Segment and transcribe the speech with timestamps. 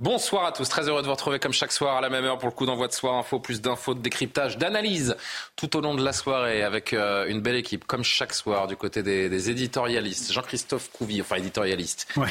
[0.00, 2.36] Bonsoir à tous, très heureux de vous retrouver comme chaque soir à la même heure
[2.36, 5.16] pour le coup d'envoi de soir info, plus d'infos, de décryptage, d'analyse
[5.56, 8.76] tout au long de la soirée avec euh, une belle équipe comme chaque soir du
[8.76, 10.34] côté des, des éditorialistes.
[10.34, 12.28] Jean-Christophe Couvi, enfin éditorialiste, Ouais.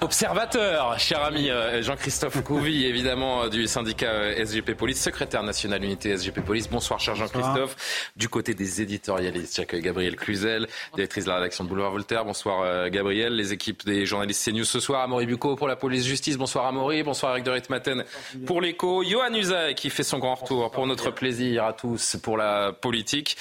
[0.00, 6.16] observateur, cher ami euh, Jean-Christophe Couvi, évidemment euh, du syndicat SGP Police, secrétaire national unité
[6.16, 6.70] SGP Police.
[6.70, 7.76] Bonsoir cher Jean-Christophe.
[8.16, 12.24] Du côté des éditorialistes, j'accueille Gabriel Cluzel, directrice de la rédaction de Boulevard Voltaire.
[12.24, 16.38] Bonsoir Gabriel, les équipes des journalistes CNews ce soir, Amaury Bucco pour la police justice.
[16.38, 18.04] Bonsoir Amaury, bonsoir Eric de Ritmaten
[18.46, 19.02] pour l'écho.
[19.02, 23.36] Johan Usaï qui fait son grand retour pour notre plaisir à tous pour la politique.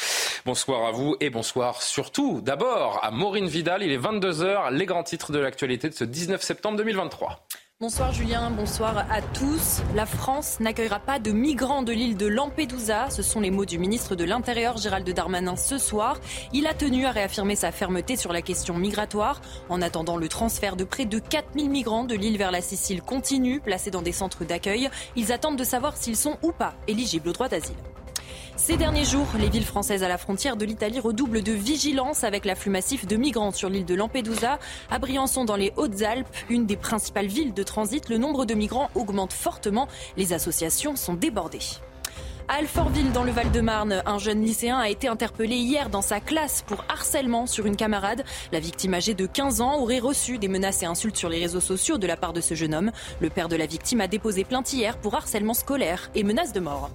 [0.47, 3.83] Bonsoir à vous et bonsoir surtout d'abord à Maureen Vidal.
[3.83, 7.45] Il est 22h, les grands titres de l'actualité de ce 19 septembre 2023.
[7.81, 9.81] Bonsoir Julien, bonsoir à tous.
[9.95, 13.09] La France n'accueillera pas de migrants de l'île de Lampedusa.
[13.09, 16.19] Ce sont les mots du ministre de l'Intérieur Gérald Darmanin ce soir.
[16.51, 19.39] Il a tenu à réaffirmer sa fermeté sur la question migratoire.
[19.69, 23.61] En attendant, le transfert de près de 4000 migrants de l'île vers la Sicile continue,
[23.61, 24.89] placés dans des centres d'accueil.
[25.15, 27.77] Ils attendent de savoir s'ils sont ou pas éligibles au droit d'asile.
[28.59, 32.43] Ces derniers jours, les villes françaises à la frontière de l'Italie redoublent de vigilance avec
[32.43, 34.59] l'afflux massif de migrants sur l'île de Lampedusa.
[34.91, 38.89] À Briançon, dans les Hautes-Alpes, une des principales villes de transit, le nombre de migrants
[38.95, 39.87] augmente fortement.
[40.17, 41.61] Les associations sont débordées.
[42.49, 46.61] À Alfortville, dans le Val-de-Marne, un jeune lycéen a été interpellé hier dans sa classe
[46.67, 48.25] pour harcèlement sur une camarade.
[48.51, 51.61] La victime âgée de 15 ans aurait reçu des menaces et insultes sur les réseaux
[51.61, 52.91] sociaux de la part de ce jeune homme.
[53.21, 56.59] Le père de la victime a déposé plainte hier pour harcèlement scolaire et menace de
[56.59, 56.91] mort.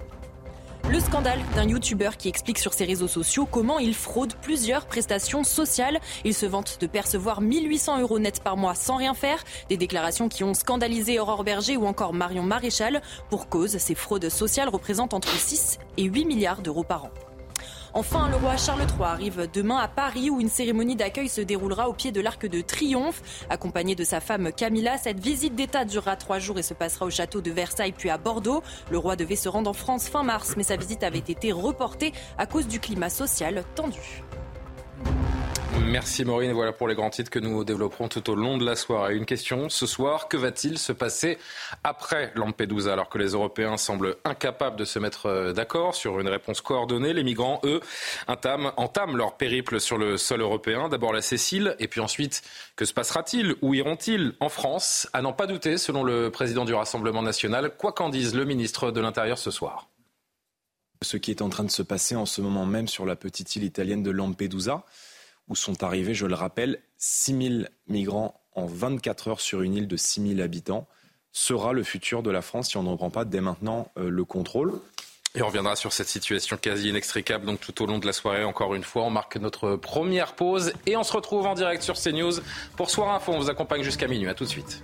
[0.87, 5.43] Le scandale d'un youtubeur qui explique sur ses réseaux sociaux comment il fraude plusieurs prestations
[5.43, 5.99] sociales.
[6.23, 9.43] Il se vante de percevoir 1800 euros net par mois sans rien faire.
[9.67, 13.01] Des déclarations qui ont scandalisé Aurore Berger ou encore Marion Maréchal.
[13.31, 17.11] Pour cause, ces fraudes sociales représentent entre 6 et 8 milliards d'euros par an.
[17.97, 21.87] Enfin, le roi Charles III arrive demain à Paris où une cérémonie d'accueil se déroulera
[21.87, 23.21] au pied de l'Arc de Triomphe.
[23.49, 27.09] Accompagné de sa femme Camilla, cette visite d'État durera trois jours et se passera au
[27.09, 28.61] château de Versailles puis à Bordeaux.
[28.91, 32.11] Le roi devait se rendre en France fin mars, mais sa visite avait été reportée
[32.37, 34.23] à cause du climat social tendu.
[35.83, 36.51] Merci Maureen.
[36.51, 39.15] Voilà pour les grands titres que nous développerons tout au long de la soirée.
[39.15, 41.37] Une question ce soir, que va-t-il se passer
[41.83, 46.27] après Lampedusa alors que les Européens semblent incapables de se mettre euh, d'accord sur une
[46.27, 47.13] réponse coordonnée?
[47.13, 47.79] Les migrants, eux,
[48.27, 50.89] entament, leur périple sur le sol européen.
[50.89, 52.41] D'abord la Sicile et puis ensuite,
[52.75, 53.55] que se passera-t-il?
[53.61, 54.33] Où iront-ils?
[54.39, 58.35] En France À n'en pas douter, selon le président du Rassemblement national, quoi qu'en dise
[58.35, 59.87] le ministre de l'Intérieur ce soir.
[61.01, 63.55] Ce qui est en train de se passer en ce moment même sur la petite
[63.55, 64.83] île italienne de Lampedusa,
[65.47, 69.97] où sont arrivés, je le rappelle, 6000 migrants en 24 heures sur une île de
[69.97, 70.87] 6000 habitants,
[71.31, 74.23] sera le futur de la France si on ne reprend pas dès maintenant euh, le
[74.23, 74.73] contrôle.
[75.35, 78.45] Et on reviendra sur cette situation quasi inextricable donc tout au long de la soirée.
[78.45, 81.95] Encore une fois, on marque notre première pause et on se retrouve en direct sur
[81.95, 82.39] CNews
[82.77, 83.33] pour Soir Info.
[83.33, 84.29] On vous accompagne jusqu'à minuit.
[84.29, 84.81] À tout de suite.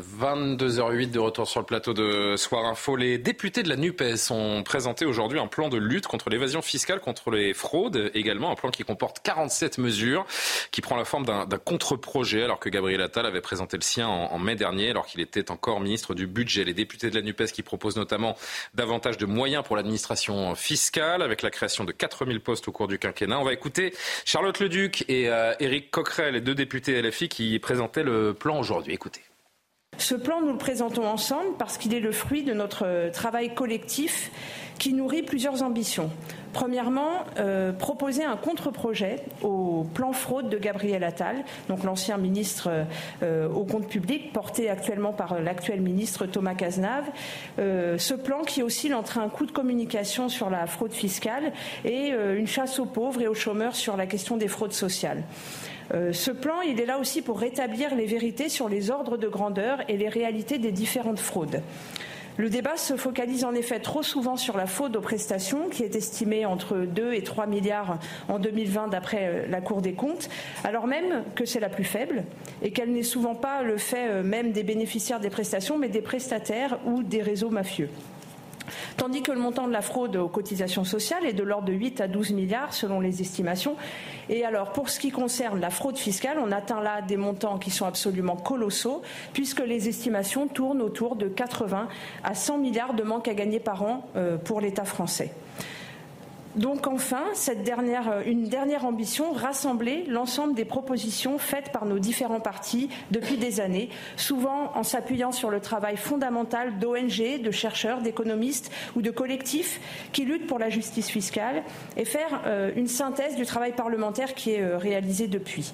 [0.00, 2.96] 22h08 de retour sur le plateau de Soir Info.
[2.96, 7.00] Les députés de la NUPES ont présenté aujourd'hui un plan de lutte contre l'évasion fiscale,
[7.00, 10.26] contre les fraudes, également un plan qui comporte 47 mesures,
[10.70, 14.32] qui prend la forme d'un contre-projet, alors que Gabriel Attal avait présenté le sien en,
[14.32, 16.64] en mai dernier, alors qu'il était encore ministre du Budget.
[16.64, 18.36] Les députés de la NUPES qui proposent notamment
[18.74, 22.98] davantage de moyens pour l'administration fiscale, avec la création de 4000 postes au cours du
[22.98, 23.38] quinquennat.
[23.38, 23.94] On va écouter
[24.24, 28.94] Charlotte Leduc et euh, Éric Coquerel, les deux députés LFI qui présentaient le plan aujourd'hui.
[28.94, 29.29] Écoutez.
[29.98, 34.30] Ce plan, nous le présentons ensemble parce qu'il est le fruit de notre travail collectif
[34.78, 36.10] qui nourrit plusieurs ambitions.
[36.52, 42.86] Premièrement, euh, proposer un contre-projet au plan fraude de Gabriel Attal, donc l'ancien ministre
[43.22, 47.04] euh, au compte public, porté actuellement par l'actuel ministre Thomas Cazenave.
[47.58, 51.52] Euh, ce plan qui oscille entre un coup de communication sur la fraude fiscale
[51.84, 55.22] et euh, une chasse aux pauvres et aux chômeurs sur la question des fraudes sociales.
[55.92, 59.78] Euh, ce plan, est là aussi pour rétablir les vérités sur les ordres de grandeur
[59.88, 61.62] et les réalités des différentes fraudes.
[62.36, 65.94] Le débat se focalise en effet trop souvent sur la fraude aux prestations, qui est
[65.94, 67.98] estimée entre 2 et 3 milliards
[68.28, 70.28] en 2020 d'après euh, la Cour des comptes,
[70.64, 72.24] alors même que c'est la plus faible
[72.62, 76.02] et qu'elle n'est souvent pas le fait euh, même des bénéficiaires des prestations, mais des
[76.02, 77.90] prestataires ou des réseaux mafieux.
[78.96, 82.00] Tandis que le montant de la fraude aux cotisations sociales est de l'ordre de 8
[82.00, 83.76] à 12 milliards selon les estimations.
[84.28, 87.70] Et alors, pour ce qui concerne la fraude fiscale, on atteint là des montants qui
[87.70, 89.02] sont absolument colossaux,
[89.32, 91.88] puisque les estimations tournent autour de 80
[92.24, 95.32] à 100 milliards de manques à gagner par an euh, pour l'État français.
[96.56, 102.88] Donc enfin, euh, une dernière ambition, rassembler l'ensemble des propositions faites par nos différents partis
[103.12, 109.02] depuis des années, souvent en s'appuyant sur le travail fondamental d'ONG, de chercheurs, d'économistes ou
[109.02, 109.80] de collectifs
[110.12, 111.62] qui luttent pour la justice fiscale
[111.96, 115.72] et faire euh, une synthèse du travail parlementaire qui est euh, réalisé depuis.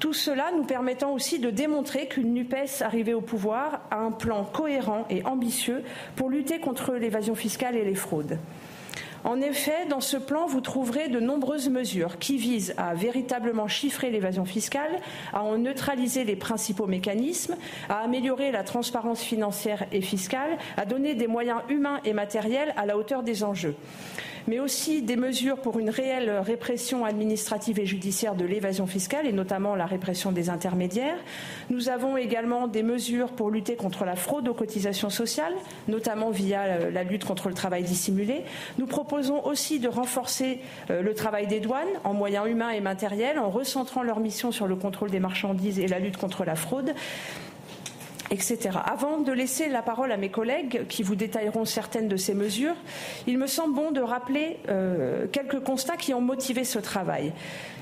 [0.00, 4.44] Tout cela nous permettant aussi de démontrer qu'une NUPES arrivée au pouvoir a un plan
[4.44, 5.82] cohérent et ambitieux
[6.14, 8.38] pour lutter contre l'évasion fiscale et les fraudes.
[9.24, 14.10] En effet, dans ce plan, vous trouverez de nombreuses mesures qui visent à véritablement chiffrer
[14.10, 15.00] l'évasion fiscale,
[15.32, 17.56] à en neutraliser les principaux mécanismes,
[17.88, 22.84] à améliorer la transparence financière et fiscale, à donner des moyens humains et matériels à
[22.84, 23.74] la hauteur des enjeux
[24.48, 29.32] mais aussi des mesures pour une réelle répression administrative et judiciaire de l'évasion fiscale et
[29.32, 31.16] notamment la répression des intermédiaires.
[31.70, 35.54] Nous avons également des mesures pour lutter contre la fraude aux cotisations sociales,
[35.88, 38.42] notamment via euh, la lutte contre le travail dissimulé.
[38.78, 43.38] Nous proposons aussi de renforcer euh, le travail des douanes en moyens humains et matériels
[43.38, 46.94] en recentrant leur mission sur le contrôle des marchandises et la lutte contre la fraude
[48.30, 48.78] etc.
[48.84, 52.76] Avant de laisser la parole à mes collègues qui vous détailleront certaines de ces mesures,
[53.26, 57.32] il me semble bon de rappeler euh, quelques constats qui ont motivé ce travail.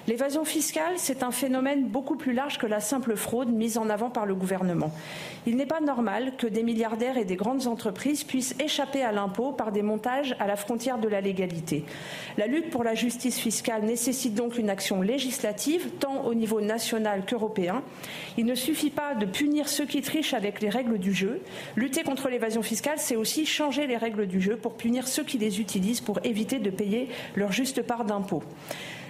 [0.08, 4.10] L'évasion fiscale, c'est un phénomène beaucoup plus large que la simple fraude mise en avant
[4.10, 4.90] par le gouvernement.
[5.46, 9.52] Il n'est pas normal que des milliardaires et des grandes entreprises puissent échapper à l'impôt
[9.52, 11.84] par des montages à la frontière de la légalité.
[12.36, 17.24] La lutte pour la justice fiscale nécessite donc une action législative, tant au niveau national
[17.24, 17.82] qu'européen.
[18.36, 21.40] Il ne suffit pas de punir ceux qui trichent avec les règles du jeu.
[21.76, 25.38] Lutter contre l'évasion fiscale, c'est aussi changer les règles du jeu pour punir ceux qui
[25.38, 28.42] les utilisent pour éviter de payer leur juste part d'impôt.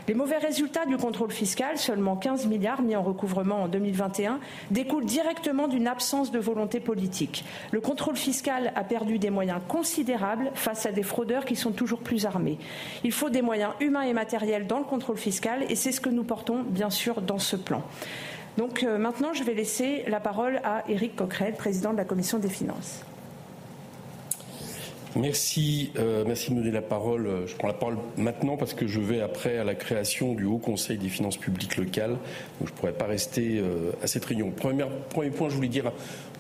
[0.09, 4.41] Les mauvais résultats du contrôle fiscal, seulement 15 milliards mis en recouvrement en 2021,
[4.71, 7.45] découlent directement d'une absence de volonté politique.
[7.71, 12.01] Le contrôle fiscal a perdu des moyens considérables face à des fraudeurs qui sont toujours
[12.01, 12.59] plus armés.
[13.05, 16.11] Il faut des moyens humains et matériels dans le contrôle fiscal et c'est ce que
[16.11, 17.83] nous portons bien sûr dans ce plan.
[18.59, 22.39] Donc euh, maintenant, je vais laisser la parole à Éric Coquerel, président de la Commission
[22.39, 23.05] des finances.
[25.15, 27.29] Merci, euh, merci de me donner la parole.
[27.47, 30.59] Je prends la parole maintenant parce que je vais après à la création du Haut
[30.59, 32.17] Conseil des finances publiques locales.
[32.65, 33.63] Je ne pourrais pas rester
[34.03, 34.51] à cette réunion.
[34.51, 34.85] Premier,
[35.31, 35.93] point, je voulais dire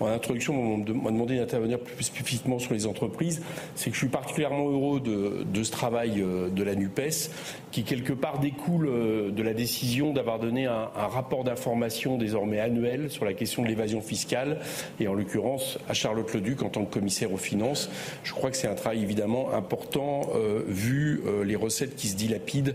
[0.02, 3.42] en introduction, on m'a demandé d'intervenir plus spécifiquement sur les entreprises.
[3.74, 7.30] C'est que je suis particulièrement heureux de, ce travail euh, de la NUPES
[7.70, 13.10] qui quelque part découle euh, de la décision d'avoir donné un, rapport d'information désormais annuel
[13.10, 14.58] sur la question de l'évasion fiscale
[14.98, 17.90] et en l'occurrence à Charlotte Leduc en tant que commissaire aux finances.
[18.24, 22.74] Je crois que c'est un travail évidemment important euh, vu les recettes qui se dilapident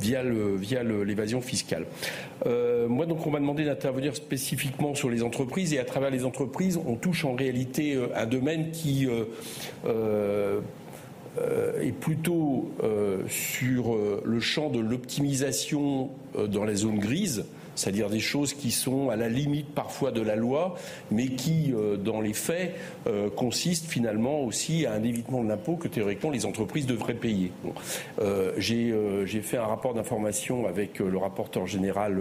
[0.00, 1.40] via l'évasion
[2.56, 2.88] fiscale.
[2.88, 6.78] moi donc on m'a demandé d'intervenir spécifiquement sur les entreprises et à travers les entreprises
[6.86, 9.08] on touche en réalité un domaine qui
[11.82, 12.70] est plutôt
[13.28, 16.10] sur le champ de l'optimisation
[16.48, 17.44] dans la zone grise
[17.76, 20.74] c'est-à-dire des choses qui sont à la limite parfois de la loi,
[21.10, 22.74] mais qui, euh, dans les faits,
[23.06, 27.52] euh, consistent finalement aussi à un évitement de l'impôt que théoriquement les entreprises devraient payer.
[28.20, 32.20] Euh, j'ai fait un rapport d'information avec le rapporteur général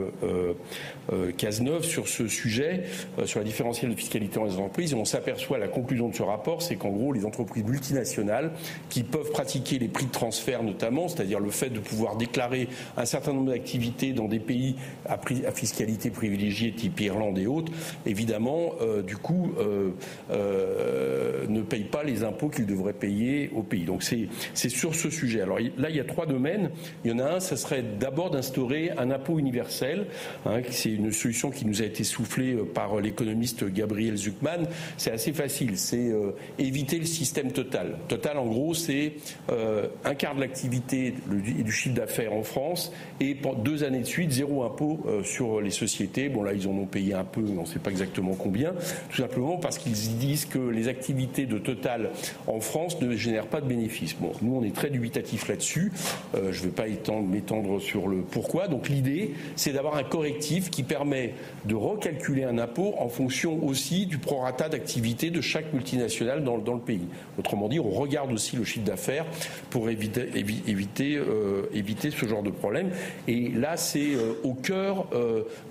[1.37, 2.83] Cazeneuve sur ce sujet,
[3.25, 6.23] sur la différentielle de fiscalité dans les entreprises, et on s'aperçoit, la conclusion de ce
[6.23, 8.51] rapport, c'est qu'en gros, les entreprises multinationales
[8.89, 13.05] qui peuvent pratiquer les prix de transfert notamment, c'est-à-dire le fait de pouvoir déclarer un
[13.05, 14.75] certain nombre d'activités dans des pays
[15.07, 17.71] à prix à fiscalité privilégiée type Irlande et autres,
[18.05, 19.91] évidemment, euh, du coup, euh,
[20.31, 23.85] euh, ne payent pas les impôts qu'ils devraient payer au pays.
[23.85, 25.41] Donc c'est sur ce sujet.
[25.41, 26.71] Alors là, il y a trois domaines.
[27.03, 30.07] Il y en a un, ce serait d'abord d'instaurer un impôt universel.
[30.45, 34.67] Hein, c'est une solution qui nous a été soufflée par l'économiste Gabriel Zuckman.
[34.97, 35.77] C'est assez facile.
[35.77, 36.11] C'est
[36.57, 37.97] éviter le système total.
[38.07, 39.13] Total, en gros, c'est
[39.49, 41.13] un quart de l'activité
[41.59, 45.59] et du chiffre d'affaires en France et deux années de suite, zéro impôt sur sur
[45.59, 46.29] les sociétés.
[46.29, 48.73] Bon, là, ils en ont payé un peu, on ne sait pas exactement combien,
[49.09, 52.11] tout simplement parce qu'ils disent que les activités de Total
[52.47, 54.15] en France ne génèrent pas de bénéfices.
[54.17, 55.91] Bon, nous, on est très dubitatif là-dessus.
[56.35, 56.85] Euh, je ne vais pas
[57.21, 58.67] m'étendre sur le pourquoi.
[58.69, 61.33] Donc, l'idée, c'est d'avoir un correctif qui permet
[61.65, 66.79] de recalculer un impôt en fonction aussi du prorata d'activité de chaque multinationale dans, le
[66.79, 67.07] pays.
[67.37, 69.25] Autrement dit, on regarde aussi le chiffre d'affaires
[69.69, 72.91] pour éviter, éviter, euh, éviter ce genre de problème.
[73.27, 75.07] Et là, c'est euh, au cœur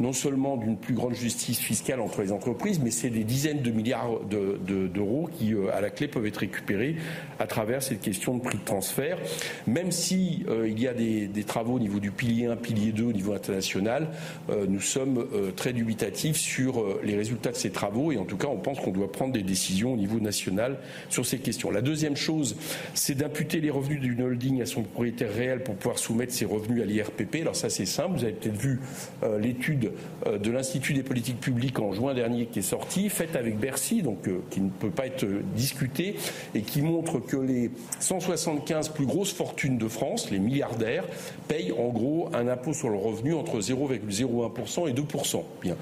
[0.00, 3.70] non seulement d'une plus grande justice fiscale entre les entreprises, mais c'est des dizaines de
[3.70, 6.96] milliards d'euros qui, à la clé, peuvent être récupérés
[7.38, 9.18] à travers cette question de prix de transfert.
[9.66, 13.12] Même si il y a des, travaux au niveau du pilier 1, pilier 2 au
[13.12, 14.08] niveau international,
[14.68, 18.58] nous sommes très dubitatifs sur les résultats de ces travaux et en tout cas, on
[18.58, 21.70] pense qu'on doit prendre des décisions au niveau national sur ces questions.
[21.70, 22.56] La deuxième chose,
[22.94, 26.82] c'est d'imputer les revenus d'une holding à son propriétaire réel pour pouvoir soumettre ses revenus
[26.82, 27.36] à l'IRPP.
[27.42, 28.18] Alors ça, c'est simple.
[28.18, 28.80] Vous avez peut-être vu
[29.22, 29.92] euh, l'étude
[30.26, 34.02] euh, de l'Institut des politiques publiques en juin dernier qui est sortie, faite avec Bercy,
[34.02, 36.16] donc euh, qui ne peut pas être discutée,
[36.54, 37.70] et qui montre que les
[38.00, 41.04] 175 plus grosses fortunes de France, les milliardaires,
[41.48, 45.42] payent en gros un impôt sur le revenu entre 0,01% et 2%.
[45.62, 45.76] Bien.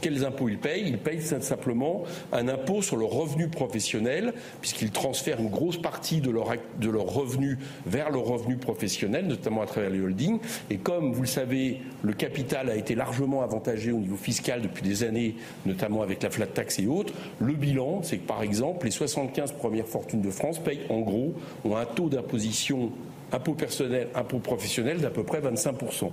[0.00, 0.84] quels impôts ils payent?
[0.86, 6.30] Ils payent simplement un impôt sur le revenu professionnel, puisqu'ils transfèrent une grosse partie de
[6.30, 10.38] leur, de leur revenu vers le revenu professionnel, notamment à travers les holdings.
[10.70, 14.82] Et comme vous le savez, le capital a été largement avantagé au niveau fiscal depuis
[14.82, 15.34] des années,
[15.66, 19.52] notamment avec la flat tax et autres, le bilan, c'est que par exemple, les 75
[19.52, 22.90] premières fortunes de France payent en gros, ont un taux d'imposition
[23.32, 26.10] impôt personnel, impôt professionnel d'à peu près 25%.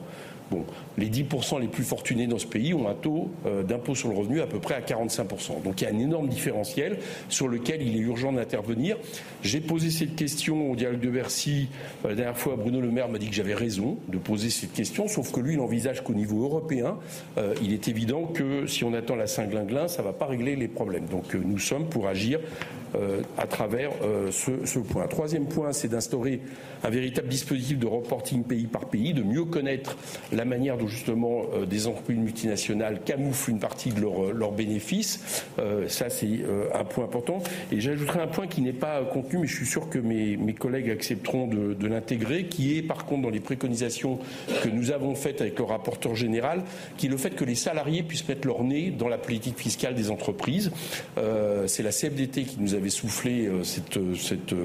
[0.52, 0.64] Bon,
[0.98, 4.16] les 10% les plus fortunés dans ce pays ont un taux euh, d'impôt sur le
[4.16, 5.64] revenu à peu près à 45%.
[5.64, 7.00] Donc il y a un énorme différentiel
[7.30, 8.98] sur lequel il est urgent d'intervenir.
[9.42, 11.70] J'ai posé cette question au dialogue de Bercy.
[12.04, 14.74] Euh, la dernière fois, Bruno Le Maire m'a dit que j'avais raison de poser cette
[14.74, 16.98] question, sauf que lui, il envisage qu'au niveau européen,
[17.38, 20.56] euh, il est évident que si on attend la Saint-Glinglin, ça ne va pas régler
[20.56, 21.06] les problèmes.
[21.06, 22.40] Donc nous sommes pour agir
[23.38, 23.92] à travers
[24.32, 25.08] ce, ce, point.
[25.08, 26.42] Troisième point, c'est d'instaurer
[26.84, 29.98] un véritable dispositif de reporting pays par pays, de mieux connaître
[30.32, 34.56] la manière dont justement euh, des entreprises multinationales camouflent une partie de leurs leur euh,
[34.56, 35.44] bénéfices.
[35.60, 36.42] Euh, ça, c'est
[36.74, 37.40] un point important.
[37.72, 40.90] Et j'ajouterai un point qui n'est pas contenu, mais je suis sûr que mes, collègues
[40.90, 44.20] accepteront de, l'intégrer, qui est par contre dans les préconisations
[44.64, 46.64] que nous avons faites avec le rapporteur général,
[46.98, 49.96] qui est le fait que les salariés puissent mettre leur nez dans la politique fiscale
[49.96, 50.72] des entreprises.
[51.18, 54.56] Euh, c'est la CFDT qui nous avait soufflé cette, cette,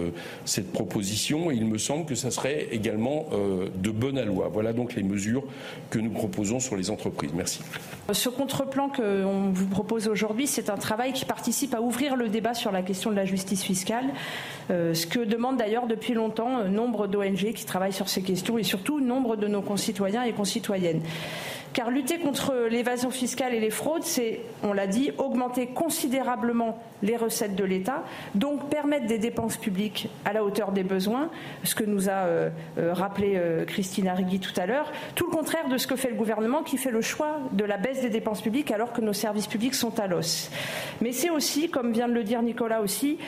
[0.45, 3.27] cette proposition et il me semble que ça serait également
[3.75, 4.51] de bonne loi.
[4.53, 5.45] Voilà donc les mesures
[5.91, 7.31] que nous proposons sur les entreprises.
[7.35, 7.61] Merci.
[8.13, 12.55] Ce contre-plan qu'on vous propose aujourd'hui, c'est un travail qui participe à ouvrir le débat
[12.55, 14.07] sur la question de la justice fiscale,
[14.71, 18.59] euh, ce que demandent d'ailleurs depuis longtemps euh, nombre d'ONG qui travaillent sur ces questions
[18.59, 21.03] et surtout nombre de nos concitoyens et concitoyennes.
[21.73, 27.17] Car lutter contre l'évasion fiscale et les fraudes, c'est, on l'a dit, augmenter considérablement les
[27.17, 31.31] recettes de l'État, donc permettre des dépenses publiques à la hauteur des besoins,
[31.65, 35.37] ce que nous a euh, euh, rappelé euh, Christine Arrigui tout à l'heure, tout le
[35.37, 38.11] contraire de ce que fait le gouvernement qui fait le choix de la baisse des
[38.11, 40.51] dépenses publiques alors que nos services publics sont à l'os.
[41.01, 43.19] Mais c'est aussi, comme vient de le dire Nicolas aussi,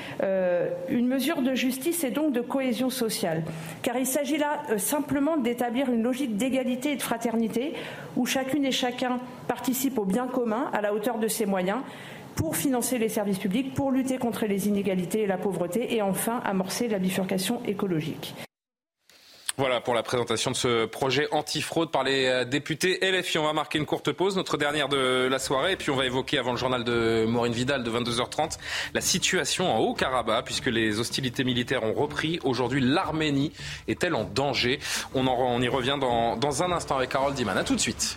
[0.88, 3.42] une mesure de justice et donc de cohésion sociale.
[3.82, 7.74] Car il s'agit là simplement d'établir une logique d'égalité et de fraternité
[8.16, 11.80] où chacune et chacun participe au bien commun à la hauteur de ses moyens
[12.34, 16.40] pour financer les services publics, pour lutter contre les inégalités et la pauvreté et enfin
[16.44, 18.34] amorcer la bifurcation écologique.
[19.58, 23.36] Voilà pour la présentation de ce projet antifraude par les euh, députés LFI.
[23.38, 26.06] On va marquer une courte pause, notre dernière de la soirée, et puis on va
[26.06, 28.58] évoquer avant le journal de Maureen Vidal de 22h30
[28.94, 32.40] la situation en Haut-Karabakh, puisque les hostilités militaires ont repris.
[32.44, 33.52] Aujourd'hui, l'Arménie
[33.88, 34.80] est-elle en danger?
[35.14, 37.56] On, y revient dans, dans un instant avec Carole Diman.
[37.56, 38.16] A tout de suite.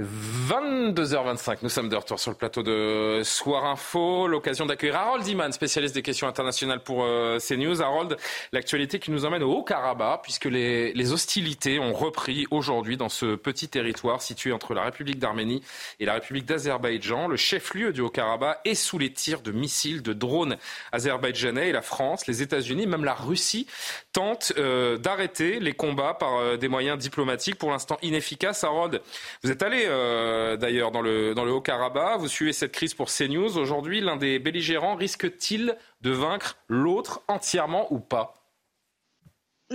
[0.00, 4.26] 22h25, nous sommes de retour sur le plateau de Soir Info.
[4.26, 7.80] L'occasion d'accueillir Harold Iman, spécialiste des questions internationales pour euh, CNews.
[7.80, 8.16] Harold,
[8.50, 13.68] l'actualité qui nous emmène au Haut-Karabakh, puisque les, hostilités ont repris aujourd'hui dans ce petit
[13.68, 15.62] territoire situé entre la République d'Arménie
[16.00, 17.28] et la République d'Azerbaïdjan.
[17.28, 20.56] Le chef-lieu du Haut-Karabakh est sous les tirs de missiles, de drones
[20.90, 23.68] azerbaïdjanais la France, les États-Unis, même la Russie
[24.14, 28.64] tentent euh, d'arrêter les combats par euh, des moyens diplomatiques pour l'instant inefficaces.
[28.64, 29.02] Harold,
[29.42, 32.20] vous êtes allé euh, d'ailleurs dans le, dans le Haut-Karabakh.
[32.20, 33.58] Vous suivez cette crise pour CNews.
[33.58, 38.34] Aujourd'hui, l'un des belligérants risque-t-il de vaincre l'autre entièrement ou pas?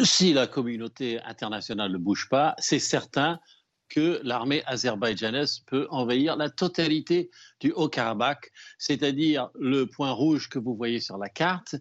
[0.01, 3.39] Si la communauté internationale ne bouge pas, c'est certain
[3.89, 7.29] que l'armée azerbaïdjanaise peut envahir la totalité
[7.59, 11.75] du Haut-Karabakh, c'est-à-dire le point rouge que vous voyez sur la carte,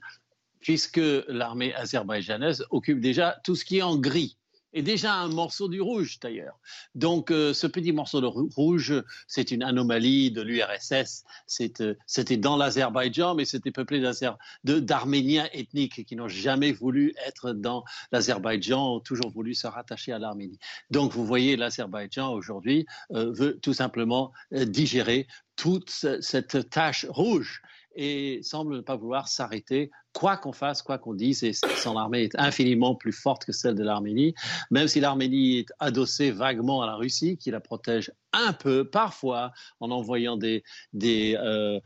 [0.60, 4.38] puisque l'armée azerbaïdjanaise occupe déjà tout ce qui est en gris
[4.72, 6.58] et déjà un morceau du rouge d'ailleurs.
[6.94, 11.24] Donc euh, ce petit morceau de rouge, c'est une anomalie de l'URSS.
[11.80, 14.02] Euh, c'était dans l'Azerbaïdjan, mais c'était peuplé
[14.64, 20.18] d'Arméniens ethniques qui n'ont jamais voulu être dans l'Azerbaïdjan, ont toujours voulu se rattacher à
[20.18, 20.58] l'Arménie.
[20.90, 27.62] Donc vous voyez, l'Azerbaïdjan aujourd'hui euh, veut tout simplement digérer toute cette tache rouge
[28.00, 32.22] et semble ne pas vouloir s'arrêter quoi qu'on fasse, quoi qu'on dise, et son armée
[32.22, 34.34] est infiniment plus forte que celle de l'Arménie,
[34.70, 39.52] même si l'Arménie est adossée vaguement à la Russie, qui la protège un peu, parfois,
[39.80, 40.62] en envoyant des,
[40.92, 41.80] des euh,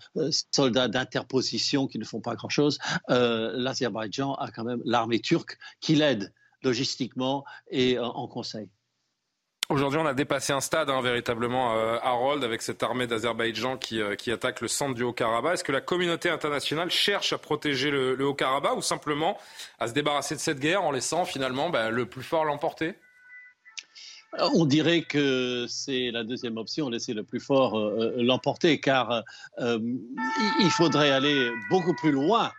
[0.50, 2.78] soldats d'interposition qui ne font pas grand-chose.
[3.10, 8.68] Euh, L'Azerbaïdjan a quand même l'armée turque qui l'aide logistiquement et en conseil.
[9.68, 14.02] Aujourd'hui, on a dépassé un stade, hein, véritablement, euh, Harold, avec cette armée d'Azerbaïdjan qui,
[14.02, 15.54] euh, qui, attaque le centre du Haut-Karabakh.
[15.54, 19.38] Est-ce que la communauté internationale cherche à protéger le, Haut-Karabakh ou simplement
[19.78, 22.96] à se débarrasser de cette guerre en laissant finalement ben, le plus fort l'emporter?
[24.38, 27.78] Euh, on dirait que c'est la deuxième option, laisser le plus fort
[28.16, 29.22] l'emporter, car
[29.58, 32.50] il faudrait aller beaucoup plus loin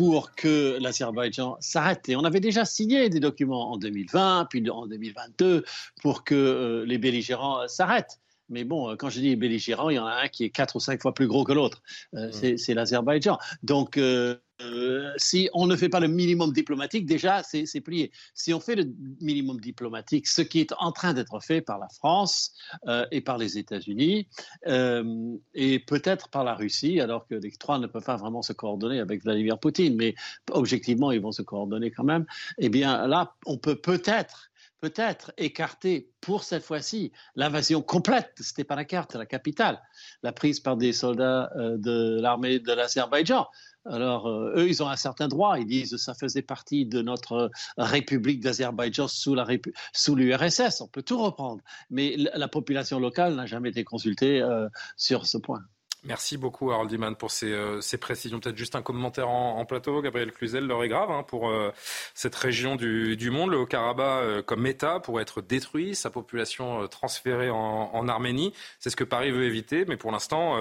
[0.00, 2.08] pour que l'Azerbaïdjan s'arrête.
[2.08, 5.62] Et on avait déjà signé des documents en 2020, puis en 2022,
[6.00, 8.18] pour que euh, les belligérants s'arrêtent.
[8.48, 10.76] Mais bon, euh, quand je dis belligérant, il y en a un qui est quatre
[10.76, 11.82] ou cinq fois plus gros que l'autre.
[12.14, 12.56] Euh, mmh.
[12.56, 13.38] C'est l'Azerbaïdjan.
[13.62, 14.36] Donc, euh,
[15.16, 18.12] si on ne fait pas le minimum diplomatique, déjà, c'est plié.
[18.34, 18.84] Si on fait le
[19.20, 22.52] minimum diplomatique, ce qui est en train d'être fait par la France
[22.86, 24.28] euh, et par les États-Unis,
[24.66, 28.52] euh, et peut-être par la Russie, alors que les trois ne peuvent pas vraiment se
[28.52, 30.14] coordonner avec Vladimir Poutine, mais
[30.50, 32.26] objectivement, ils vont se coordonner quand même,
[32.58, 34.49] eh bien là, on peut peut-être
[34.80, 39.80] peut-être écarter pour cette fois-ci l'invasion complète de Stepanakert, la capitale,
[40.22, 43.46] la prise par des soldats de l'armée de l'Azerbaïdjan.
[43.86, 45.58] Alors, euh, eux, ils ont un certain droit.
[45.58, 50.80] Ils disent que ça faisait partie de notre République d'Azerbaïdjan sous l'URSS.
[50.80, 51.62] On peut tout reprendre.
[51.88, 55.62] Mais la population locale n'a jamais été consultée euh, sur ce point.
[56.04, 58.40] Merci beaucoup Harold Diman pour euh, ces, précisions.
[58.40, 60.00] Peut-être juste un commentaire en, plateau.
[60.00, 61.70] Gabriel Cluzel, l'heure est grave hein, pour euh,
[62.14, 63.50] cette région du, monde.
[63.50, 68.54] Le Haut-Karabakh, euh, comme État, pourrait être détruit, sa population transférée en, Arménie.
[68.78, 70.56] C'est ce que Paris veut éviter, mais pour l'instant,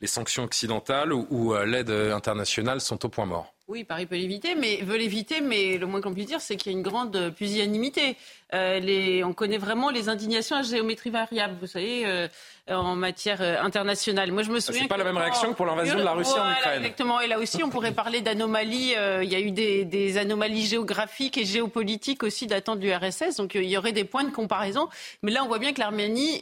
[0.00, 3.52] les sanctions occidentales ou l'aide internationale sont au point mort.
[3.70, 6.72] Oui, Paris peut l'éviter, mais veut l'éviter, mais le moins qu'on puisse dire, c'est qu'il
[6.72, 8.16] y a une grande pusillanimité.
[8.52, 12.28] Euh, on connaît vraiment les indignations à géométrie variable, vous savez,
[12.76, 14.32] en matière euh, internationale.
[14.32, 14.82] Moi, je me souviens.
[14.82, 16.78] C'est pas la même réaction que pour l'invasion de la Russie en Ukraine.
[16.78, 17.20] Exactement.
[17.20, 18.94] Et là aussi, on pourrait parler d'anomalies.
[19.22, 23.36] il y a eu des, anomalies géographiques et géopolitiques aussi datant de l'URSS.
[23.36, 24.88] Donc, il y aurait des points de comparaison.
[25.22, 26.40] Mais là, on voit bien que l'Arménie,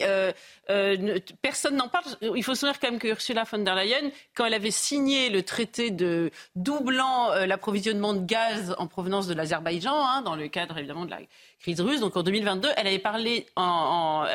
[1.43, 2.05] personne n'en parle.
[2.23, 5.31] Il faut se souvenir quand même que Ursula von der Leyen, quand elle avait signé
[5.31, 10.49] le traité de doublant euh, l'approvisionnement de gaz en provenance de l'Azerbaïdjan, hein, dans le
[10.49, 11.21] cadre évidemment de la
[11.61, 12.01] crise russe.
[12.01, 14.27] Donc en 2022, elle avait parlé, en,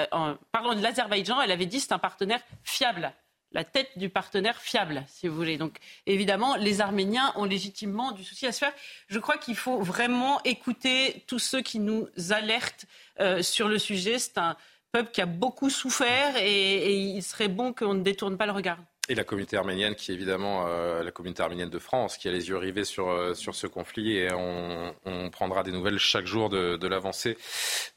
[0.52, 3.14] parlant de l'Azerbaïdjan, elle avait dit c'est un partenaire fiable
[3.54, 5.58] la tête du partenaire fiable, si vous voulez.
[5.58, 8.74] Donc, évidemment, les Arméniens ont légitimement du souci à se faire.
[9.08, 12.86] Je crois qu'il faut vraiment écouter tous ceux qui nous alertent
[13.20, 14.18] euh, sur le sujet.
[14.18, 14.58] C'est un
[14.92, 18.80] peuple qui a beaucoup souffert et il serait bon qu'on ne détourne pas le regard.
[19.10, 22.32] Et la communauté arménienne, qui est évidemment euh, la communauté arménienne de France, qui a
[22.32, 26.88] les yeux rivés sur, euh, ce conflit, et on, prendra des nouvelles chaque jour de,
[26.88, 27.38] l'avancée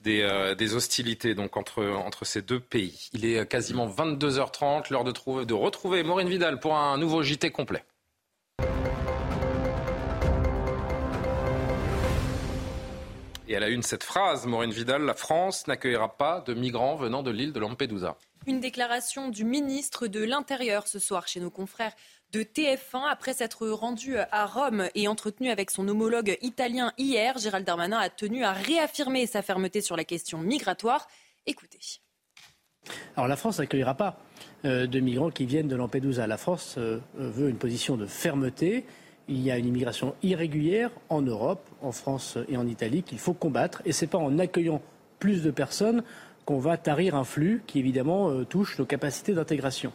[0.01, 3.09] des, euh, des, hostilités donc entre, ces deux pays.
[3.13, 7.53] Il est quasiment 22h30, l'heure de, trouver, de retrouver Maureen Vidal pour un nouveau JT
[7.53, 7.85] complet.
[13.49, 17.23] Et elle a une cette phrase, Maureen Vidal, la France n'accueillera pas de migrants venant
[17.23, 18.17] de l'île de Lampedusa.
[18.47, 21.91] Une déclaration du ministre de l'Intérieur ce soir chez nos confrères
[22.31, 27.39] de TF1 après s'être rendu à Rome et entretenu avec son homologue italien hier.
[27.39, 31.09] Gérald Darmanin a tenu à réaffirmer sa fermeté sur la question migratoire.
[31.47, 31.81] Écoutez.
[33.17, 34.17] Alors la France n'accueillera pas
[34.65, 36.29] euh, de migrants qui viennent de Lampedusa.
[36.29, 38.85] La France euh, veut une position de fermeté.
[39.27, 43.35] Il y a une immigration irrégulière en Europe, en France et en Italie qu'il faut
[43.35, 43.83] combattre.
[43.85, 44.81] Et ce n'est pas en accueillant
[45.19, 46.05] plus de personnes
[46.47, 49.93] qu'on va tarir un flux qui évidemment euh, touche nos capacités d'intégration.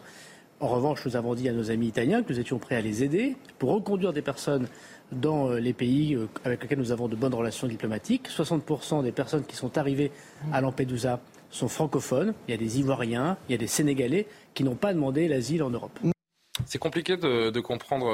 [0.59, 3.03] En revanche, nous avons dit à nos amis italiens que nous étions prêts à les
[3.03, 4.67] aider pour reconduire des personnes
[5.11, 8.27] dans euh, les pays euh, avec lesquels nous avons de bonnes relations diplomatiques.
[8.29, 10.11] 60% des personnes qui sont arrivées
[10.51, 12.33] à Lampedusa sont francophones.
[12.47, 15.63] Il y a des Ivoiriens, il y a des Sénégalais qui n'ont pas demandé l'asile
[15.63, 15.97] en Europe.
[16.65, 18.07] C'est compliqué de, comprendre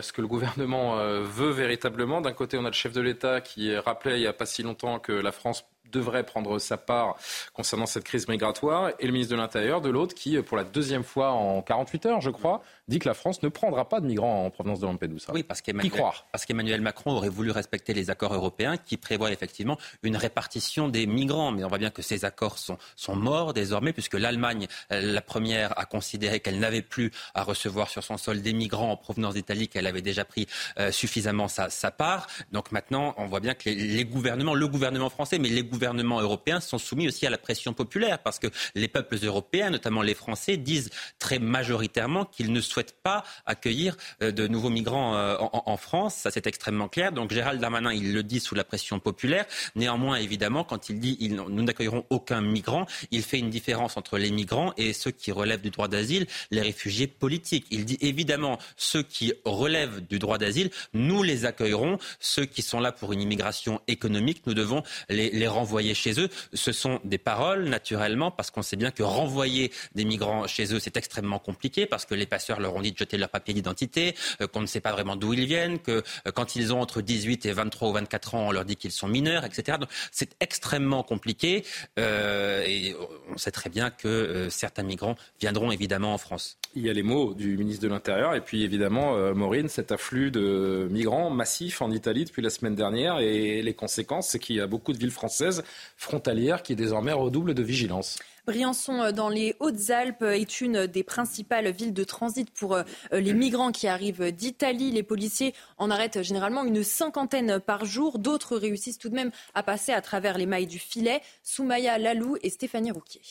[0.00, 2.20] ce que le gouvernement veut véritablement.
[2.20, 4.62] D'un côté, on a le chef de l'État qui rappelait il n'y a pas si
[4.62, 7.16] longtemps que la France devrait prendre sa part
[7.52, 11.04] concernant cette crise migratoire, et le ministre de l'Intérieur de l'autre qui, pour la deuxième
[11.04, 14.46] fois en 48 heures, je crois, dit que la France ne prendra pas de migrants
[14.46, 15.32] en provenance de Lampedusa.
[15.32, 20.88] Oui, parce qu'Emmanuel, Macron aurait voulu respecter les accords européens qui prévoient effectivement une répartition
[20.88, 21.52] des migrants.
[21.52, 25.22] Mais on voit bien que ces accords sont, sont morts désormais, puisque l'Allemagne, euh, la
[25.22, 29.34] première, a considéré qu'elle n'avait plus à recevoir sur son sol des migrants en provenance
[29.34, 30.46] d'Italie, qu'elle avait déjà pris
[30.78, 32.26] euh, suffisamment sa, part.
[32.52, 36.20] Donc maintenant, on voit bien que les, les, gouvernements, le gouvernement français, mais les gouvernements
[36.20, 40.14] européens sont soumis aussi à la pression populaire parce que les peuples européens, notamment les
[40.14, 45.76] Français, disent très majoritairement qu'ils ne souhaitent pas accueillir euh, de nouveaux migrants euh, en,
[45.76, 46.14] France.
[46.16, 47.12] Ça, c'est extrêmement clair.
[47.12, 49.46] Donc Gérald Darmanin, il le dit sous la pression populaire.
[49.74, 54.30] Néanmoins, évidemment, quand il dit nous n'accueillerons aucun migrant, il fait une différence entre les
[54.30, 57.66] migrants et ceux qui relèvent du droit d'asile, les réfugiés politiques.
[57.70, 61.98] Il dit évidemment ceux qui relèvent du droit d'asile, nous les accueillerons.
[62.20, 66.28] Ceux qui sont là pour une immigration économique, nous devons les, les renvoyer chez eux.
[66.52, 70.80] Ce sont des paroles, naturellement, parce qu'on sait bien que renvoyer des migrants chez eux,
[70.80, 74.16] c'est extrêmement compliqué, parce que les passeurs leur ont dit de jeter leur papier d'identité,
[74.40, 77.00] euh, qu'on ne sait pas vraiment d'où ils viennent, que euh, quand ils ont entre
[77.00, 79.78] 18 et 23 ou 24 ans, on leur dit qu'ils sont mineurs, etc.
[79.78, 81.64] Donc c'est extrêmement compliqué.
[81.98, 82.96] Euh, et
[83.32, 86.58] on sait très bien que certains migrants viendront évidemment en France.
[86.74, 90.30] Il y a les mots du ministre de l'Intérieur et puis évidemment, Maureen, cet afflux
[90.30, 94.60] de migrants massifs en Italie depuis la semaine dernière et les conséquences, c'est qu'il y
[94.60, 95.51] a beaucoup de villes françaises
[95.96, 98.18] frontalières qui désormais redoublent de vigilance.
[98.46, 102.76] Briançon, dans les Hautes-Alpes, est une des principales villes de transit pour
[103.12, 104.90] les migrants qui arrivent d'Italie.
[104.90, 108.18] Les policiers en arrêtent généralement une cinquantaine par jour.
[108.18, 111.20] D'autres réussissent tout de même à passer à travers les mailles du filet.
[111.44, 113.22] Soumaya Lalou et Stéphanie Rouquier.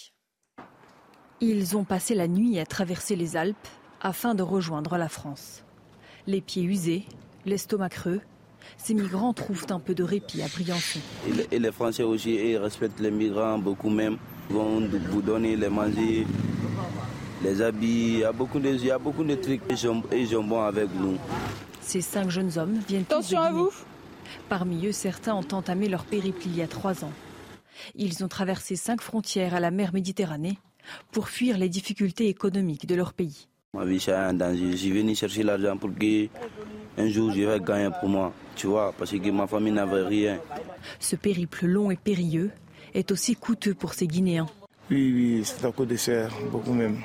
[1.41, 3.67] Ils ont passé la nuit à traverser les Alpes
[3.99, 5.63] afin de rejoindre la France.
[6.25, 7.03] Les pieds usés,
[7.45, 8.21] l'estomac creux,
[8.83, 10.99] ces migrants trouvent un peu de répit à Briançon.
[11.51, 14.17] Et les Français aussi, ils respectent les migrants beaucoup même.
[14.49, 16.25] Ils vont vous donner les manger,
[17.43, 19.61] les habits, il y a beaucoup de, il y a beaucoup de trucs.
[19.69, 21.17] Ils sont, ils sont bons avec nous.
[21.81, 23.71] Ces cinq jeunes hommes viennent Attention tous de à vous.
[24.49, 27.13] Parmi eux, certains ont entamé leur périple il y a trois ans.
[27.95, 30.57] Ils ont traversé cinq frontières à la mer Méditerranée
[31.11, 33.47] pour fuir les difficultés économiques de leur pays.
[33.73, 34.71] Ma vie, c'est un danger.
[34.71, 36.27] Je suis venu chercher l'argent pour que
[36.97, 38.33] un jour je vais gagner pour moi.
[38.53, 40.39] Tu vois, parce que ma famille n'avait rien.
[40.99, 42.51] Ce périple long et périlleux
[42.93, 44.47] est aussi coûteux pour ces Guinéens.
[44.89, 46.97] Oui, oui, c'est un coup de cher, beaucoup même.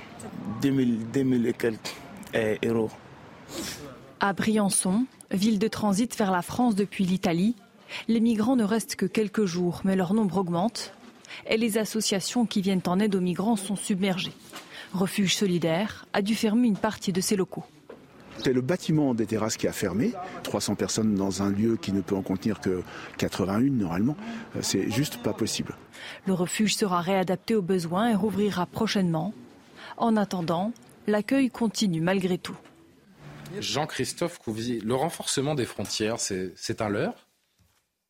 [0.61, 1.95] 2000, 2000 et quelques
[2.35, 2.91] eh, euros.
[4.19, 7.55] À Briançon, ville de transit vers la France depuis l'Italie,
[8.09, 10.93] les migrants ne restent que quelques jours, mais leur nombre augmente
[11.49, 14.33] et les associations qui viennent en aide aux migrants sont submergées.
[14.97, 17.65] Refuge solidaire a dû fermer une partie de ses locaux.
[18.39, 20.13] C'est le bâtiment des terrasses qui a fermé.
[20.43, 22.83] 300 personnes dans un lieu qui ne peut en contenir que
[23.19, 24.17] 81 normalement.
[24.63, 25.77] C'est juste pas possible.
[26.27, 29.35] Le refuge sera réadapté aux besoins et rouvrira prochainement.
[29.99, 30.73] En attendant,
[31.07, 32.57] l'accueil continue malgré tout.
[33.61, 37.29] Jean-Christophe Couvier, le renforcement des frontières, c'est un leurre?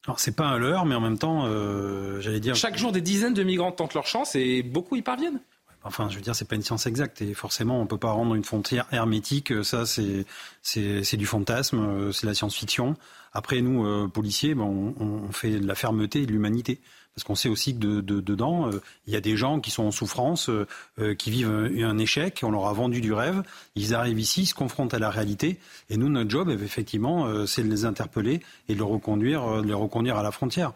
[0.06, 2.54] Alors c'est pas un leurre, mais en même temps, euh, j'allais dire.
[2.54, 5.40] Chaque jour, des dizaines de migrants tentent leur chance et beaucoup y parviennent.
[5.86, 8.34] Enfin, je veux dire, c'est pas une science exacte et forcément, on peut pas rendre
[8.34, 9.52] une frontière hermétique.
[9.64, 10.26] Ça, c'est
[10.62, 12.96] c'est du fantasme, c'est la science-fiction.
[13.32, 16.80] Après, nous, euh, policiers, ben, on, on, fait de la fermeté et de l'humanité.
[17.14, 19.70] Parce qu'on sait aussi que de, de, dedans, euh, il y a des gens qui
[19.70, 23.42] sont en souffrance, euh, qui vivent un, échec, on leur a vendu du rêve,
[23.74, 27.62] ils arrivent ici, se confrontent à la réalité, et nous, notre job, effectivement, euh, c'est
[27.62, 30.72] de les interpeller et de les reconduire, de les reconduire à la frontière.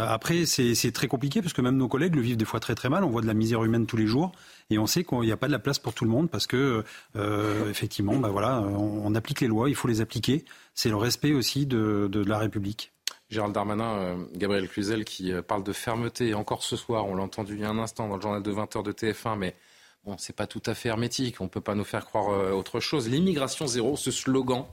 [0.00, 2.88] Après, c'est très compliqué parce que même nos collègues le vivent des fois très très
[2.88, 3.04] mal.
[3.04, 4.32] On voit de la misère humaine tous les jours
[4.70, 6.46] et on sait qu'il n'y a pas de la place pour tout le monde parce
[6.46, 6.84] que
[7.16, 10.44] euh, effectivement, bah voilà, on, applique les lois, il faut les appliquer.
[10.74, 12.92] C'est le respect aussi de, la République.
[13.30, 16.34] Gérald Darmanin, euh, Gabriel Cluzel qui euh, parle de fermeté.
[16.34, 18.52] Encore ce soir, on l'a entendu il y a un instant dans le journal de
[18.52, 19.56] 20h de TF1, mais
[20.04, 21.40] bon, c'est pas tout à fait hermétique.
[21.40, 23.08] On ne peut pas nous faire croire euh, autre chose.
[23.08, 24.66] L'immigration zéro, ce slogan,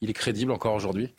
[0.00, 1.12] il est crédible encore aujourd'hui?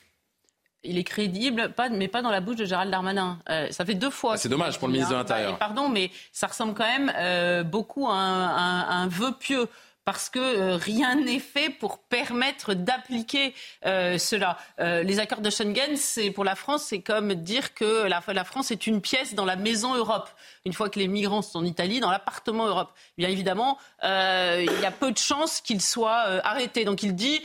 [0.87, 3.39] Il est crédible, pas, mais pas dans la bouche de Gérald Darmanin.
[3.49, 4.33] Euh, ça fait deux fois.
[4.33, 5.57] Ah, c'est dommage pour le ministre de l'Intérieur.
[5.57, 9.67] Pardon, mais ça ressemble quand même euh, beaucoup à un, à un, vœu pieux
[10.07, 13.53] parce que euh, rien n'est fait pour permettre d'appliquer
[13.85, 14.57] euh, cela.
[14.79, 18.43] Euh, les accords de Schengen, c'est pour la France, c'est comme dire que la, la,
[18.45, 20.29] France est une pièce dans la maison Europe.
[20.67, 24.81] Une fois que les migrants sont en Italie, dans l'appartement Europe, bien évidemment, euh, il
[24.81, 26.83] y a peu de chances qu'ils soient arrêtés.
[26.83, 27.41] Donc il dit,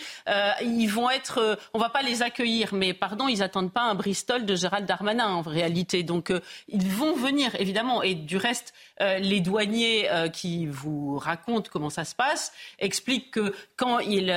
[0.63, 4.45] ils vont être, on va pas les accueillir, mais pardon, ils attendent pas un Bristol
[4.45, 6.03] de Gérald Darmanin en réalité.
[6.03, 6.33] Donc
[6.69, 8.03] ils vont venir évidemment.
[8.03, 14.01] Et du reste, les douaniers qui vous racontent comment ça se passe explique que quand
[14.01, 14.35] ils,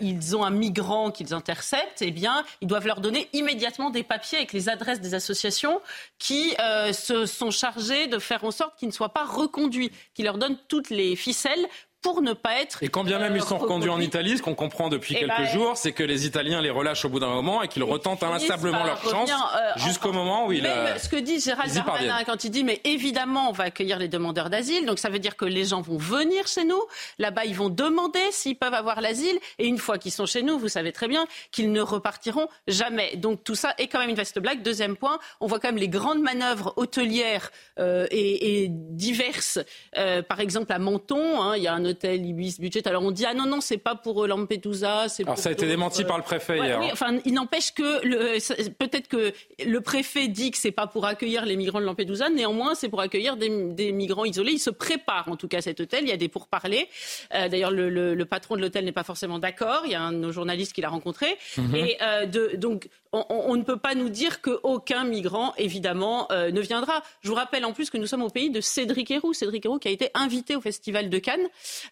[0.00, 4.38] ils, ont un migrant qu'ils interceptent, eh bien, ils doivent leur donner immédiatement des papiers
[4.38, 5.80] avec les adresses des associations
[6.18, 10.22] qui euh, se sont chargées de faire en sorte qu'il ne soit pas reconduit, qui
[10.22, 11.66] leur donnent toutes les ficelles
[12.00, 12.82] pour ne pas être.
[12.82, 15.20] Et quand bien même ils sont euh, reconduits en Italie, ce qu'on comprend depuis Eh
[15.20, 17.82] quelques ben, jours, c'est que les Italiens les relâchent au bout d'un moment et qu'ils
[17.82, 20.98] retentent inlassablement leur chance euh, jusqu'au moment où il Même a...
[20.98, 24.08] ce que dit Gérald ils Darmanin quand il dit mais évidemment on va accueillir les
[24.08, 26.82] demandeurs d'asile, donc ça veut dire que les gens vont venir chez nous,
[27.18, 30.58] là-bas ils vont demander s'ils peuvent avoir l'asile, et une fois qu'ils sont chez nous,
[30.58, 33.16] vous savez très bien qu'ils ne repartiront jamais.
[33.16, 34.62] Donc tout ça est quand même une vaste blague.
[34.62, 39.58] Deuxième point, on voit quand même les grandes manœuvres hôtelières euh, et, et diverses,
[39.96, 43.10] Euh, par exemple à Menton, hein, il y a un hôtel Ibis Budget, alors on
[43.10, 45.66] dit ah non non c'est pas pour euh, Lampedusa, c'est Alors pour ça a été
[45.66, 46.80] démenti euh, par le préfet Ouais, hier.
[46.80, 49.32] oui, enfin, il n'empêche que c'est- peut-être que
[49.64, 53.00] le préfet dit que c'est pas pour accueillir les migrants de Lampedusa, néanmoins c'est pour
[53.00, 54.52] accueillir des, des migrants isolés.
[54.52, 56.04] Il se prépare en tout cas cet hôtel.
[56.04, 56.88] Il y a des pourparlers.
[57.34, 59.82] Euh, D'ailleurs, le, le- le patron de l'hôtel n'est pas forcément d'accord.
[59.84, 61.36] Il y a un de nos journalistes qui l'a rencontré.
[61.56, 61.74] Mhm.
[61.74, 66.26] Et euh, de- donc on, on- on ne peut pas nous dire qu'aucun migrant évidemment
[66.32, 67.02] euh, ne viendra.
[67.22, 69.32] Je vous rappelle en plus que nous sommes au pays de Cédric Héroux.
[69.32, 71.46] Cédric Héroux qui a été invité au festival de Cannes,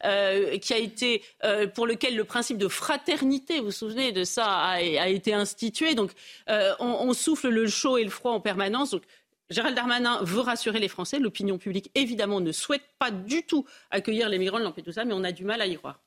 [0.05, 4.25] euh, qui a été euh, pour lequel le principe de fraternité, vous vous souvenez de
[4.25, 5.95] ça, a, a été institué.
[5.95, 6.13] Donc
[6.49, 8.91] euh, on, on souffle le chaud et le froid en permanence.
[8.91, 9.03] Donc
[9.51, 11.19] Gérald Darmanin veut rassurer les Français.
[11.21, 15.23] L'opinion publique, évidemment, ne souhaite pas du tout accueillir les migrants de Lampedusa, mais on
[15.23, 16.01] a du mal à y croire.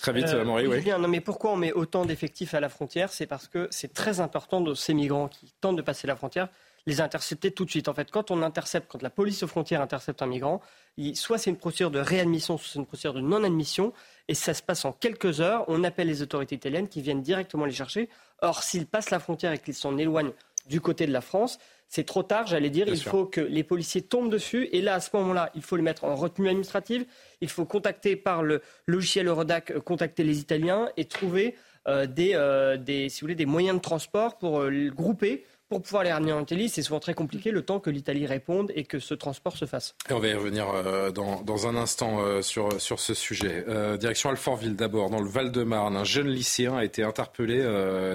[0.00, 0.78] Très vite, Euh, oui, oui.
[0.78, 3.10] Julien, non, mais pourquoi on met autant d'effectifs à la frontière?
[3.12, 6.48] C'est parce que c'est très important de ces migrants qui tentent de passer la frontière,
[6.86, 7.88] les intercepter tout de suite.
[7.88, 10.60] En fait, quand on intercepte, quand la police aux frontières intercepte un migrant,
[10.96, 13.92] il- soit c'est une procédure de réadmission, soit c'est une procédure de non-admission,
[14.28, 15.64] et ça se passe en quelques heures.
[15.68, 18.08] On appelle les autorités italiennes qui viennent directement les chercher.
[18.40, 20.32] Or, s'ils passent la frontière et qu'ils s'en éloignent
[20.66, 22.86] du côté de la France, c'est trop tard, j'allais dire.
[22.86, 23.10] Bien il sûr.
[23.10, 24.68] faut que les policiers tombent dessus.
[24.72, 27.04] Et là, à ce moment-là, il faut les mettre en retenue administrative.
[27.40, 31.54] Il faut contacter par le logiciel Eurodac, euh, contacter les Italiens et trouver
[31.88, 35.80] euh, des, euh, des, si vous voulez, des moyens de transport pour euh, grouper, pour
[35.80, 36.68] pouvoir les ramener en Italie.
[36.68, 39.94] C'est souvent très compliqué le temps que l'Italie réponde et que ce transport se fasse.
[40.10, 43.64] On va y revenir euh, dans, un instant euh, sur, ce sujet.
[43.68, 45.96] Euh, direction Alfortville d'abord, dans le Val-de-Marne.
[45.96, 47.64] Un jeune lycéen a été interpellé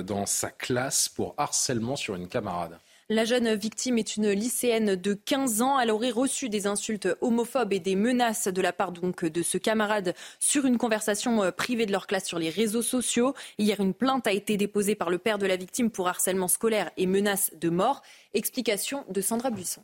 [0.06, 2.78] dans sa classe pour harcèlement sur une camarade.
[3.10, 5.80] La jeune victime est une lycéenne de 15 ans.
[5.80, 10.14] Elle aurait reçu des insultes homophobes et des menaces de la part de ce camarade
[10.40, 13.34] sur une conversation euh, privée de leur classe sur les réseaux sociaux.
[13.60, 16.92] Hier, une plainte a été déposée par le père de la victime pour harcèlement scolaire
[16.98, 18.02] et menaces de mort.
[18.34, 19.84] Explication de Sandra Buisson.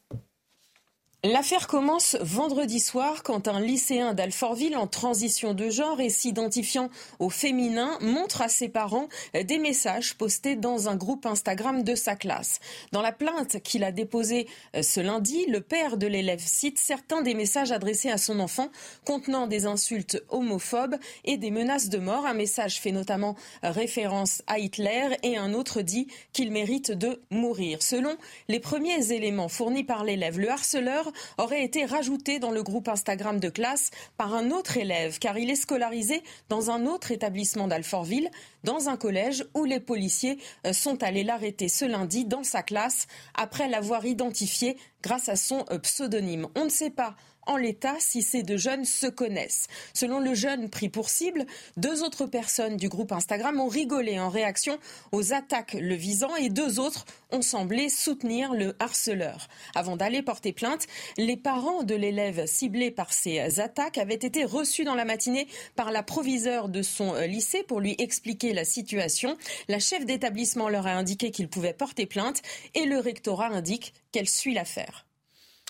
[1.25, 7.29] L'affaire commence vendredi soir quand un lycéen d'Alfortville en transition de genre et s'identifiant au
[7.29, 12.59] féminin montre à ses parents des messages postés dans un groupe Instagram de sa classe.
[12.91, 17.21] Dans la plainte qu'il a déposée euh, ce lundi, le père de l'élève cite certains
[17.21, 18.67] des messages adressés à son enfant
[19.05, 22.25] contenant des insultes homophobes et des menaces de mort.
[22.25, 27.81] Un message fait notamment référence à Hitler et un autre dit qu'il mérite de mourir.
[27.81, 28.17] Selon
[28.49, 33.39] les premiers éléments fournis par l'élève, le harceleur aurait été rajouté dans le groupe Instagram
[33.39, 38.29] de classe par un autre élève, car il est scolarisé dans un autre établissement d'Alfortville,
[38.63, 43.07] dans un collège où les policiers euh, sont allés l'arrêter ce lundi dans sa classe
[43.33, 46.47] après l'avoir identifié grâce à son euh, pseudonyme.
[46.55, 47.15] On ne sait pas
[47.47, 49.67] en l'état si ces deux jeunes se connaissent.
[49.93, 51.45] Selon le jeune pris pour cible,
[51.77, 54.77] deux autres personnes du groupe Instagram ont rigolé en réaction
[55.11, 59.47] aux attaques le visant et deux autres ont semblé soutenir le harceleur.
[59.75, 64.83] Avant d'aller porter plainte, les parents de l'élève ciblé par ces attaques avaient été reçus
[64.83, 69.37] dans la matinée par la proviseure de son lycée pour lui expliquer la situation.
[69.67, 72.41] La chef d'établissement leur a indiqué qu'ils pouvaient porter plainte
[72.75, 75.05] et le rectorat indique qu'elle suit l'affaire.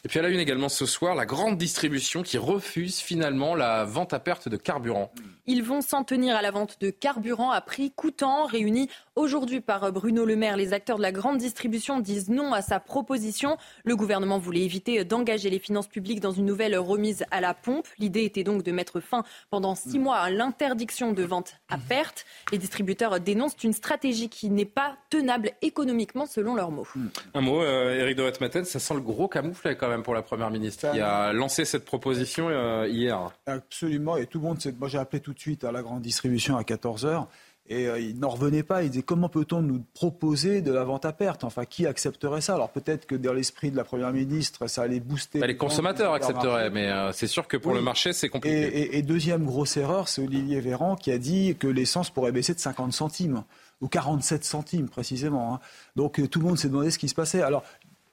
[0.05, 3.85] Et puis à la une également ce soir, la grande distribution qui refuse finalement la
[3.85, 5.13] vente à perte de carburant.
[5.45, 8.45] Ils vont s'en tenir à la vente de carburant à prix coûtant.
[8.45, 12.61] Réunis aujourd'hui par Bruno Le Maire, les acteurs de la grande distribution disent non à
[12.61, 13.57] sa proposition.
[13.83, 17.87] Le gouvernement voulait éviter d'engager les finances publiques dans une nouvelle remise à la pompe.
[17.99, 22.25] L'idée était donc de mettre fin pendant six mois à l'interdiction de vente à perte.
[22.51, 26.87] Les distributeurs dénoncent une stratégie qui n'est pas tenable économiquement selon leurs mots.
[27.33, 30.21] Un mot, euh, Éric de Maten, ça sent le gros camouflet quand même pour la
[30.21, 33.31] Première ministre qui a lancé cette proposition euh, hier.
[33.45, 36.01] Absolument, et tout le monde, sait- moi j'ai appelé tout de suite à la grande
[36.01, 37.27] distribution à 14h,
[37.69, 41.05] et euh, ils n'en revenaient pas, ils disaient comment peut-on nous proposer de la vente
[41.05, 41.43] à perte?
[41.45, 42.55] Enfin, qui accepterait ça?
[42.55, 45.39] Alors peut-être que dans l'esprit de la Première ministre, ça allait booster...
[45.39, 47.77] Bah, les consommateurs accepteraient, mais euh, c'est sûr que pour Oui.
[47.77, 48.55] le marché, c'est compliqué.
[48.67, 52.53] et- et deuxième grosse erreur, c'est Olivier Véran qui a dit que l'essence pourrait baisser
[52.53, 53.43] de 50 centimes,
[53.81, 55.53] ou 47 centimes précisément.
[55.55, 55.59] hein.
[55.95, 57.41] Donc euh, tout le monde s'est demandé ce qui se passait.
[57.41, 57.63] Alors,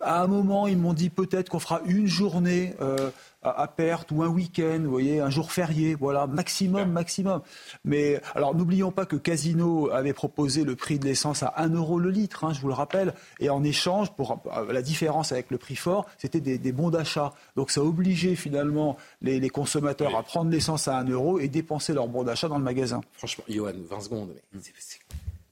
[0.01, 3.11] À un moment, ils m'ont dit peut-être qu'on fera une journée euh,
[3.43, 7.43] à, perte ou un week-end, vous voyez, un jour férié, voilà, maximum, maximum.
[7.85, 11.99] Mais alors n'oublions pas que Casino avait proposé le prix de l'essence à 1 euro
[11.99, 15.51] le litre, hein, je vous le rappelle, et en échange, pour euh, la différence avec
[15.51, 17.33] le prix fort, c'était des, bons d'achat.
[17.57, 21.93] Donc ça a obligé finalement les, consommateurs à prendre l'essence à 1 euro et dépenser
[21.93, 23.01] leur bon d'achat dans le magasin.
[23.13, 24.61] Franchement, Johan, 20 secondes, mais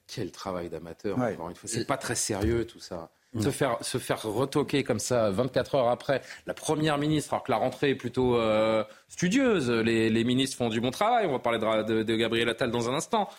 [0.07, 1.17] quel travail d'amateur,
[1.65, 3.09] C'est pas très sérieux tout ça.
[3.37, 7.51] Se faire, se faire retoquer comme ça 24 heures après la première ministre, alors que
[7.51, 9.69] la rentrée est plutôt euh, studieuse.
[9.69, 11.27] Les, les, ministres font du bon travail.
[11.27, 13.29] On va parler de, de Gabriel Attal dans un instant.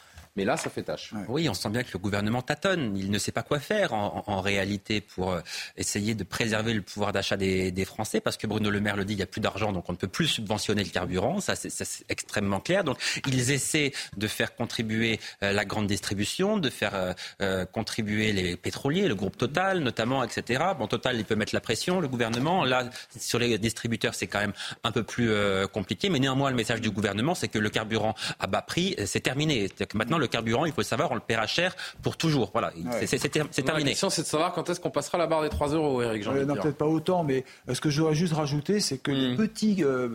[0.40, 1.12] Mais là, ça fait tâche.
[1.28, 2.96] Oui, on sent bien que le gouvernement tâtonne.
[2.96, 5.40] Il ne sait pas quoi faire en, réalité pour euh,
[5.76, 9.12] essayer de préserver le pouvoir d'achat des, Français, parce que Bruno Le Maire le dit,
[9.12, 11.40] il n'y a plus d'argent, donc on ne peut plus subventionner le carburant.
[11.40, 12.84] Ça, c'est extrêmement clair.
[12.84, 18.56] Donc, ils essaient de faire contribuer euh, la grande distribution, de faire euh, contribuer les
[18.56, 20.64] pétroliers, le groupe Total notamment, etc.
[20.78, 22.64] Bon, Total, il peut mettre la pression, le gouvernement.
[22.64, 25.30] Là, sur les distributeurs, c'est quand même un peu plus
[25.70, 26.08] compliqué.
[26.08, 29.68] Mais néanmoins, le message du gouvernement, c'est que le carburant à bas prix, c'est terminé.
[29.68, 32.50] Que maintenant, le carburant, il faut savoir, on le paiera cher pour toujours.
[32.52, 32.72] Voilà,
[33.04, 33.84] c'est terminé.
[33.84, 36.22] La question, c'est de savoir quand est-ce qu'on passera la barre des 3 euros, Eric
[36.22, 36.34] Jean.
[36.46, 39.34] non, peut-être pas autant, mais euh, ce que je voudrais juste rajouter, c'est que les
[39.34, 39.36] hmm.
[39.36, 40.08] petits euh,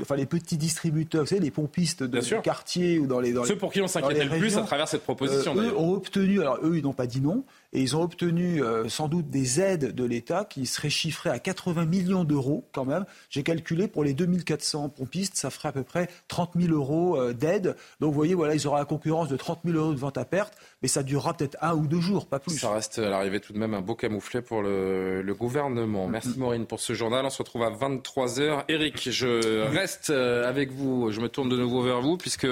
[0.00, 3.72] enfin les petits distributeurs, vous savez, les pompistes de quartier ou dans les ceux pour
[3.72, 5.56] qui on s'inquiétait le plus à travers cette proposition.
[5.56, 8.62] Euh, eux ont obtenu, alors eux, ils n'ont pas dit non, et ils ont obtenu
[8.62, 12.84] euh, sans doute des aides de l'État qui seraient chiffrées à 80 millions d'euros quand
[12.84, 13.04] même.
[13.30, 17.32] J'ai calculé pour les 2400 pompistes, ça ferait à peu près 30 000 euros euh,
[17.32, 17.76] d'aide.
[18.00, 20.24] Donc vous voyez, voilà, ils auront la concurrence de 30 000 euros de vente à
[20.24, 20.54] perte,
[20.84, 22.58] mais ça durera peut-être un ou deux jours, pas plus.
[22.58, 26.06] Ça reste à l'arrivée tout de même un beau camouflet pour le, le gouvernement.
[26.08, 27.24] Merci Maureen pour ce journal.
[27.24, 28.64] On se retrouve à 23h.
[28.68, 31.10] Eric, je reste euh, avec vous.
[31.10, 32.46] Je me tourne de nouveau vers vous puisque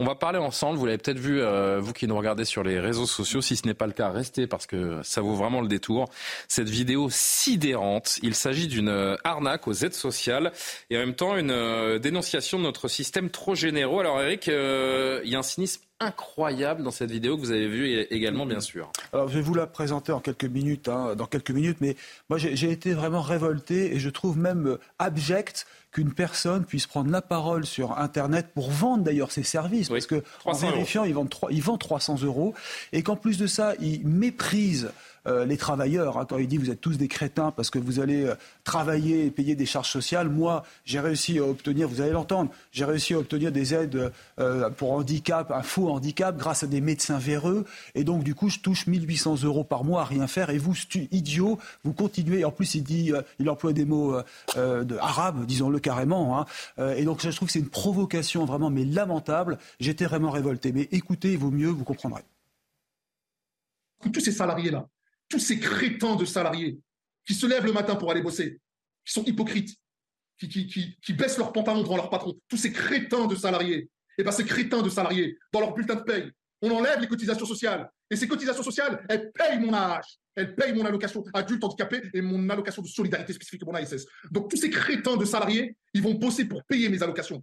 [0.00, 0.78] on va parler ensemble.
[0.78, 1.40] Vous l'avez peut-être vu,
[1.78, 3.40] vous qui nous regardez sur les réseaux sociaux.
[3.40, 6.08] Si ce n'est pas le cas, restez parce que ça vaut vraiment le détour.
[6.48, 10.52] Cette vidéo sidérante, il s'agit d'une euh, arnaque aux aides sociales
[10.90, 14.00] et en même temps une euh, dénonciation de notre système trop généreux.
[14.00, 17.68] Alors Eric, euh, il y a un cynisme incroyable dans cette vidéo que vous avez
[17.68, 18.90] vue également, bien sûr.
[19.12, 21.96] Alors, je vais vous la présenter en quelques minutes, hein, dans quelques minutes, mais
[22.28, 27.22] moi, j'ai été vraiment révolté et je trouve même abject qu'une personne puisse prendre la
[27.22, 31.62] parole sur Internet pour vendre d'ailleurs ses services, parce que en vérifiant, ils vendent, ils
[31.62, 32.54] vendent 300 euros,
[32.92, 34.90] et qu'en plus de ça, ils méprisent
[35.26, 36.16] euh, les travailleurs.
[36.16, 39.26] Hein, quand il dit vous êtes tous des crétins parce que vous allez euh, travailler
[39.26, 43.12] et payer des charges sociales, moi j'ai réussi à obtenir, vous allez l'entendre, j'ai réussi
[43.12, 47.66] à obtenir des aides euh, pour handicap, un faux handicap grâce à des médecins véreux,
[47.94, 50.74] et donc du coup je touche 1800 euros par mois à rien faire, et vous,
[51.12, 52.46] idiot, vous continuez.
[52.46, 54.16] En plus il dit, il emploie des mots
[54.56, 56.46] de arabes, disons-le carrément, hein,
[56.96, 59.58] et donc je trouve que c'est une provocation vraiment mais lamentable.
[59.78, 60.72] J'étais vraiment révolté.
[60.72, 62.22] Mais écoutez, il vaut mieux, vous comprendrez.
[64.12, 64.88] Tous ces salariés là,
[65.28, 66.80] tous ces crétins de salariés
[67.26, 68.60] qui se lèvent le matin pour aller bosser,
[69.04, 69.76] qui sont hypocrites,
[70.38, 70.48] qui,
[71.02, 73.88] qui, baissent leurs pantalons devant leur patron, tous ces crétins de salariés, et
[74.18, 77.46] eh bien ces crétins de salariés, dans leur bulletin de paye, on enlève les cotisations
[77.46, 77.90] sociales.
[78.10, 80.00] Et ces cotisations sociales, elles payent mon AH,
[80.34, 84.06] elles payent mon allocation adulte handicapé et mon allocation de solidarité spécifique, mon ASS.
[84.30, 87.42] Donc tous ces crétins de salariés, ils vont bosser pour payer mes allocations.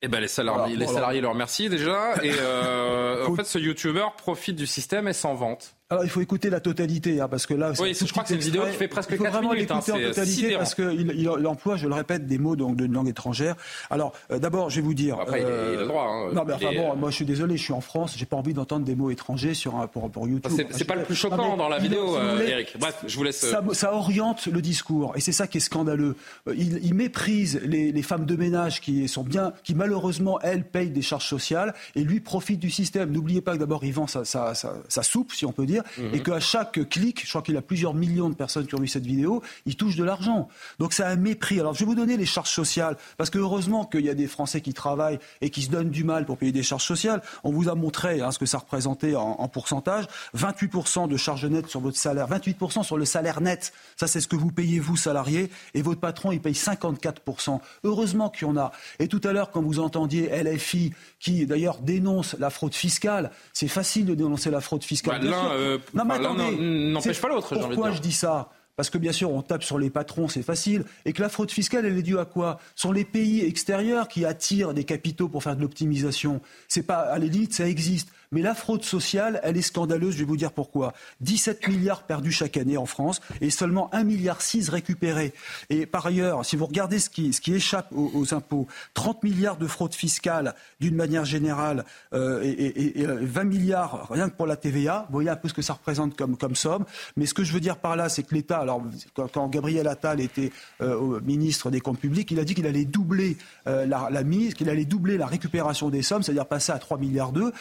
[0.00, 2.14] Eh ben les salariés, les salariés leur remercient déjà.
[2.22, 5.77] Et euh, en fait, ce YouTuber profite du système et s'en vante.
[5.90, 8.34] Alors il faut écouter la totalité, hein, parce que là, oui, je crois que c'est
[8.34, 9.70] une vidéo qui fait presque il faut vraiment minutes.
[9.70, 12.92] L'écouter hein, en totalité parce qu'il il, emploie, je le répète, des mots donc d'une
[12.92, 13.56] langue étrangère.
[13.88, 15.18] Alors euh, d'abord, je vais vous dire.
[15.18, 16.04] Après, il, a le droit.
[16.04, 18.36] Hein, non, mais enfin bon, moi je suis désolé, je suis en France, j'ai pas
[18.36, 20.60] envie d'entendre des mots étrangers sur un, pour, pour YouTube.
[20.72, 22.76] C'est pas le plus choquant dans la vidéo, euh, Eric.
[22.78, 23.38] Bref, je vous laisse.
[23.38, 26.16] Ça, ça oriente le discours, et c'est ça qui est scandaleux.
[26.48, 30.64] Euh, il, il méprise les, les, femmes de ménage qui sont bien, qui malheureusement elles
[30.64, 33.10] payent des charges sociales, et lui profite du système.
[33.10, 36.14] N'oubliez pas que d'abord il vend sa, sa, sa, soupe, si on peut dire, mhm.
[36.14, 38.80] et qu'à chaque clic, je crois qu'il y a plusieurs millions de personnes qui ont
[38.80, 40.48] vu cette vidéo, il touche de l'argent.
[40.78, 41.60] Donc c'est un mépris.
[41.60, 44.26] Alors je vais vous donner les charges sociales, parce que heureusement qu'il y a des
[44.26, 47.22] Français qui travaillent et qui se donnent du mal pour payer des charges sociales.
[47.44, 50.06] On vous a montré hein, ce que ça représentait en, pourcentage.
[50.36, 53.72] 28% de charges nettes sur votre salaire, 28% sur le salaire net.
[53.96, 57.60] Ça c'est ce que vous payez vous salariés, et votre patron il paye 54%.
[57.84, 58.72] Heureusement qu'il y en a.
[58.98, 63.68] Et tout à l'heure, quand vous entendiez LFI, qui d'ailleurs dénonce la fraude fiscale, c'est
[63.68, 65.20] facile de dénoncer la fraude fiscale.
[65.20, 65.30] Bah,
[65.68, 67.56] euh, non, mais n'empêche pas l'autre.
[67.56, 68.50] Pourquoi je dis ça?
[68.76, 71.50] Parce que bien sûr, on tape sur les patrons, c'est facile, et que la fraude
[71.50, 72.60] fiscale, elle est due à quoi?
[72.76, 76.40] Ce sont les pays extérieurs qui attirent des capitaux pour faire de l'optimisation.
[76.68, 78.08] C'est pas à l'élite, ça existe.
[78.32, 80.92] Mais la fraude sociale, elle est scandaleuse, je vais vous dire pourquoi.
[81.20, 84.38] 17 milliards perdus chaque année en France et seulement 1,6 milliard
[84.68, 85.32] récupérés.
[85.70, 89.56] Et par ailleurs, si vous regardez ce qui, ce qui échappe aux, impôts, 30 milliards
[89.56, 95.06] de fraude fiscale d'une manière générale euh, et, 20 milliards rien que pour la TVA,
[95.08, 96.84] vous voyez un peu ce que ça représente comme, comme somme.
[97.16, 98.82] Mais ce que je veux dire par là, c'est que l'État, alors
[99.14, 103.36] quand, Gabriel Attal était euh, ministre des Comptes publics, il a dit qu'il allait doubler
[103.66, 107.32] euh, la, mise, qu'il allait doubler la récupération des sommes, c'est-à-dire passer à 3 milliards
[107.32, 107.52] d'euros.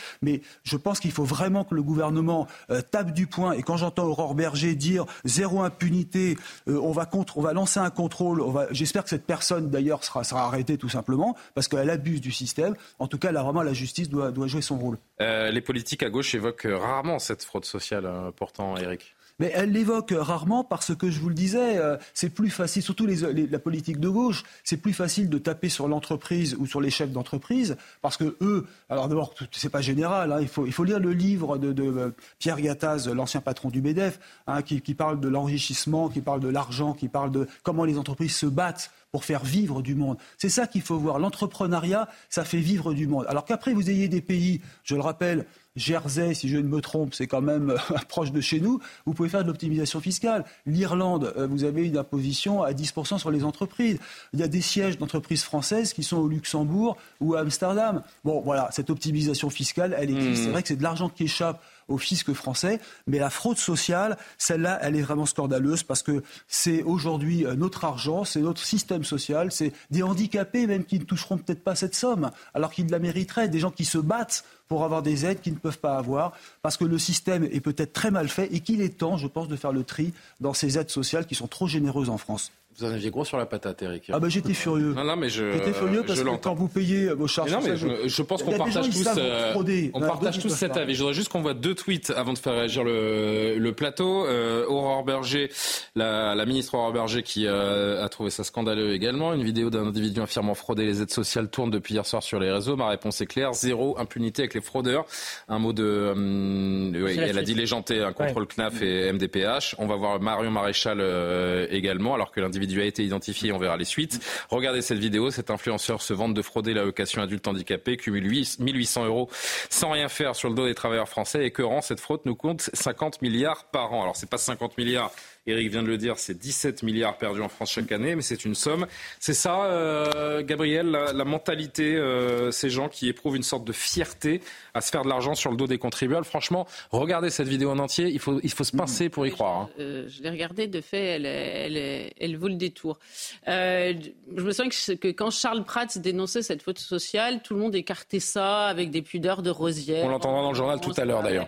[0.67, 3.53] Je pense qu'il faut vraiment que le gouvernement euh, tape du poing.
[3.53, 9.03] Et quand j'entends Aurore Berger dire zéro impunité, euh, on, va lancer un contrôle, j'espère
[9.03, 12.75] que cette personne d'ailleurs sera, arrêtée tout simplement, parce qu'elle abuse du système.
[12.99, 14.97] En tout cas, là, vraiment, la justice doit, doit jouer son rôle.
[15.19, 19.16] les politiques à gauche évoquent rarement cette fraude sociale, pourtant, Eric.
[19.39, 23.05] Mais elle l'évoque rarement parce que, je vous le disais, euh, c'est plus facile, surtout
[23.07, 27.11] la politique de gauche, c'est plus facile de taper sur l'entreprise ou sur les chefs
[27.11, 30.99] d'entreprise parce que eux, alors d'abord, c'est pas général, hein, il, faut, il faut lire
[30.99, 35.27] le livre de, euh, Pierre Gattaz, l'ancien patron du MEDEF, hein, qui, qui parle de
[35.27, 39.43] l'enrichissement, qui parle de l'argent, qui parle de comment les entreprises se battent pour faire
[39.43, 40.17] vivre du monde.
[40.37, 41.19] C'est ça qu'il faut voir.
[41.19, 43.25] L'entrepreneuriat, ça fait vivre du monde.
[43.29, 45.45] Alors qu'après, vous ayez des pays, je le rappelle,
[45.77, 47.77] Jersey, si je ne me trompe, c'est quand même euh,
[48.09, 50.43] proche de chez nous, vous pouvez faire de l'optimisation fiscale.
[50.65, 53.99] L'Irlande, euh, vous avez une imposition à 10% sur les entreprises.
[54.33, 58.01] Il y a des sièges d'entreprises françaises qui sont au Luxembourg ou à Amsterdam.
[58.25, 60.41] Bon, voilà, cette optimisation fiscale, elle existe.
[60.41, 60.45] Hmm.
[60.45, 62.79] C'est vrai que c'est de l'argent qui échappe au fisc français.
[63.07, 67.85] Mais la fraude sociale, celle-là, elle est vraiment scandaleuse parce que c'est aujourd'hui euh, notre
[67.85, 71.95] argent, c'est notre système social, c'est des handicapés même qui ne toucheront peut-être pas cette
[71.95, 75.53] somme alors qu'ils la mériteraient, des gens qui se battent pour avoir des aides qu'ils
[75.53, 78.81] ne peuvent pas avoir, parce que le système est peut-être très mal fait et qu'il
[78.81, 81.67] est temps, je pense, de faire le tri dans ces aides sociales qui sont trop
[81.67, 82.51] généreuses en France.
[82.77, 84.11] Vous en aviez gros sur la patate, Eric.
[84.13, 84.93] Ah ben j'étais furieux.
[84.93, 85.51] Non, non, mais je.
[85.53, 87.51] J'étais furieux parce que quand vous payez vos charges.
[87.51, 89.07] non, mais je, pense qu'on partage tous.
[89.17, 90.93] Euh, on partage tous cet avis.
[90.93, 94.25] Je voudrais juste qu'on voit deux tweets avant de faire réagir le, le plateau.
[94.25, 95.49] Euh, Aurore Berger,
[95.95, 99.33] la, la, ministre Aurore Berger, qui euh, a trouvé ça scandaleux également.
[99.33, 102.51] Une vidéo d'un individu affirmant frauder les aides sociales tourne depuis hier soir sur les
[102.51, 102.75] réseaux.
[102.75, 105.05] Ma réponse est claire zéro impunité avec les fraudeurs.
[105.47, 105.83] Un mot de.
[105.83, 109.75] Euh, elle a diligenté un contrôle CNAF et MDPH.
[109.79, 113.77] On va voir Marion Maréchal euh, également, alors que l'individu a été identifié, on verra
[113.77, 114.19] les suites.
[114.49, 119.29] Regardez cette vidéo, cet influenceur se vante de frauder l'allocation adulte handicapé, cumule 1800 euros
[119.69, 121.45] sans rien faire sur le dos des travailleurs français.
[121.45, 124.03] Et que rend cette fraude nous compte 50 milliards par an.
[124.03, 125.11] Alors c'est pas 50 milliards
[125.47, 128.43] Eric vient de le dire, c'est 17 milliards perdus en France chaque année, mais c'est
[128.43, 128.85] une somme.
[129.19, 134.41] C'est ça, euh, Gabriel, la, mentalité, euh, ces gens qui éprouvent une sorte de fierté
[134.73, 136.25] à se faire de l'argent sur le dos des contribuables?
[136.25, 139.61] Franchement, regardez cette vidéo en entier, il faut, il faut se pincer pour y croire.
[139.61, 139.69] Hein.
[139.79, 142.99] Euh, je l'ai regardée, de fait, elle, elle, elle, vaut le détour.
[143.45, 143.93] je
[144.29, 148.19] me souviens que, que, quand Charles Pratt dénonçait cette faute sociale, tout le monde écartait
[148.19, 150.05] ça avec des pudeurs de rosière.
[150.05, 151.47] On l'entendra dans le journal tout à l'heure d'ailleurs.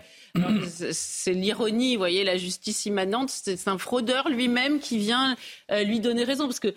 [0.92, 3.30] C'est l'ironie, vous voyez, la justice immanente.
[3.30, 5.36] C'est un fraudeur lui-même qui vient
[5.70, 6.46] euh, lui donner raison.
[6.46, 6.74] Parce que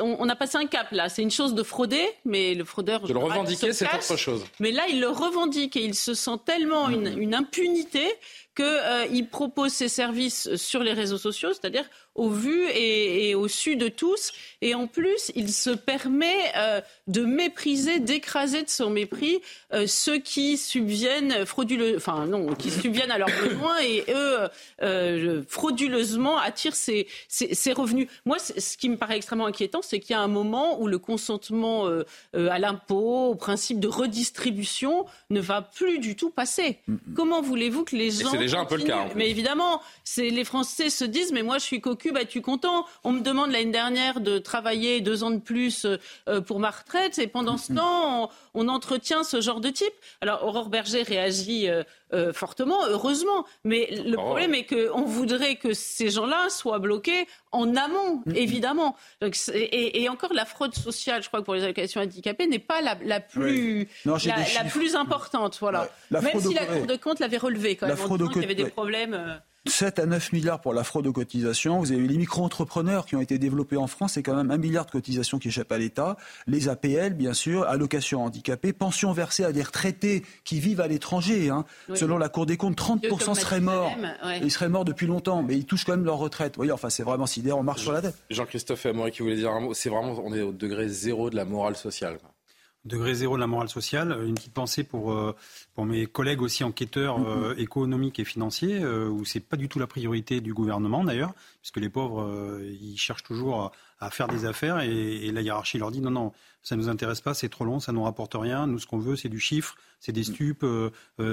[0.00, 1.08] on, on, a passé un cap là.
[1.08, 3.00] C'est une chose de frauder, mais le fraudeur.
[3.00, 4.44] De le revendiquer, c'est autre chose.
[4.60, 8.06] Mais là, il le revendique et il se sent tellement une, une impunité
[8.54, 13.76] qu'il euh, propose ses services sur les réseaux sociaux, c'est-à-dire au vu et, au su
[13.76, 14.32] de tous.
[14.60, 19.40] Et en plus, il se permet euh, de mépriser, d'écraser de son mépris
[19.72, 24.48] euh, ceux qui subviennent frauduleux, enfin non, qui subviennent à leurs besoins et eux
[24.82, 28.08] euh, frauduleusement attirent ces, ces, revenus.
[28.26, 30.98] Moi, ce qui me paraît extrêmement inquiétant, c'est qu'il y a un moment où le
[30.98, 31.88] consentement
[32.34, 36.78] à l'impôt, au principe de redistribution, ne va plus du tout passer.
[37.14, 39.08] Comment voulez-vous que les gens C'est déjà un peu le cas.
[39.14, 42.86] Mais évidemment, c'est les Français se disent, mais moi, je suis cocu es-tu content?
[43.04, 45.86] On me demande l'année dernière de travailler deux ans de plus
[46.28, 49.92] euh, pour ma retraite et pendant ce temps, on, entretient ce genre de type.
[50.20, 51.82] Alors Aurore Berger réagit euh,
[52.12, 54.22] euh, fortement, heureusement, mais le oh.
[54.22, 58.96] problème est qu'on voudrait que ces gens-là soient bloqués en amont, évidemment.
[59.54, 63.20] et, encore, la fraude sociale, je crois que pour les allocations handicapées, n'est pas la,
[63.20, 65.58] plus, la, plus importante.
[65.60, 65.88] Voilà.
[66.10, 68.54] Même si la Cour de compte l'avait relevé quand même, en disant qu'il y avait
[68.54, 69.40] des problèmes.
[69.66, 71.78] 7 à 9 milliards pour la fraude aux cotisations.
[71.78, 74.14] Vous avez eu les micro-entrepreneurs qui ont été développés en France.
[74.14, 76.16] C'est quand même un milliard de cotisations qui échappent à l'État.
[76.48, 81.50] Les APL, bien sûr, allocations handicapées, pensions versées à des retraités qui vivent à l'étranger.
[81.50, 81.64] Hein.
[81.94, 83.92] Selon la Cour des comptes, 30% seraient morts.
[84.42, 86.54] Ils seraient morts depuis longtemps, mais ils touchent quand même leur retraite.
[86.56, 87.60] Vous voyez, enfin, c'est vraiment sidérant.
[87.60, 88.16] On marche sur la tête.
[88.30, 89.74] Jean-Christophe Amaury qui voulait dire un mot.
[89.74, 92.18] C'est vraiment, on est au degré zéro de la morale sociale.
[92.84, 94.18] Degré zéro de la morale sociale.
[94.26, 95.34] Une petite pensée pour, euh,
[95.74, 99.78] pour mes collègues aussi enquêteurs euh, économiques et financiers, euh, où c'est pas du tout
[99.78, 104.80] la priorité du gouvernement d'ailleurs, puisque les pauvres, ils cherchent toujours à, faire des affaires
[104.80, 107.92] et, la hiérarchie leur dit non, non, ça nous intéresse pas, c'est trop long, ça
[107.92, 108.66] nous rapporte rien.
[108.66, 110.66] Nous, ce qu'on veut, c'est du chiffre, c'est des stupes,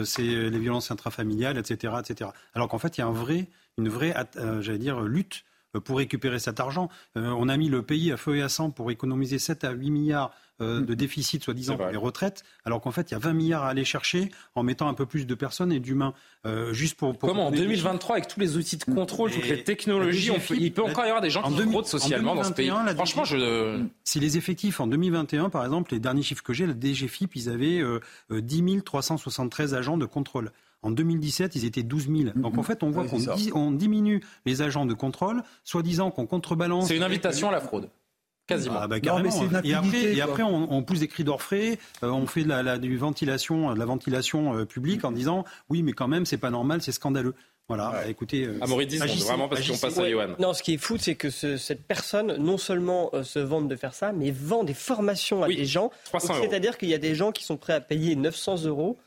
[0.06, 2.30] c'est les violences intrafamiliales, etc., etc.
[2.54, 3.48] Alors qu'en fait, il y a un vrai,
[3.80, 4.14] une vraie,
[4.62, 5.46] j'allais dire, lutte
[5.84, 6.90] pour récupérer cet argent.
[7.16, 9.92] on a mis le pays à feu et à sang pour économiser 7 à 8
[9.92, 13.32] milliards euh, de déficit, soi-disant, pour les retraites, alors qu'en fait, il y a 20
[13.32, 16.14] milliards à aller chercher en mettant un peu plus de personnes et d'humains.
[16.46, 20.32] Euh, juste pour, Comment en 2023, avec tous les outils de contrôle, toutes les technologies,
[20.52, 23.82] il peut encore y avoir des gens qui fraudent socialement dans ce pays Franchement, je...
[24.04, 27.48] Si les effectifs en 2021, par exemple, les derniers chiffres que j'ai, la DGFIP, ils
[27.48, 27.82] avaient
[28.30, 30.52] 10 373 agents de contrôle.
[30.82, 32.30] En 2017, ils étaient 12 000.
[32.36, 33.06] Donc en fait, on voit
[33.52, 36.88] qu'on diminue les agents de contrôle, soi-disant qu'on contrebalance.
[36.88, 37.90] C'est une invitation à la fraude.
[38.48, 38.80] Quasiment.
[38.82, 42.98] Ah bah, et après, on, pousse des cris d'orfraie, euh, on fait de la, du
[42.98, 46.82] ventilation, de la ventilation euh, publique en disant oui, mais quand même, c'est pas normal,
[46.82, 47.36] c'est scandaleux.
[47.68, 48.48] Voilà, écoutez.
[48.48, 50.30] Euh, vraiment parce qu'on passe à Johan.
[50.40, 53.94] Non, ce qui est fou, c'est que cette personne, non seulement se vante de faire
[53.94, 55.92] ça, mais vend des formations à des gens.
[56.18, 58.98] C'est-à-dire qu'il y a des gens qui sont prêts à payer 900 euros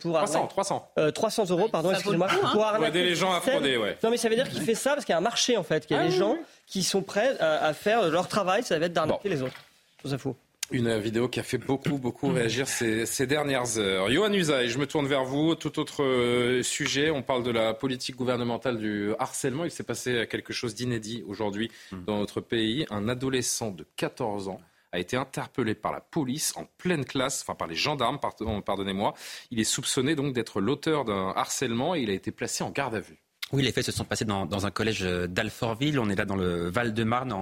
[0.00, 0.92] pour 300, 300.
[1.14, 2.28] 300 euros, pardon, excusez-moi.
[2.52, 3.96] Pour arnaquer les gens à frauder, ouais.
[4.02, 5.62] Non, mais ça veut dire qu'il fait ça parce qu'il y a un marché, en
[5.62, 5.86] fait.
[5.86, 8.86] Qu'il y a ah des gens qui sont prêts à, faire leur travail, ça va
[8.86, 9.56] être d'arnaquer les autres.
[10.04, 10.36] Ça faux.
[10.72, 14.08] Une vidéo qui a fait beaucoup, beaucoup réagir ces, ces dernières heures.
[14.08, 15.56] Johan Usaï, je me tourne vers vous.
[15.56, 19.64] Tout autre euh, sujet, on parle de la politique gouvernementale du harcèlement.
[19.64, 22.04] Il s'est passé quelque chose d'inédit aujourd'hui hmm.
[22.04, 22.86] dans notre pays.
[22.90, 24.60] Un adolescent de 14 ans
[24.92, 29.14] a été interpellé par la police en pleine classe, enfin par les gendarmes, pardonnez-moi.
[29.50, 32.94] Il est soupçonné donc d'être l'auteur d'un harcèlement et il a été placé en garde
[32.94, 33.22] à vue.
[33.52, 35.98] Oui, les faits se sont passés dans, un collège d'Alfortville.
[35.98, 37.32] On est là dans le Val-de-Marne,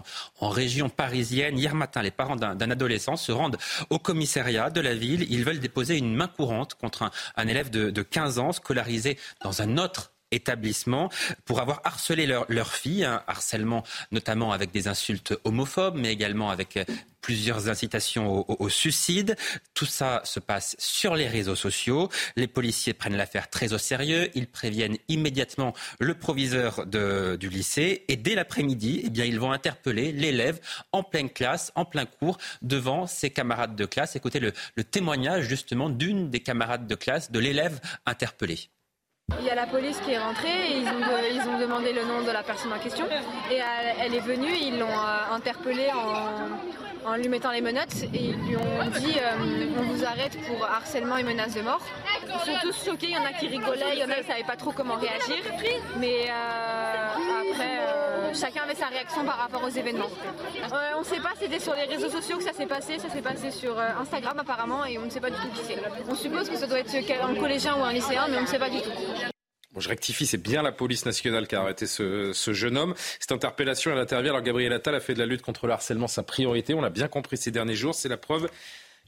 [0.41, 1.59] en, région parisienne.
[1.59, 3.59] Hier matin, les parents d'un adolescent se rendent
[3.91, 5.27] au commissariat de la ville.
[5.31, 9.61] Ils veulent déposer une main courante contre un, élève de, de 15 ans scolarisé dans
[9.61, 11.11] un autre établissement
[11.45, 16.51] pour avoir harcelé leur, leur fille, un harcèlement notamment avec des insultes homophobes, mais également
[16.51, 16.85] avec euh,
[17.21, 19.37] plusieurs incitations au, suicide.
[19.75, 22.09] Tout ça se passe sur les réseaux sociaux.
[22.37, 24.31] Les policiers prennent l'affaire très au sérieux.
[24.35, 30.61] Ils préviennent immédiatement le proviseur du lycée et dès l'après-midi, eh ils vont interpeller l'élève
[30.93, 34.17] en pleine classe, en plein cours, devant ses camarades de classe.
[34.17, 38.71] Écoutez le, le témoignage justement d'une des camarades de classe de l'élève interpellé.
[39.41, 42.03] Il y a la police qui est rentrée et ils ont, ils ont demandé le
[42.03, 43.05] nom de la personne en question.
[43.51, 43.61] Et
[44.01, 48.37] elle, est venue, ils l'ont euh, interpellée en, en, lui mettant les menottes et ils
[48.47, 51.83] lui ont dit euh, on vous arrête pour harcèlement et menace de mort.
[52.25, 54.23] Ils sont tous choqués, il y en a qui rigolaient, il y en a qui
[54.23, 55.45] ne savaient pas trop comment réagir.
[55.99, 60.11] Mais euh, après, chacun avait sa réaction par rapport aux événements.
[60.97, 63.23] on ne sait pas, c'était sur les réseaux sociaux que ça s'est passé, ça s'est
[63.23, 65.79] passé sur Instagram apparemment et on ne sait pas du tout qui c'est.
[66.09, 68.59] On suppose que ça doit être un collégien ou un lycéen, mais on ne sait
[68.59, 68.91] pas du tout
[69.81, 72.95] je rectifie, c'est bien la police nationale qui a arrêté ce, jeune homme.
[73.21, 76.09] Cette interpellation, elle intervient alors Gabriel Attal a fait de la lutte contre le harcèlement
[76.09, 76.75] sa priorité.
[76.75, 77.95] On l'a bien compris ces derniers jours.
[77.95, 78.49] C'est la preuve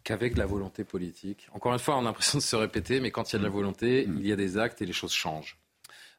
[0.04, 3.30] qu'avec la volonté politique, encore une fois, on a l'impression de se répéter, mais quand
[3.30, 5.58] il y a de la volonté, il y a des actes et les choses changent.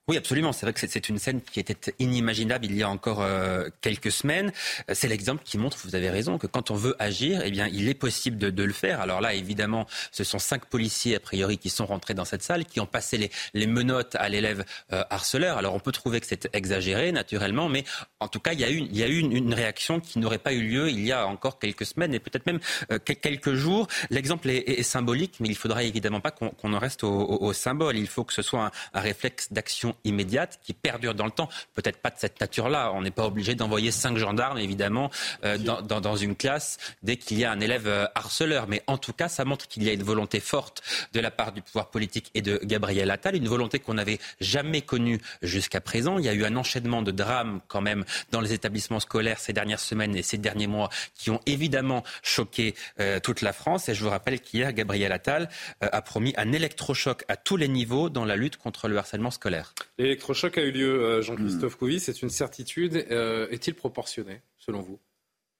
[0.07, 0.51] Oui, absolument.
[0.51, 4.11] C'est vrai que c'est une scène qui était inimaginable il y a encore euh, quelques
[4.11, 4.51] semaines.
[4.91, 7.87] C'est l'exemple qui montre, vous avez raison, que quand on veut agir, eh bien, il
[7.87, 8.99] est possible de, le faire.
[8.99, 12.65] Alors là, évidemment, ce sont cinq policiers, a priori, qui sont rentrés dans cette salle,
[12.65, 15.59] qui ont passé les, menottes à l'élève euh, harceleur.
[15.59, 17.83] Alors on peut trouver que c'est exagéré, naturellement, mais
[18.19, 21.05] en tout cas, il y a eu, une, réaction qui n'aurait pas eu lieu il
[21.05, 22.59] y a encore quelques semaines et peut-être même
[22.91, 23.87] euh, quelques jours.
[24.09, 27.97] L'exemple est, symbolique, mais il ne faudra évidemment pas qu'on en reste au, symbole.
[27.97, 31.49] Il faut que ce soit un réflexe d'action immédiate qui perdure dans le temps.
[31.73, 32.91] Peut-être pas de cette nature-là.
[32.93, 35.09] On n'est pas obligé d'envoyer cinq gendarmes, évidemment,
[35.43, 38.67] euh, dans, une classe dès qu'il y a un élève euh, harceleur.
[38.67, 40.81] Mais en tout cas, ça montre qu'il y a une volonté forte
[41.13, 44.81] de la part du pouvoir politique et de Gabriel Attal, une volonté qu'on n'avait jamais
[44.81, 46.17] connue jusqu'à présent.
[46.17, 49.53] Il y a eu un enchaînement de drames quand même dans les établissements scolaires ces
[49.53, 53.89] dernières semaines et ces derniers mois qui ont évidemment choqué euh, toute la France.
[53.89, 55.49] Et je vous rappelle qu'hier, Gabriel Attal
[55.81, 59.73] a promis un électrochoc à tous les niveaux dans la lutte contre le harcèlement scolaire.
[59.97, 63.05] L'électrochoc a eu lieu, euh, Jean-Christophe Couvi, c'est une certitude.
[63.11, 64.99] Euh, est-il proportionné, selon vous?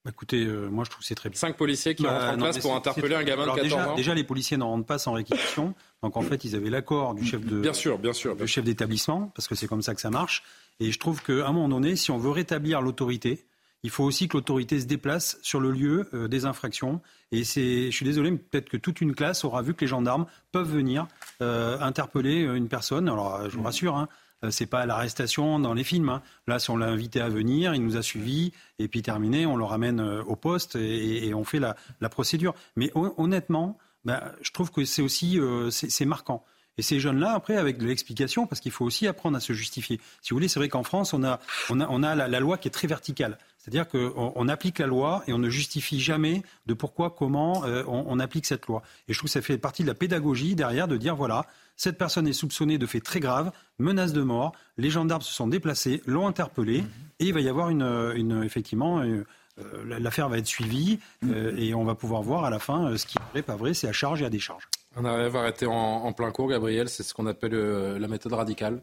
[0.04, 1.38] Bah, Écoutez, euh, moi je trouve que c'est très bien.
[1.38, 3.94] Cinq policiers qui bah, rentrent en place pour interpeller un gamin de 14 déjà, ans.
[3.94, 5.74] Déjà, les policiers n'en rentrent pas sans réquisition.
[6.02, 8.64] Donc en fait, ils avaient l'accord du chef de, bien sûr, bien sûr, du chef
[8.64, 10.42] d'établissement, parce que c'est comme ça que ça marche.
[10.80, 13.44] Et je trouve qu'à un moment donné, si on veut rétablir l'autorité,
[13.82, 17.00] il faut aussi que l'autorité se déplace sur le lieu des infractions.
[17.32, 19.86] Et c'est, je suis désolé, mais peut-être que toute une classe aura vu que les
[19.88, 21.08] gendarmes peuvent venir
[21.40, 23.08] interpeller une personne.
[23.08, 24.08] Alors, je vous rassure, hein,
[24.50, 26.08] c'est pas l'arrestation dans les films.
[26.08, 26.22] Hein.
[26.46, 29.56] Là, si on l'a invité à venir, il nous a suivis, et puis terminé, on
[29.56, 31.74] le ramène au poste et, on fait la,
[32.08, 32.54] procédure.
[32.76, 36.44] Mais honnêtement, ben, je trouve que c'est aussi c'est marquant.
[36.78, 40.00] Et ces jeunes-là, après, avec de l'explication, parce qu'il faut aussi apprendre à se justifier.
[40.22, 42.70] Si vous voulez, c'est vrai qu'en France, on a, on a la, loi qui est
[42.70, 43.38] très verticale.
[43.62, 47.84] C'est-à-dire qu'on on applique la loi et on ne justifie jamais de pourquoi, comment euh,
[47.86, 48.82] on, on, applique cette loi.
[49.06, 51.46] Et je trouve que ça fait partie de la pédagogie derrière de dire, voilà,
[51.76, 55.46] cette personne est soupçonnée de faits très graves, menace de mort, les gendarmes se sont
[55.46, 56.84] déplacés, l'ont interpellé,
[57.20, 59.02] et il va y avoir une, une effectivement...
[59.02, 59.24] Une,
[59.58, 63.04] euh, l'affaire va être suivie euh, et on va pouvoir voir à la fin ce
[63.04, 64.66] qui est vrai, pas vrai, c'est à charge et à décharge.
[64.96, 66.88] On arrive à arrêter en, en plein cours, Gabriel.
[66.88, 68.82] C'est ce qu'on appelle euh, la méthode radicale.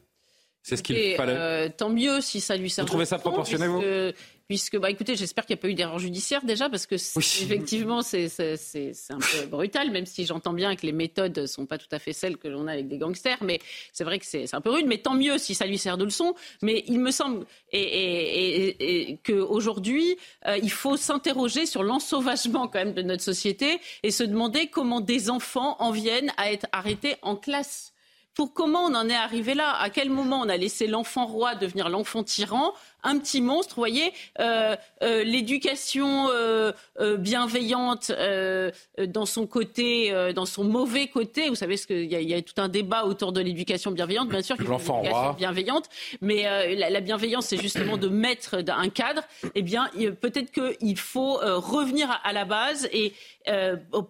[0.61, 1.35] C'est ce qu'il fallait.
[1.35, 2.83] Euh, tant mieux si ça lui sert.
[2.83, 3.81] Vous trouvez ça proportionné, vous
[4.49, 8.01] puisque, bah, écoutez, j'espère qu'il n'y a pas eu d'erreur judiciaire déjà, parce que effectivement,
[8.01, 8.25] c'est
[9.11, 11.99] un peu brutal, même si j'entends bien que les méthodes ne sont pas tout à
[11.99, 13.59] fait celles que l'on a avec des gangsters, mais
[13.93, 16.03] c'est vrai que c'est un peu rude, mais tant mieux si ça lui sert de
[16.03, 16.33] leçon.
[16.63, 22.79] Mais il me semble et, et, et, qu'aujourd'hui, euh, il faut s'interroger sur l'ensauvagement quand
[22.79, 27.17] même de notre société et se demander comment des enfants en viennent à être arrêtés
[27.21, 27.93] en classe
[28.33, 29.75] pour comment on en est arrivé là?
[29.79, 32.73] À quel moment on a laissé l'enfant roi devenir l'enfant tyran?
[33.03, 36.71] Un petit monstre, vous voyez, euh, euh, l'éducation euh,
[37.17, 38.11] bienveillante
[39.07, 41.49] dans son côté, dans son mauvais côté.
[41.49, 44.41] Vous savez, ce qu'il y, y, a tout un débat autour de l'éducation bienveillante, bien
[44.41, 45.89] sûr, l'enfant roi bienveillante,
[46.21, 49.23] mais la, bienveillance, c'est justement de mettre un cadre.
[49.55, 49.89] Eh bien,
[50.21, 53.13] peut-être qu'il faut revenir à, la base et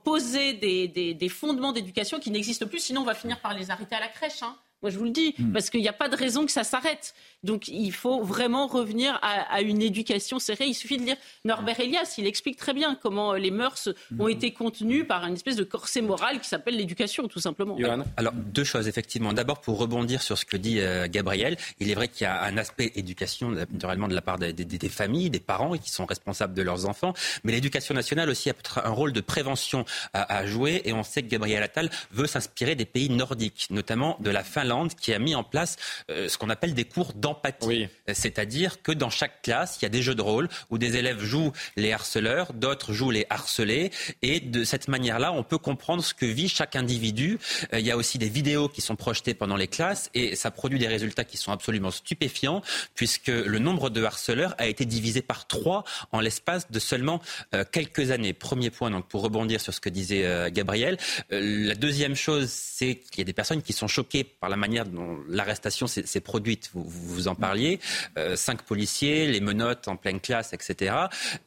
[0.03, 3.95] poser des, des fondements d'éducation qui n'existent plus, sinon on va finir par les arrêter
[3.95, 4.41] à la crèche.
[4.43, 4.55] Hein.
[4.81, 5.51] Moi, je vous le dis, hmm.
[5.51, 7.13] parce qu'il n'y a pas de raison que ça s'arrête.
[7.43, 10.65] Donc, il faut vraiment revenir à, une éducation serrée.
[10.67, 11.15] Il suffit de lire
[11.45, 12.15] Norbert Elias.
[12.17, 14.29] Il explique très bien comment les mœurs ont hmm.
[14.29, 17.77] été contenues par une espèce de corset moral qui s'appelle l'éducation, tout simplement.
[18.17, 19.33] Alors, deux choses, effectivement.
[19.33, 22.43] D'abord, pour rebondir sur ce que dit euh, Gabriel, il est vrai qu'il y a
[22.43, 26.61] un aspect éducation, naturellement, de la part des, familles, des parents qui sont responsables de
[26.61, 27.13] leurs enfants.
[27.43, 30.81] Mais l'éducation nationale aussi a un rôle de prévention à, à jouer.
[30.85, 34.93] Et on sait que Gabriel Attal veut s'inspirer des pays nordiques, notamment de la Finlande
[34.95, 35.77] qui a mis en place
[36.09, 37.87] euh, ce qu'on appelle des cours d'empathie.
[38.11, 41.21] C'est-à-dire que dans chaque classe, il y a des jeux de rôle où des élèves
[41.23, 43.91] jouent les harceleurs, d'autres jouent les harcelés.
[44.21, 47.39] Et de cette manière-là, on peut comprendre ce que vit chaque individu.
[47.73, 50.51] Euh, il y a aussi des vidéos qui sont projetées pendant les classes et ça
[50.51, 52.61] produit des résultats qui sont absolument stupéfiants
[52.95, 57.21] puisque le nombre de harceleurs a été divisé par trois en l'espace de seulement
[57.53, 58.33] euh, quelques années.
[58.33, 60.97] Premier point, donc pour rebondir sur ce que disait Gabriel.
[61.29, 64.85] la deuxième chose, c'est qu'il y a des personnes qui sont choquées par la manière
[64.85, 66.69] dont l'arrestation s'est produite.
[66.73, 67.79] Vous, vous, en parliez.
[68.17, 70.95] Euh, cinq policiers, les menottes en pleine classe, etc.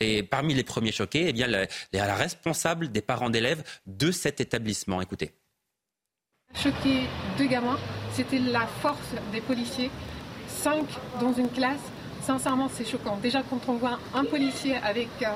[0.01, 4.41] Et parmi les premiers choqués, eh bien, la, la responsable des parents d'élèves de cet
[4.41, 5.01] établissement.
[5.01, 5.33] Écoutez.
[6.55, 7.05] Choqué
[7.39, 7.79] deux gamins,
[8.12, 8.99] c'était la force
[9.33, 9.91] des policiers.
[10.49, 10.85] Cinq
[11.18, 11.81] dans une classe,
[12.20, 13.16] sincèrement, c'est choquant.
[13.16, 15.29] Déjà, quand on voit un policier avec euh,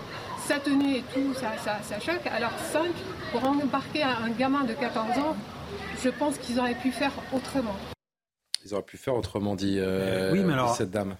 [0.47, 2.26] sa tenue et tout, ça, ça choque.
[2.26, 2.93] Alors, cinq
[3.32, 5.37] pour embarquer un gamin de 14 ans,
[6.03, 7.76] je pense qu'ils auraient pu faire autrement.
[8.66, 11.16] Ils auraient pu faire autrement, dit, euh, oui, mais alors, cette dame.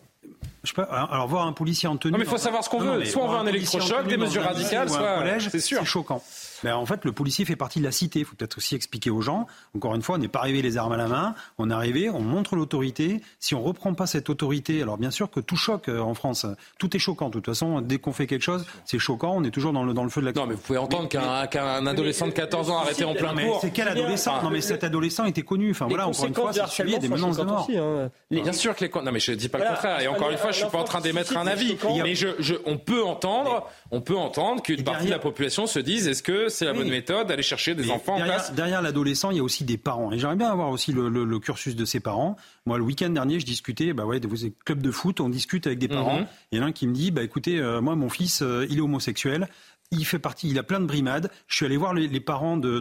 [0.65, 2.11] Je peux, alors, voir un policier en tenue.
[2.11, 3.05] Non, mais il faut savoir ce qu'on veut.
[3.05, 5.23] Soit on veut un électrochoc, des mesures radicales, soit.
[5.39, 5.79] C'est sûr.
[5.81, 6.23] C'est choquant.
[6.65, 8.21] Mais en fait, le policier fait partie de la cité.
[8.21, 9.47] Il faut peut-être aussi expliquer aux gens.
[9.75, 11.35] Encore une fois, on n'est pas arrivé les armes à la main.
[11.59, 13.21] On est arrivé, on montre l'autorité.
[13.41, 16.47] Si on reprend pas cette autorité, alors bien sûr que tout choque euh, en France.
[16.79, 17.29] Tout est choquant.
[17.29, 19.33] De toute façon, dès qu'on fait quelque chose, c'est choquant.
[19.37, 20.33] On est toujours dans le, dans le feu de la.
[20.33, 23.61] Non, mais vous pouvez entendre qu'un adolescent de 14 ans arrêté en plein cours.
[23.61, 25.71] C'est quel adolescent Non, mais cet adolescent était connu.
[25.71, 27.69] Enfin voilà, encore une fois, c'est suivi des menaces de mort.
[27.71, 28.11] Hein.
[28.31, 28.91] Bien sûr que les.
[28.97, 30.01] Non, mais je dis pas le contraire.
[30.01, 31.77] Et encore une fois, je suis pas en train d'émettre un avis.
[32.03, 32.15] Mais
[32.65, 36.46] on peut entendre, on peut entendre qu'une partie de la population se dise est-ce que
[36.49, 38.53] c'est la bonne méthode d'aller chercher des enfants derrière, en classe.
[38.55, 40.13] Derrière l'adolescent, il y a aussi des parents.
[40.13, 42.37] Et j'aimerais bien avoir aussi le, cursus de ses parents.
[42.65, 44.29] Moi, le week-end dernier, je discutais, bah ouais, des
[44.65, 46.21] clubs de foot, on discute avec des parents.
[46.21, 46.27] Mhm.
[46.53, 48.67] Il y en a un qui me dit, bah écoutez, euh, moi, mon fils, euh,
[48.71, 49.49] il est homosexuel.
[49.93, 51.31] Il fait partie, il a plein de brimades.
[51.47, 52.81] Je suis allé voir les, parents de,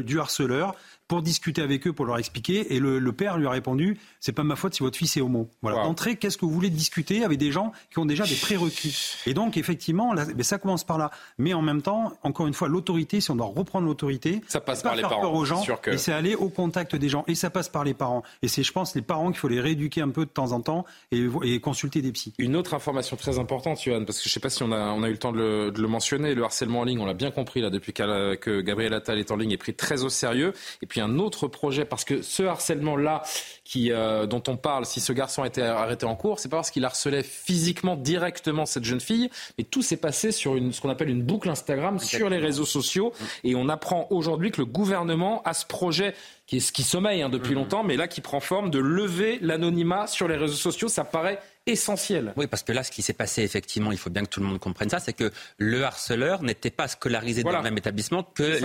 [0.00, 0.74] du harceleur
[1.10, 2.72] pour discuter avec eux, pour leur expliquer.
[2.72, 5.50] Et le, père lui a répondu c'est pas ma faute si votre fils est homo.
[5.60, 5.82] Voilà.
[5.82, 9.16] D'entrée, qu'est-ce que vous voulez discuter avec des gens qui ont déjà des prérequis?
[9.26, 11.10] Et donc, effectivement, mais ça commence par là.
[11.36, 14.84] Mais en même temps, encore une fois, l'autorité, si on doit reprendre l'autorité, ça passe
[14.84, 15.22] par les faire parents.
[15.22, 17.24] Peur aux gens, Et c'est aller au contact des gens.
[17.26, 18.22] Et ça passe par les parents.
[18.42, 20.60] Et c'est, je pense, les parents qu'il faut les rééduquer un peu de temps en
[20.60, 22.34] temps et, et, consulter des psys.
[22.38, 25.02] Une autre information très importante, Yohann, parce que je sais pas si on a, on
[25.02, 27.14] a eu le temps de le, de le mentionner, le harcèlement en ligne, on l'a
[27.14, 30.52] bien compris là depuis que Gabriel Attal est en ligne, est pris très au sérieux.
[30.82, 33.22] Et puis un autre projet parce que ce harcèlement-là
[33.64, 36.56] qui, euh, dont on parle, si ce garçon a été arrêté en cours, c'est pas
[36.56, 40.80] parce qu'il harcelait physiquement directement cette jeune fille, mais tout s'est passé sur une, ce
[40.80, 43.12] qu'on appelle une boucle Instagram sur les réseaux sociaux.
[43.44, 46.14] Et on apprend aujourd'hui que le gouvernement a ce projet
[46.50, 47.58] qui, est, qui sommeille hein, depuis mhm.
[47.58, 50.88] longtemps, mais là qui prend forme de lever l'anonymat sur les réseaux sociaux.
[50.88, 52.32] Ça paraît essentiel.
[52.36, 54.46] Oui, parce que là, ce qui s'est passé, effectivement, il faut bien que tout le
[54.46, 58.60] monde comprenne ça, c'est que le harceleur n'était pas scolarisé dans le même établissement que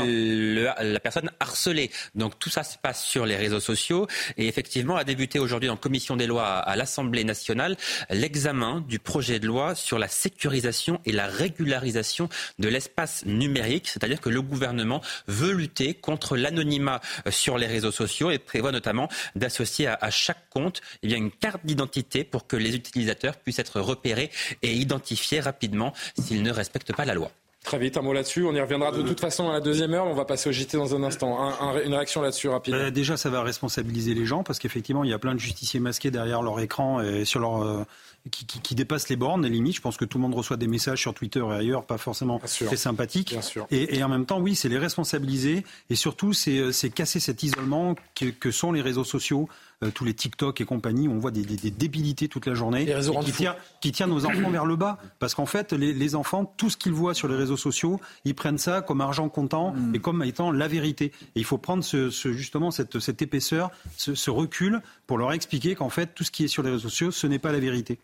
[0.56, 1.92] la personne harcelée.
[2.16, 4.08] Donc tout ça se passe sur les réseaux sociaux.
[4.38, 7.78] Et effectivement, a débuté aujourd'hui en commission des lois à l'Assemblée nationale
[8.10, 12.30] l'examen du projet de loi sur la sécurisation et la régularisation
[12.60, 13.88] de l'espace numérique.
[13.88, 19.10] C'est-à-dire que le gouvernement veut lutter contre l'anonymat sur les réseaux sociaux et prévoit notamment
[19.36, 23.80] d'associer à, chaque compte eh bien, une carte d'identité pour que les utilisateurs puissent être
[23.80, 27.32] repérés et identifiés rapidement s'ils ne respectent pas la loi.
[27.64, 28.44] Très vite, un mot là-dessus.
[28.44, 30.06] On y reviendra de toute façon à la deuxième heure.
[30.06, 31.36] On va passer au JT dans un instant.
[31.84, 32.76] une réaction là-dessus rapide.
[32.76, 35.80] Euh, déjà, ça va responsabiliser les gens parce qu'effectivement, il y a plein de justiciers
[35.80, 37.86] masqués derrière leur écran et sur leur
[38.26, 39.76] euh, qui, dépassent les bornes, les limites.
[39.76, 42.40] Je pense que tout le monde reçoit des messages sur Twitter et ailleurs, pas forcément
[42.40, 43.36] très sympathiques.
[43.72, 47.96] Et, en même temps, oui, c'est les responsabiliser et surtout, c'est euh, casser cet isolement
[48.16, 49.48] que sont les réseaux sociaux.
[49.84, 52.86] Euh, tous les TikTok et compagnie, on voit des, débilités toute la journée
[53.26, 54.98] qui, tient, qui tient nos enfants vers le bas.
[55.20, 58.58] Parce qu'en fait, les, enfants, tout ce qu'ils voient sur les réseaux sociaux, ils prennent
[58.58, 59.96] ça comme argent comptant mm.
[59.96, 61.12] et comme étant la vérité.
[61.36, 65.90] Et il faut prendre ce, justement cette, cette épaisseur, ce, recul pour leur expliquer qu'en
[65.90, 68.00] fait, tout ce qui est sur les réseaux sociaux, ce n'est pas la vérité.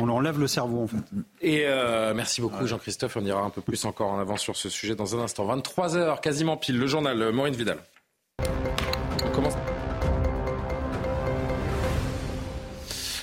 [0.00, 0.96] On leur enlève le cerveau, en fait.
[1.42, 3.16] Et euh, merci beaucoup, Jean-Christophe.
[3.16, 5.46] On ira un peu plus encore en avant sur ce sujet dans un instant.
[5.54, 7.78] 23h, quasiment pile, le journal euh, Maureen Vidal.
[8.38, 9.54] On commence.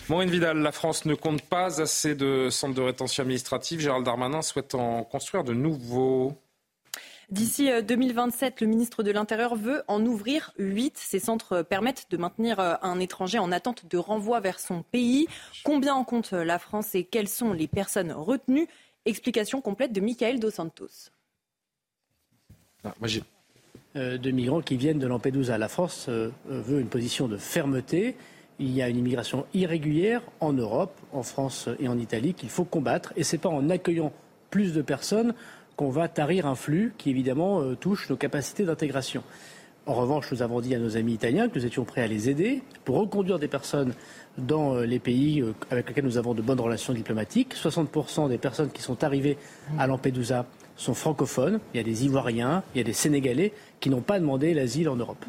[0.07, 3.79] Maureen Vidal, la France ne compte pas assez de centres de rétention administrative.
[3.79, 6.37] Gérald Darmanin souhaite en construire de nouveaux.
[7.29, 10.97] D'ici 2027, euh, le ministre de l'Intérieur veut en ouvrir 8.
[10.97, 15.27] Ces centres permettent de maintenir euh, un étranger en attente de renvoi vers son pays.
[15.65, 18.67] Combien en compte euh, la France et quelles sont les personnes retenues?
[19.03, 21.09] Explication complète de Michael Dos Santos.
[22.85, 22.93] Ah,
[23.95, 25.57] de migrants qui viennent de Lampedusa.
[25.57, 28.15] La France veut une position de fermeté
[28.59, 32.63] il y a une immigration irrégulière en Europe, en France et en Italie qu'il faut
[32.63, 33.13] combattre.
[33.15, 34.11] Et ce n'est pas en accueillant
[34.49, 35.33] plus de personnes
[35.77, 39.23] qu'on va tarir un flux qui évidemment euh, touche nos capacités d'intégration.
[39.85, 42.29] En revanche, nous avons dit à nos amis italiens que nous étions prêts à les
[42.29, 43.93] aider pour reconduire des personnes
[44.37, 47.53] dans euh, les pays euh, avec lesquels nous avons de bonnes relations diplomatiques.
[47.55, 49.37] 60% des personnes qui sont arrivées
[49.79, 51.59] à Lampedusa sont francophones.
[51.73, 54.89] Il y a des Ivoiriens, il y a des Sénégalais qui n'ont pas demandé l'asile
[54.89, 55.23] en Europe.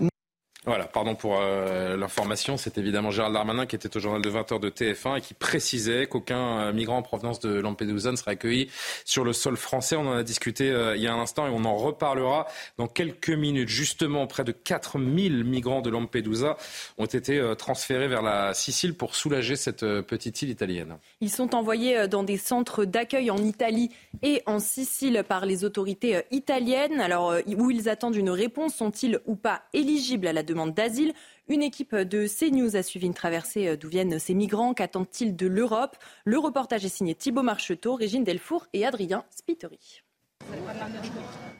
[0.69, 2.59] Voilà, pardon pour euh, l'information.
[2.59, 6.07] C'est évidemment Gérald Darmanin qui était au journal de 20h de TF1 et qui précisait
[6.07, 8.69] qu'aucun euh, migrant en provenance de Lampedusa ne serait accueilli
[9.07, 9.97] sur le sol français.
[9.97, 12.87] On en a discuté euh, il y a un instant et on en reparlera dans
[12.87, 13.71] quelques minutes.
[13.71, 16.59] Justement, près de 4000 migrants de Lampedusa
[16.99, 20.99] ont été transférés vers la Sicile pour soulager cette petite île italienne.
[21.23, 23.91] Ils sont envoyés dans des centres d'accueil en Italie
[24.23, 27.01] et en Sicile par les autorités italiennes.
[27.01, 31.13] Alors, où ils attendent une réponse, sont-ils ou pas éligibles à la demande d'asile.
[31.49, 34.75] Une équipe de CNews a suivi une traversée euh, d'où viennent ces migrants.
[34.75, 35.97] Qu'attendent-ils de l'Europe?
[36.25, 40.03] Le reportage est signé Thibault Marcheteau, Régine Delfour et Adrien Spiteri.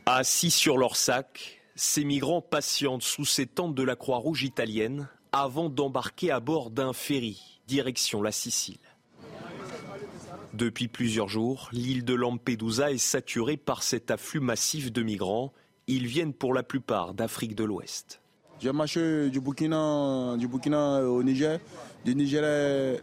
[0.07, 5.69] Assis sur leur sac, ces migrants patientent sous ces tentes de la Croix-Rouge italienne avant
[5.69, 8.79] d'embarquer à bord d'un ferry, direction la Sicile.
[10.55, 15.53] Depuis plusieurs jours, l'île de Lampedusa est saturée par cet afflux massif de migrants.
[15.87, 18.21] Ils viennent pour la plupart d'Afrique de l'Ouest.
[18.61, 21.61] J'ai marché du Burkina, du Burkina au Niger,
[22.05, 23.01] du Niger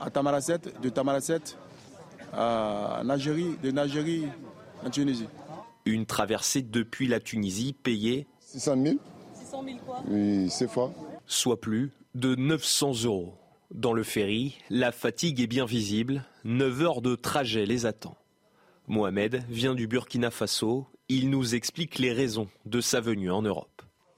[0.00, 1.40] à Tamaracet, de Tamaracet
[2.32, 4.24] à Nagérie, de Nagérie
[4.84, 5.28] en Tunisie.
[5.84, 8.96] Une traversée depuis la Tunisie payée 600 000.
[9.34, 10.02] 600 000 quoi?
[10.08, 10.92] Oui, c'est fois.
[11.26, 13.34] Soit plus de 900 euros.
[13.70, 16.24] Dans le ferry, la fatigue est bien visible.
[16.44, 18.16] 9 heures de trajet les attend.
[18.86, 20.86] Mohamed vient du Burkina Faso.
[21.08, 23.75] Il nous explique les raisons de sa venue en Europe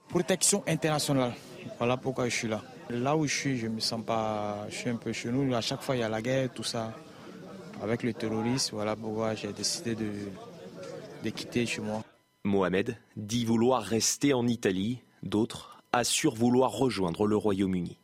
[0.09, 1.33] protection internationale.
[1.77, 2.61] Voilà pourquoi je suis là.
[2.89, 4.65] Là où je suis, je me sens pas.
[4.69, 5.53] Je suis un peu chez nous.
[5.55, 6.93] À chaque fois, il y a la guerre, tout ça.
[7.81, 10.11] Avec le terrorisme, voilà pourquoi j'ai décidé de,
[11.23, 12.03] de quitter chez moi.
[12.43, 14.99] Mohamed dit vouloir rester en Italie.
[15.23, 17.97] D'autres assurent vouloir rejoindre le Royaume-Uni.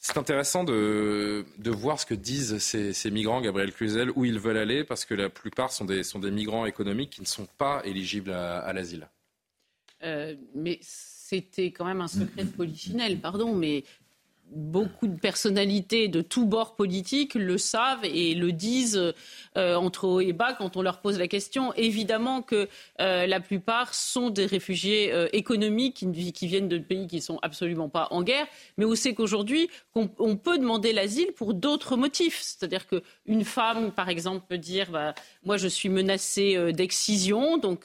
[0.00, 4.38] C'est intéressant de, de, voir ce que disent ces, ces, migrants, Gabriel Cluzel, où ils
[4.38, 7.46] veulent aller, parce que la plupart sont des, sont des migrants économiques qui ne sont
[7.58, 9.08] pas éligibles à l'asile.
[10.02, 13.84] Euh, mais c'était quand même un secret de polichinelle, pardon, mais
[14.50, 19.12] beaucoup de personnalités de tous bords politiques le savent et le disent
[19.56, 21.72] euh, entre haut et bas quand on leur pose la question.
[21.74, 22.68] Évidemment que
[23.00, 27.38] euh, la plupart sont des réfugiés euh, économiques qui, viennent de pays qui ne sont
[27.42, 28.46] absolument pas en guerre,
[28.76, 32.40] mais on sait qu'aujourd'hui, on, peut demander l'asile pour d'autres motifs.
[32.42, 37.84] C'est-à-dire qu'une femme, par exemple, peut dire bah, Moi, je suis menacée d'excision, donc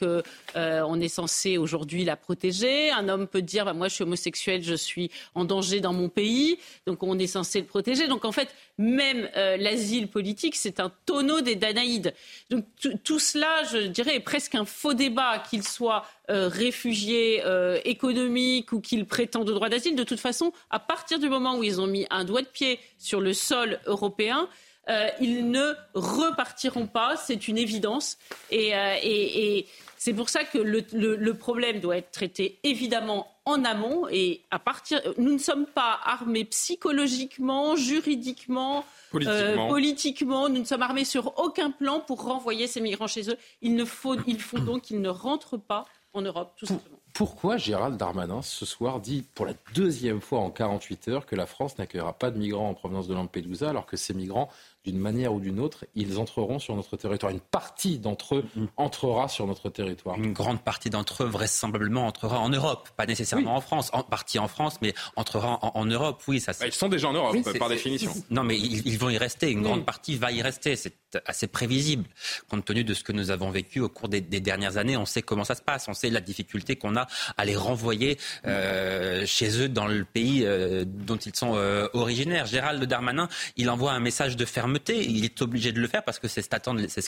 [0.55, 2.91] on est censé aujourd'hui la protéger.
[2.91, 6.09] Un homme peut dire bah, Moi, je suis homosexuel, je suis en danger dans mon
[6.09, 6.54] pays,
[6.85, 8.07] donc on est censé le protéger.
[8.07, 12.13] Donc en fait, même l'asile politique, c'est un tonneau des Danaïde.
[12.49, 12.65] Donc
[13.03, 18.71] tout cela, je dirais, est presque un faux débat, qu'il soit euh, réfugié euh, économique
[18.71, 19.95] ou qu'il prétende au droit d'asile.
[19.95, 22.79] De toute façon, à partir du moment où ils ont mis un doigt de pied
[22.97, 24.49] sur le sol européen,
[24.89, 28.17] euh, ils ne repartiront pas, c'est une évidence.
[28.51, 29.65] Et,
[29.97, 34.07] c'est pour ça que le, problème doit être traité évidemment en amont.
[34.09, 38.85] Et à partir, nous ne sommes pas armés psychologiquement, juridiquement,
[39.15, 40.49] euh, politiquement.
[40.49, 43.37] nous ne sommes armés sur aucun plan pour renvoyer ces migrants chez eux.
[43.61, 46.97] Il, ne faut, il faut donc qu'ils ne rentrent pas en Europe, tout simplement.
[47.13, 51.45] Pourquoi Gérald Darmanin, ce soir, dit pour la deuxième fois en 48 heures que la
[51.45, 54.49] France n'accueillera pas de migrants en provenance de Lampedusa, alors que ces migrants
[54.85, 57.31] d'une manière ou d'une autre, ils entreront sur notre territoire.
[57.31, 58.65] Une partie d'entre eux mm.
[58.77, 60.17] entrera sur notre territoire.
[60.17, 62.89] Une grande partie d'entre eux, vraisemblablement, entrera en Europe.
[62.95, 66.21] Pas nécessairement en France, en partie en France, mais entrera en, Europe.
[66.27, 66.51] Oui, ça.
[66.59, 68.13] Bah, ils sont déjà en Europe, par définition.
[68.29, 69.51] Non, mais ils, vont y rester.
[69.51, 70.75] Une grande partie va y rester.
[70.75, 70.93] C'est
[71.25, 72.05] assez prévisible.
[72.49, 75.21] Compte tenu de ce que nous avons vécu au cours des, dernières années, on sait
[75.21, 75.87] comment ça se passe.
[75.87, 77.07] On sait la difficulté qu'on a
[77.37, 82.45] à les renvoyer euh, chez eux dans le pays euh, dont ils sont euh, originaires.
[82.45, 86.19] Gérald Darmanin, il envoie un message de fermeté il est obligé de le faire parce
[86.19, 86.49] que c'est ce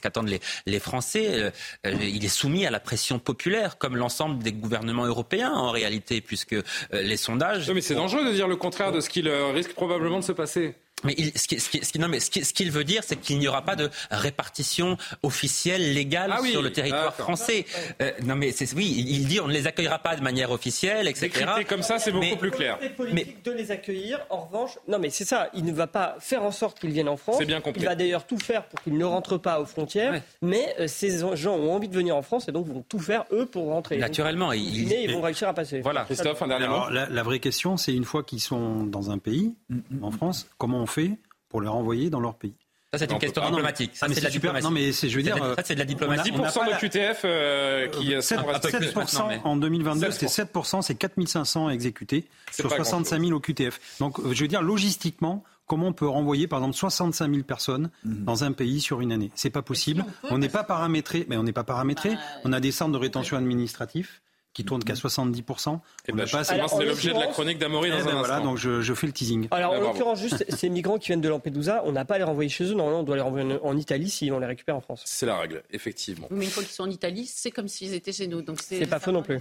[0.02, 1.28] qu'attendent les, les, Français.
[1.30, 1.52] Euh,
[1.86, 6.22] euh, il est soumis à la pression populaire, comme l'ensemble des gouvernements européens en réalité,
[6.22, 7.68] puisque euh, les sondages.
[7.68, 10.32] Oui, mais c'est dangereux de dire le contraire de ce qu'il risque probablement de se
[10.32, 10.76] passer.
[11.04, 13.48] Mais, il, ce, qui, ce, qui, non, mais ce, qu'il veut dire, c'est qu'il n'y
[13.48, 17.66] aura pas de répartition officielle, légale ah sur le territoire français.
[18.02, 21.08] Euh, non, mais c'est, oui, il dit on ne les accueillera pas de manière officielle,
[21.08, 21.28] etc.
[21.28, 22.80] Décrypté comme ça, c'est beaucoup plus clair.
[23.14, 24.20] Mais de les accueillir.
[24.30, 25.50] En revanche, non, mais c'est ça.
[25.54, 27.36] Il ne va pas faire en sorte qu'ils viennent en France.
[27.38, 27.82] C'est bien compris.
[27.82, 30.22] Il va d'ailleurs tout faire pour qu'ils ne rentrent pas aux frontières.
[30.42, 33.26] Mais euh, ces gens ont envie de venir en France et donc vont tout faire
[33.32, 33.98] eux pour rentrer.
[33.98, 35.82] Naturellement, ils, ils vont réussir à passer.
[35.82, 36.90] Voilà, Christophe, un dernier mot.
[36.90, 39.54] La, la vraie question, c'est une fois qu'ils sont dans un pays,
[40.02, 41.18] en France, comment on fait
[41.50, 42.56] pour les renvoyer dans leur pays.
[42.94, 43.92] Ça, c'est une question diplomatique.
[43.96, 44.64] Ça, c'est de la diplomatie.
[44.64, 45.38] Non, mais c'est, je veux dire.
[45.38, 46.32] Ça, c'est de la diplomatie.
[46.32, 52.72] 10% de QTF euh, qui 7, 7% en 2022, c'était 7%, c'est 4500 exécutés sur
[52.72, 53.80] 65 000 au QTF.
[54.00, 58.24] Donc, je veux dire, logistiquement, comment on peut renvoyer, par exemple, 65 000 personnes mhm.
[58.24, 59.32] dans un pays sur une année?
[59.36, 60.06] C'est pas possible.
[60.30, 62.12] On n'est pas paramétré, mais on n'est pas paramétré.
[62.12, 64.22] Bah, on a des centres de rétention administratif
[64.58, 65.80] qui tourne qu'à 70%.
[66.08, 68.94] Et ben, c'est l'objet de la chronique d'Amory dans eh un ben voilà, donc je,
[68.96, 69.48] fais le teasing.
[69.52, 72.24] Alors, en l'occurrence, juste ces migrants qui viennent de Lampedusa, on n'a pas à les
[72.24, 72.74] renvoyer chez eux.
[72.74, 75.04] Normalement, on doit les renvoyer en Italie si on les récupère en France.
[75.06, 76.28] C'est la règle, effectivement.
[76.32, 78.42] Mais une fois qu'ils sont en Italie, c'est comme s'ils étaient chez nous.
[78.42, 79.40] Donc c'est pas faux non plus.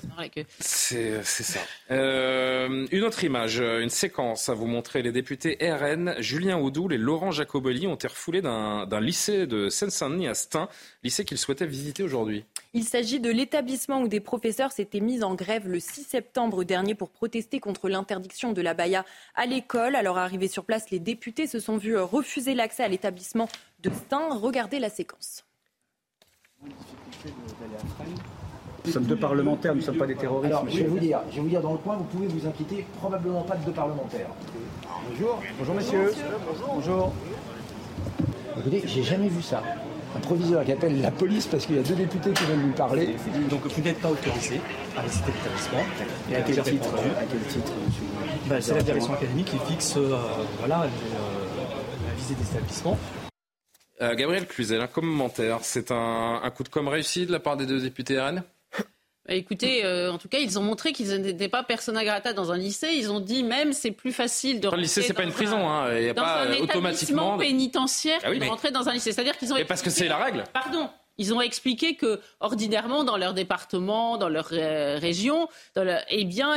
[0.61, 1.61] C'est ça.
[1.91, 5.01] Euh, une autre image, une séquence à vous montrer.
[5.01, 10.29] Les députés RN, Julien Audoul et Laurent Jacobelli ont été refoulés d'un lycée de Seine-Saint-Denis
[10.29, 10.69] à Stein,
[11.05, 12.45] lycée qu'ils souhaitaient visiter aujourd'hui.
[12.77, 16.95] Il s'agit de l'établissement où des professeurs s'étaient mis en grève le 6 septembre dernier
[16.95, 19.97] pour protester contre l'interdiction de la baya à l'école.
[19.97, 23.49] Alors arrivés sur place, les députés se sont vus refuser l'accès à l'établissement
[23.83, 24.29] de Stein.
[24.35, 25.47] Regardez la séquence.
[28.85, 30.53] Nous sommes deux parlementaires, nous ne sommes pas des terroristes.
[30.53, 32.47] Alors, je vais vous dire, je vais vous dire dans le coin, vous pouvez vous
[32.47, 34.29] inquiéter, probablement pas de deux parlementaires.
[35.09, 36.13] Bonjour, bonjour messieurs.
[36.47, 36.75] Bonjour.
[36.75, 37.13] bonjour.
[38.59, 39.63] Écoutez, j'ai jamais vu ça
[40.17, 42.73] un proviseur qui appelle la police parce qu'il y a deux députés qui veulent lui
[42.73, 43.17] parler.
[43.51, 44.61] Donc vous n'êtes pas autorisé
[44.97, 45.83] à visiter l'établissement.
[46.31, 47.73] Et à quel titre, à quel titre
[48.47, 50.17] ben, C'est la direction académique qui fixe euh,
[50.59, 50.87] voilà, euh,
[52.09, 52.99] la visite des établissements.
[54.03, 55.59] Euh, Gabriel Cluzel, un commentaire.
[55.63, 58.43] C'est un, un, coup de com' réussi de la part des deux députés RN bah,
[59.29, 62.59] écoutez, euh, en tout cas, ils ont montré qu'ils n'étaient pas persona grata dans un
[62.59, 62.91] lycée.
[62.95, 64.67] Ils ont dit même c'est plus facile de.
[64.67, 64.79] rentrer.
[64.79, 65.97] Le lycée, c'est pas une prison, hein.
[65.97, 69.13] Il y a dans pas un automatiquement pénitentiaire ah de rentrer dans un lycée.
[69.13, 69.57] C'est-à-dire qu'ils ont.
[69.57, 70.45] Et parce que c'est la règle.
[70.53, 70.89] Pardon.
[71.19, 75.49] Ils ont expliqué que, ordinairement, dans leur département, dans leur euh, région,
[76.11, 76.57] eh bien,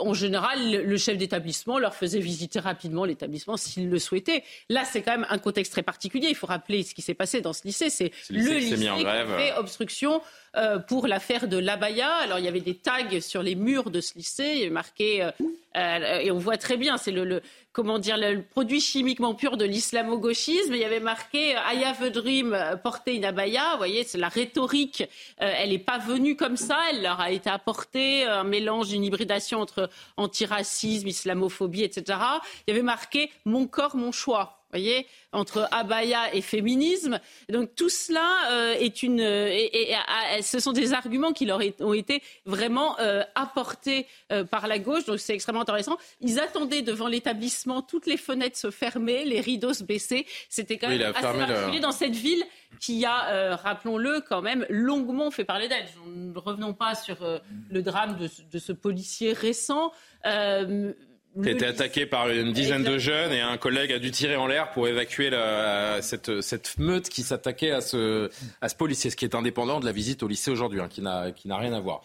[0.00, 4.44] en général, le chef d'établissement leur faisait visiter rapidement l'établissement s'il le souhaitait.
[4.68, 6.28] Là, c'est quand même un contexte très particulier.
[6.28, 7.90] Il faut rappeler ce qui s'est passé dans ce lycée.
[7.90, 10.22] C'est le lycée, qui fait obstruction
[10.58, 12.12] euh, pour l'affaire de l'abaya.
[12.16, 14.70] Alors il y avait des tags sur les murs de ce lycée, il y avait
[14.70, 15.30] marqué, euh,
[15.76, 17.40] euh, et on voit très bien, c'est le,
[17.72, 20.74] comment dire, le produit chimiquement pur de l'islamo-gauchisme.
[20.74, 23.70] Il y avait marqué I have a dream, porter une abaya.
[23.72, 25.04] Vous voyez, c'est la rhétorique.
[25.36, 26.76] elle n'est pas venue comme ça.
[26.90, 32.18] Elle leur a été apportée un mélange, une hybridation entre antiracisme, islamophobie, etc.
[32.66, 37.20] Il y avait marqué mon corps, mon choix voyez, entre abaya et féminisme.
[37.48, 39.94] Donc tout cela euh, est une, et,
[40.42, 45.04] ce sont des arguments qui leur ont été vraiment euh, apportés euh, par la gauche.
[45.04, 45.96] Donc c'est extrêmement intéressant.
[46.20, 50.26] Ils attendaient devant l'établissement toutes les fenêtres se fermer, les rideaux se baisser.
[50.48, 52.44] C'était quand même assez particulier dans cette ville
[52.80, 55.86] qui a, rappelons-le, quand même longuement fait parler d'elle.
[56.06, 57.16] Ne revenons pas sur
[57.70, 59.92] le drame de, de, ce policier récent
[61.42, 64.36] qui a été attaqué par une dizaine de jeunes et un collègue a dû tirer
[64.36, 68.30] en l'air pour évacuer la, cette, cette, meute qui s'attaquait à ce,
[68.60, 71.02] à ce policier, ce qui est indépendant de la visite au lycée aujourd'hui, hein, qui
[71.02, 72.02] n'a rien à voir.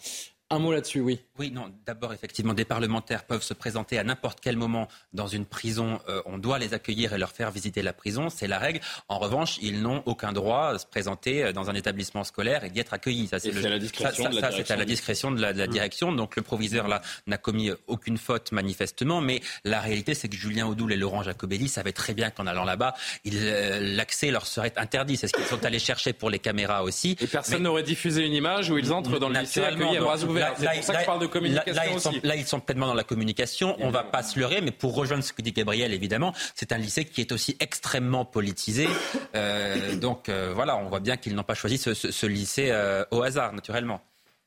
[0.54, 1.20] Un mot là-dessus, oui.
[1.40, 1.74] Oui, non.
[1.88, 6.00] D'abord, effectivement, des parlementaires peuvent se présenter à n'importe quel moment dans une prison.
[6.08, 8.30] Euh, on doit les accueillir et leur faire visiter la prison.
[8.30, 8.80] C'est la règle.
[9.08, 12.70] En revanche, ils n'ont aucun droit à se présenter euh, dans un établissement scolaire et
[12.70, 13.30] d'y être accueillis.
[13.30, 15.68] Ça, c'est à la discrétion de la ça, c'est à la discrétion de la, mmh.
[15.70, 16.12] direction.
[16.12, 19.20] Donc, le proviseur, là, n'a commis aucune faute, manifestement.
[19.20, 22.64] Mais la réalité, c'est que Julien Audoul et Laurent Jacobelli savaient très bien qu'en allant
[22.64, 22.94] là-bas,
[23.26, 25.18] euh, l'accès leur serait interdit.
[25.18, 27.18] C'est ce qu'ils sont allés chercher pour les caméras aussi.
[27.20, 30.24] Et personne n'aurait diffusé une image où ils entrent dans le lycée accueillis à bras
[30.24, 30.43] ouverts.
[30.58, 32.88] C'est pour ça que je parle de communication là, ils sont, là, ils sont pleinement
[32.88, 33.76] dans la communication.
[33.80, 36.72] On ne va pas se leurrer, mais pour rejoindre ce que dit Gabriel, évidemment, c'est
[36.72, 38.88] un lycée qui est aussi extrêmement politisé.
[39.36, 43.24] Euh, donc euh, voilà, on voit bien qu'ils n'ont pas choisi ce, lycée euh, au
[43.24, 44.02] hasard, naturellement.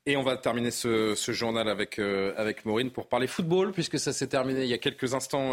[0.08, 4.28] Et on va terminer ce, journal avec, avec Maureen pour parler football, puisque ça s'est
[4.28, 5.52] terminé il y a quelques instants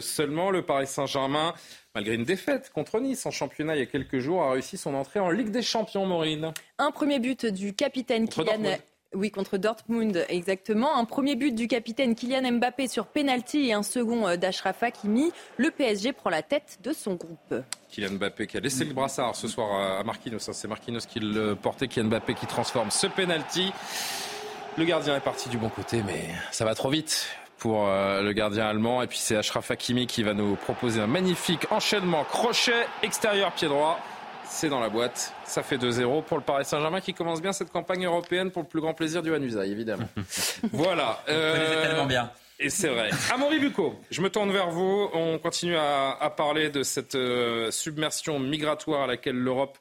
[0.00, 0.50] seulement.
[0.50, 1.54] Le Paris Saint-Germain,
[1.94, 4.94] malgré une défaite contre Nice en championnat il y a quelques jours, a réussi son
[4.94, 6.52] entrée en Ligue des Champions, Maureen.
[6.78, 8.78] Un premier but du capitaine Kylian
[9.14, 10.96] oui, contre Dortmund, exactement.
[10.96, 15.32] Un premier but du capitaine Kylian Mbappé sur penalty et un second euh, d'Ashraf Hakimi.
[15.56, 17.54] Le PSG prend la tête de son groupe.
[17.88, 20.38] Kylian Mbappé qui a laissé le brassard ce soir à Marquinhos.
[20.38, 21.88] C'est Marquinhos qui le portait.
[21.88, 23.72] Kylian Mbappé qui transforme ce penalty.
[24.76, 28.32] Le gardien est parti du bon côté, mais ça va trop vite pour euh, le
[28.32, 29.02] gardien allemand.
[29.02, 33.68] Et puis c'est Ashraf Hakimi qui va nous proposer un magnifique enchaînement crochet extérieur pied
[33.68, 34.00] droit.
[34.46, 35.32] C'est dans la boîte.
[35.44, 38.68] Ça fait 2-0 pour le Paris Saint-Germain qui commence bien cette campagne européenne pour le
[38.68, 40.08] plus grand plaisir du Hanusa, évidemment.
[40.72, 41.20] voilà.
[41.28, 41.82] Euh...
[41.82, 42.30] tellement bien.
[42.60, 43.10] Et c'est vrai.
[43.32, 45.10] Amaury Bucco, je me tourne vers vous.
[45.12, 49.76] On continue à, parler de cette euh, submersion migratoire à laquelle l'Europe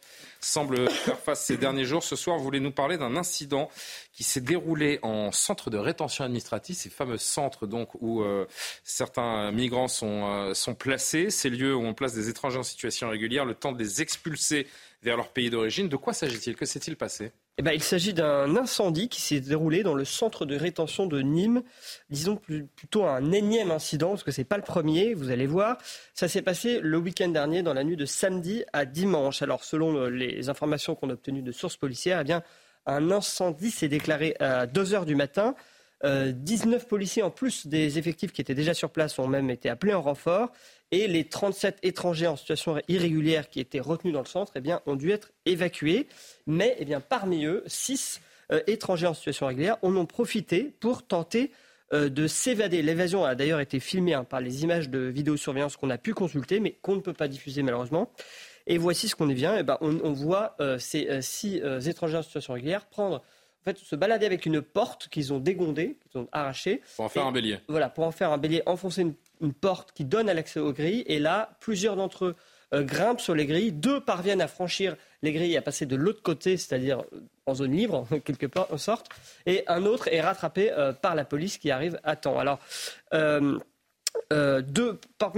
[0.45, 2.03] semble faire face ces derniers jours.
[2.03, 3.69] Ce soir, vous voulez nous parler d'un incident
[4.11, 8.45] qui s'est déroulé en centre de rétention administrative, ces fameux centres donc où euh,
[8.83, 13.09] certains migrants sont, euh, sont placés, ces lieux où on place des étrangers en situation
[13.09, 14.67] régulière, le temps de les expulser
[15.03, 15.89] vers leur pays d'origine.
[15.89, 16.55] De quoi s'agit-il?
[16.55, 17.31] Que s'est-il passé?
[17.57, 21.21] Eh ben, il s'agit d'un incendie qui s'est déroulé dans le centre de rétention de
[21.21, 21.61] Nîmes.
[22.09, 22.37] Disons
[22.75, 25.77] plutôt un énième incident, parce que ce n'est pas le premier, vous allez voir.
[26.13, 29.41] Ça s'est passé le week-end dernier, dans la nuit de samedi à dimanche.
[29.41, 32.41] Alors, selon les informations qu'on a obtenues de sources policières, eh bien,
[32.85, 35.55] un incendie s'est déclaré à 2 heures du matin.
[36.03, 39.69] 19 euh, policiers en plus des effectifs qui étaient déjà sur place ont même été
[39.69, 40.51] appelés en renfort
[40.93, 44.79] et les 37 étrangers en situation irrégulière qui étaient retenus dans le centre eh bien,
[44.85, 46.07] ont dû être évacués.
[46.45, 48.21] Mais eh parmi eux, 6
[48.51, 51.51] euh, étrangers en situation régulière en ont profité pour tenter
[51.93, 52.83] euh, de s'évader.
[52.83, 56.59] L'évasion a d'ailleurs été filmée hein, par les images de vidéosurveillance qu'on a pu consulter,
[56.59, 58.11] mais qu'on ne peut pas diffuser malheureusement.
[58.67, 59.57] Et voici ce qu'on y vient.
[59.57, 63.23] Eh ben, on, voit euh, ces six étrangers en situation régulière prendre,
[63.63, 66.81] en fait, se balader avec une porte qu'ils ont dégondée, qu'ils ont arrachée.
[66.97, 67.59] Pour en faire un bélier.
[67.69, 69.01] Voilà, pour en faire un bélier, enfoncer
[69.39, 71.03] une, porte qui donne à l'accès aux grilles.
[71.07, 72.35] Et là, plusieurs d'entre eux
[72.73, 73.71] grimpent sur les grilles.
[73.71, 77.03] Deux parviennent à franchir les grilles et à passer de l'autre côté, c'est-à-dire
[77.45, 79.09] en zone libre, quelque part, en sorte.
[79.45, 82.39] Et un autre est rattrapé par la police qui arrive à temps.
[82.39, 82.59] Alors,
[83.13, 83.57] euh,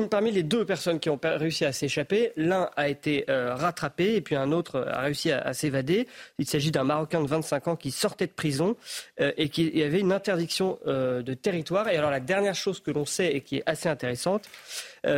[0.10, 4.22] parmi, les deux personnes qui ont réussi à s'échapper, l'un a été euh, rattrapé et
[4.22, 6.08] puis un autre a réussi à, s'évader.
[6.40, 8.76] Il s'agit d'un Marocain de 25 ans qui sortait de prison
[9.20, 11.88] euh, et qui avait une interdiction de territoire.
[11.90, 14.48] Et alors la dernière chose que l'on sait et qui est assez intéressante,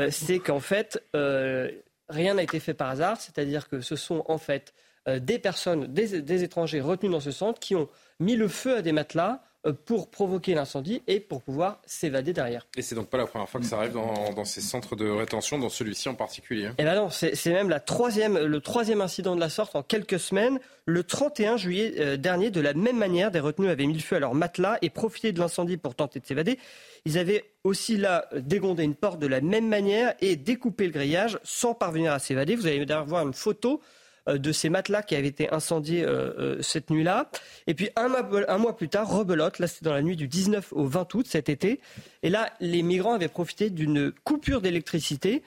[0.09, 3.19] c'est qu'en fait, rien n'a été fait par hasard.
[3.19, 4.73] C'est-à-dire que ce sont en fait
[5.07, 7.89] des personnes, des étrangers retenus dans ce centre qui ont
[8.19, 9.46] mis le feu à des matelas euh,
[9.85, 12.67] pour provoquer l'incendie et pour pouvoir s'évader derrière.
[12.77, 15.59] Et c'est donc pas la première fois que ça arrive dans, ces centres de rétention,
[15.59, 16.69] dans celui-ci en particulier.
[16.77, 20.19] Eh ben non, c'est même la troisième, le troisième incident de la sorte en quelques
[20.19, 20.59] semaines.
[20.85, 24.15] Le 31 juillet euh, dernier, de la même manière, des retenus avaient mis le feu
[24.15, 26.59] à leur matelas et profité de l'incendie pour tenter de s'évader.
[27.03, 31.39] Ils avaient aussi là dégondé une porte de la même manière et découpé le grillage
[31.43, 32.55] sans parvenir à s'évader.
[32.55, 33.85] Vous allez d'ailleurs voir une photo euh,
[34.27, 37.29] de ces matelas qui avaient été incendiés euh, cette nuit-là.
[37.67, 40.27] Et puis un mois, un mois plus tard, rebelote, là c'était dans la nuit du
[40.27, 41.79] 19 au 20 août cet été.
[42.23, 45.43] Et là, les migrants avaient profité d'une coupure d'électricité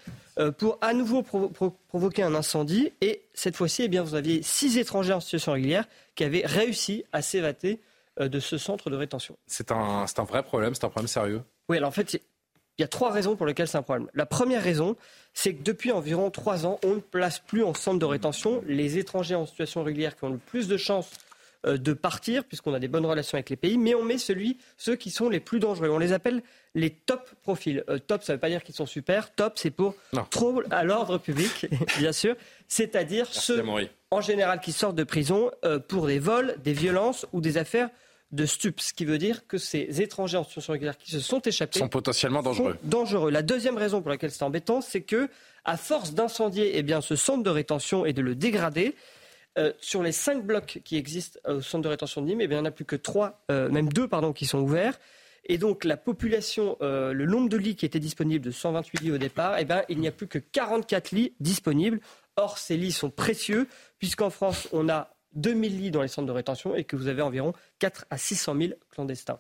[0.59, 2.93] pour à nouveau provoquer un incendie.
[3.01, 7.05] Et cette fois-ci, eh bien, vous aviez six étrangers en situation régulière qui avaient réussi
[7.13, 7.81] à s'évader
[8.19, 9.37] de ce centre de rétention.
[9.47, 11.43] C'est un, un vrai problème, c'est un problème sérieux.
[11.69, 12.21] Oui, alors en fait,
[12.81, 14.09] il y a trois raisons pour lesquelles c'est un problème.
[14.15, 14.97] La première raison,
[15.35, 18.97] c'est que depuis environ trois ans, on ne place plus en centre de rétention les
[18.97, 21.11] étrangers en situation régulière qui ont le plus de chances
[21.67, 24.57] euh, de partir, puisqu'on a des bonnes relations avec les pays, mais on met celui,
[24.79, 25.91] ceux qui sont les plus dangereux.
[25.91, 26.43] On les appelle
[26.75, 27.85] les top profils.
[27.91, 29.31] Euh, top, ça ne veut pas dire qu'ils sont super.
[29.35, 29.95] Top, c'est pour
[30.31, 31.67] trouble à l'ordre public,
[31.99, 32.35] bien sûr.
[32.67, 33.63] C'est-à-dire ceux,
[34.11, 37.91] en général, qui sortent de prison euh, pour des vols, des violences ou des affaires
[38.33, 41.41] de stupes, ce qui veut dire que ces étrangers en situation régulière qui se sont
[41.41, 42.77] échappés sont potentiellement dangereux.
[42.85, 43.31] dangereux.
[43.31, 45.29] La deuxième raison pour laquelle c'est embêtant, c'est que
[45.65, 48.95] à force d'incendier eh bien, ce centre de rétention et de le dégrader,
[49.59, 52.59] euh, sur les cinq blocs qui existent au centre de rétention de Nîmes, eh bien,
[52.59, 54.99] il n'y en a plus que trois, euh, même deux, pardon, qui sont ouverts.
[55.45, 59.11] Et donc la population, euh, le nombre de lits qui étaient disponibles de 128 lits
[59.11, 62.01] au départ, eh bien, il n'y a plus que 44 lits disponibles.
[62.37, 63.67] Or, ces lits sont précieux,
[63.99, 67.23] puisqu'en France, on a 2000 lits dans les centres de rétention et que vous avez
[67.23, 69.39] environ 4 à 600 000 clandestins.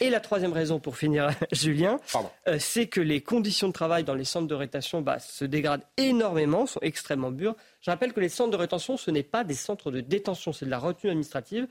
[0.00, 1.98] Et la troisième raison, pour finir, Julien,
[2.46, 5.84] euh, c'est que les conditions de travail dans les centres de rétention bah, se dégradent
[5.96, 7.56] énormément, sont extrêmement dures.
[7.80, 10.66] Je rappelle que les centres de rétention, ce n'est pas des centres de détention, c'est
[10.66, 11.66] de la retenue administrative.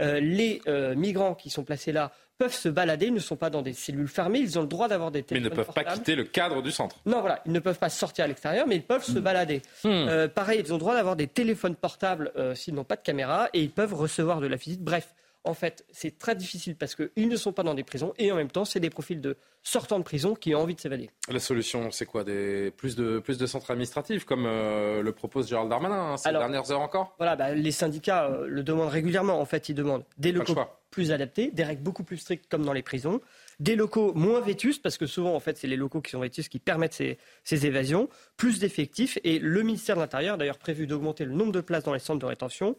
[0.00, 3.50] Euh, les euh, migrants qui sont placés là peuvent se balader, ils ne sont pas
[3.50, 5.74] dans des cellules fermées, ils ont le droit d'avoir des téléphones Mais ils ne peuvent
[5.74, 6.96] pas quitter le cadre du centre.
[7.04, 9.22] Non, voilà, ils ne peuvent pas sortir à l'extérieur, mais ils peuvent se hmm.
[9.22, 9.62] balader.
[9.82, 9.88] Hmm.
[9.88, 13.02] Euh, pareil, ils ont le droit d'avoir des téléphones portables euh, s'ils n'ont pas de
[13.02, 14.82] caméra, et ils peuvent recevoir de la visite.
[14.82, 15.14] Bref,
[15.48, 18.36] en fait, c'est très difficile parce qu'ils ne sont pas dans des prisons, et en
[18.36, 21.10] même temps, c'est des profils de sortant de prison qui ont envie de s'évader.
[21.30, 22.22] La solution, c'est quoi?
[22.22, 22.70] Des...
[22.70, 26.70] plus, de, plus de centres administratifs, comme euh, le propose Gérald Darmanin, hein, ces dernières
[26.70, 27.14] heures encore?
[27.16, 29.40] Voilà, bah, les syndicats le demandent régulièrement.
[29.40, 30.54] En fait, ils demandent des locaux
[30.90, 33.20] plus adaptés, des règles beaucoup plus strictes comme dans les prisons,
[33.60, 36.50] des locaux moins vétustes, parce que souvent, en fait, c'est les locaux qui sont vétustes
[36.50, 39.18] qui permettent ces, ces évasions, plus d'effectifs.
[39.24, 41.98] Et le ministère de l'Intérieur a d'ailleurs prévu d'augmenter le nombre de places dans les
[42.00, 42.76] centres de rétention.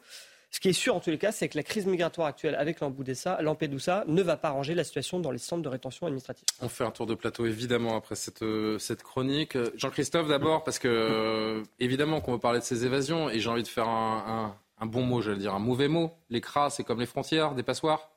[0.51, 2.79] Ce qui est sûr en tous les cas, c'est que la crise migratoire actuelle avec
[2.79, 6.45] Lampedusa ne va pas arranger la situation dans les centres de rétention administrative.
[6.61, 9.57] On fait un tour de plateau évidemment après cette, euh, cette chronique.
[9.75, 13.63] Jean-Christophe d'abord, parce que euh, évidemment qu'on veut parler de ces évasions et j'ai envie
[13.63, 16.11] de faire un, un bon mot, j'allais dire un mauvais mot.
[16.29, 18.09] Les cras, c'est comme les frontières, des passoires?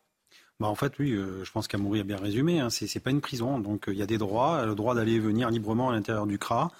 [0.60, 2.60] Bah en fait, oui, euh, je pense qu'Amoury a bien résumé.
[2.60, 5.14] Hein, c'est pas une prison, donc euh, il y a des droits, le droit d'aller
[5.14, 6.70] et venir librement à l'intérieur du CRA,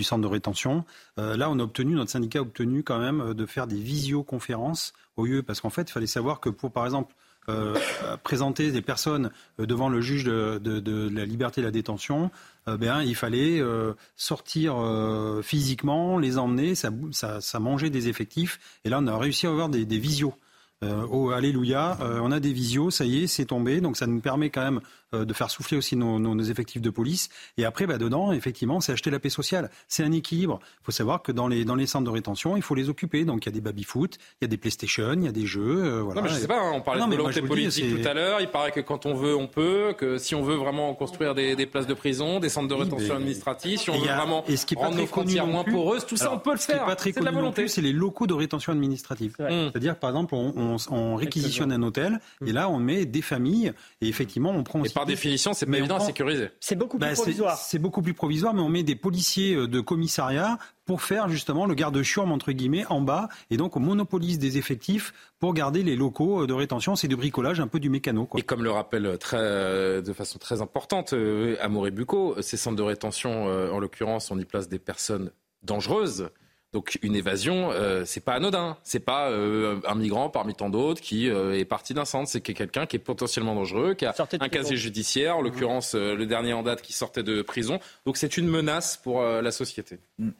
[0.00, 0.84] du centre de rétention.
[1.18, 4.94] Euh, là, on a obtenu, notre syndicat a obtenu quand même de faire des visioconférences
[5.16, 7.14] au lieu, parce qu'en fait, il fallait savoir que pour, par exemple,
[8.22, 12.30] présenter des personnes devant le juge de, la liberté de la détention,
[12.66, 13.60] ben, il fallait
[14.14, 14.76] sortir
[15.42, 18.60] physiquement, les emmener, ça, ça, mangeait des effectifs.
[18.84, 20.34] Et là, on a réussi à avoir des, des visios.
[20.82, 23.80] oh, alléluia, on a des visios, ça y est, c'est tombé.
[23.80, 24.80] Donc ça nous permet quand même
[25.14, 27.28] euh, de faire souffler aussi nos, effectifs de police.
[27.56, 29.70] Et après, bah, dedans, effectivement, c'est acheter la paix sociale.
[29.88, 30.60] C'est un équilibre.
[30.62, 33.24] Il faut savoir que dans les, dans les centres de rétention, il faut les occuper.
[33.24, 35.46] Donc il y a des baby-foot, il y a des PlayStation, il y a des
[35.46, 35.84] jeux.
[35.84, 36.20] Euh, voilà.
[36.20, 38.40] Non, mais je sais pas, hein, on parlait de volonté politique tout à l'heure.
[38.40, 39.94] Il paraît que quand on veut, on peut.
[39.98, 43.78] Que si on veut vraiment construire des, places de prison, des centres de rétention administrative,
[43.78, 46.32] si on veut vraiment et ce qui est rendre nos frontières moins poreuses, tout ça,
[46.32, 46.60] on peut le faire.
[46.60, 49.34] Ce qui n'est pas très connu non plus, c'est les locaux de rétention administrative.
[49.38, 54.50] C'est-à-dire, par exemple, on, réquisitionne un hôtel et là, on met des familles et effectivement,
[54.50, 54.94] on prend aussi.
[55.00, 55.66] Par définition, c'est
[56.60, 57.56] c'est beaucoup plus bah, provisoire.
[57.56, 61.64] C'est beaucoup plus provisoire, mais on met des policiers euh, de commissariat pour faire justement
[61.64, 65.96] le garde-chiourme entre guillemets en bas et donc on monopolise des effectifs pour garder les
[65.96, 66.96] locaux euh, de rétention.
[66.96, 68.28] C'est du bricolage un peu du mécano.
[68.36, 71.14] Et comme le rappelle très, euh, de façon très importante
[71.62, 75.30] Amoré Bucco, ces centres de rétention, en l'occurrence, on y place des personnes
[75.62, 76.28] dangereuses
[76.72, 78.76] donc une évasion, euh, c'est pas anodin.
[78.84, 82.30] C'est pas euh, un migrant parmi tant d'autres qui euh, est parti d'un centre.
[82.30, 86.52] C'est quelqu'un qui est potentiellement dangereux, qui a un casier judiciaire, en l'occurrence le dernier
[86.52, 87.80] en date qui sortait de prison.
[88.06, 89.98] Donc c'est une menace pour la société.
[90.18, 90.32] Mm, mm.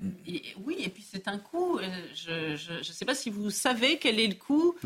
[0.64, 1.80] oui, et puis c'est un coût.
[2.14, 4.76] je ne sais pas si vous savez quel est le coût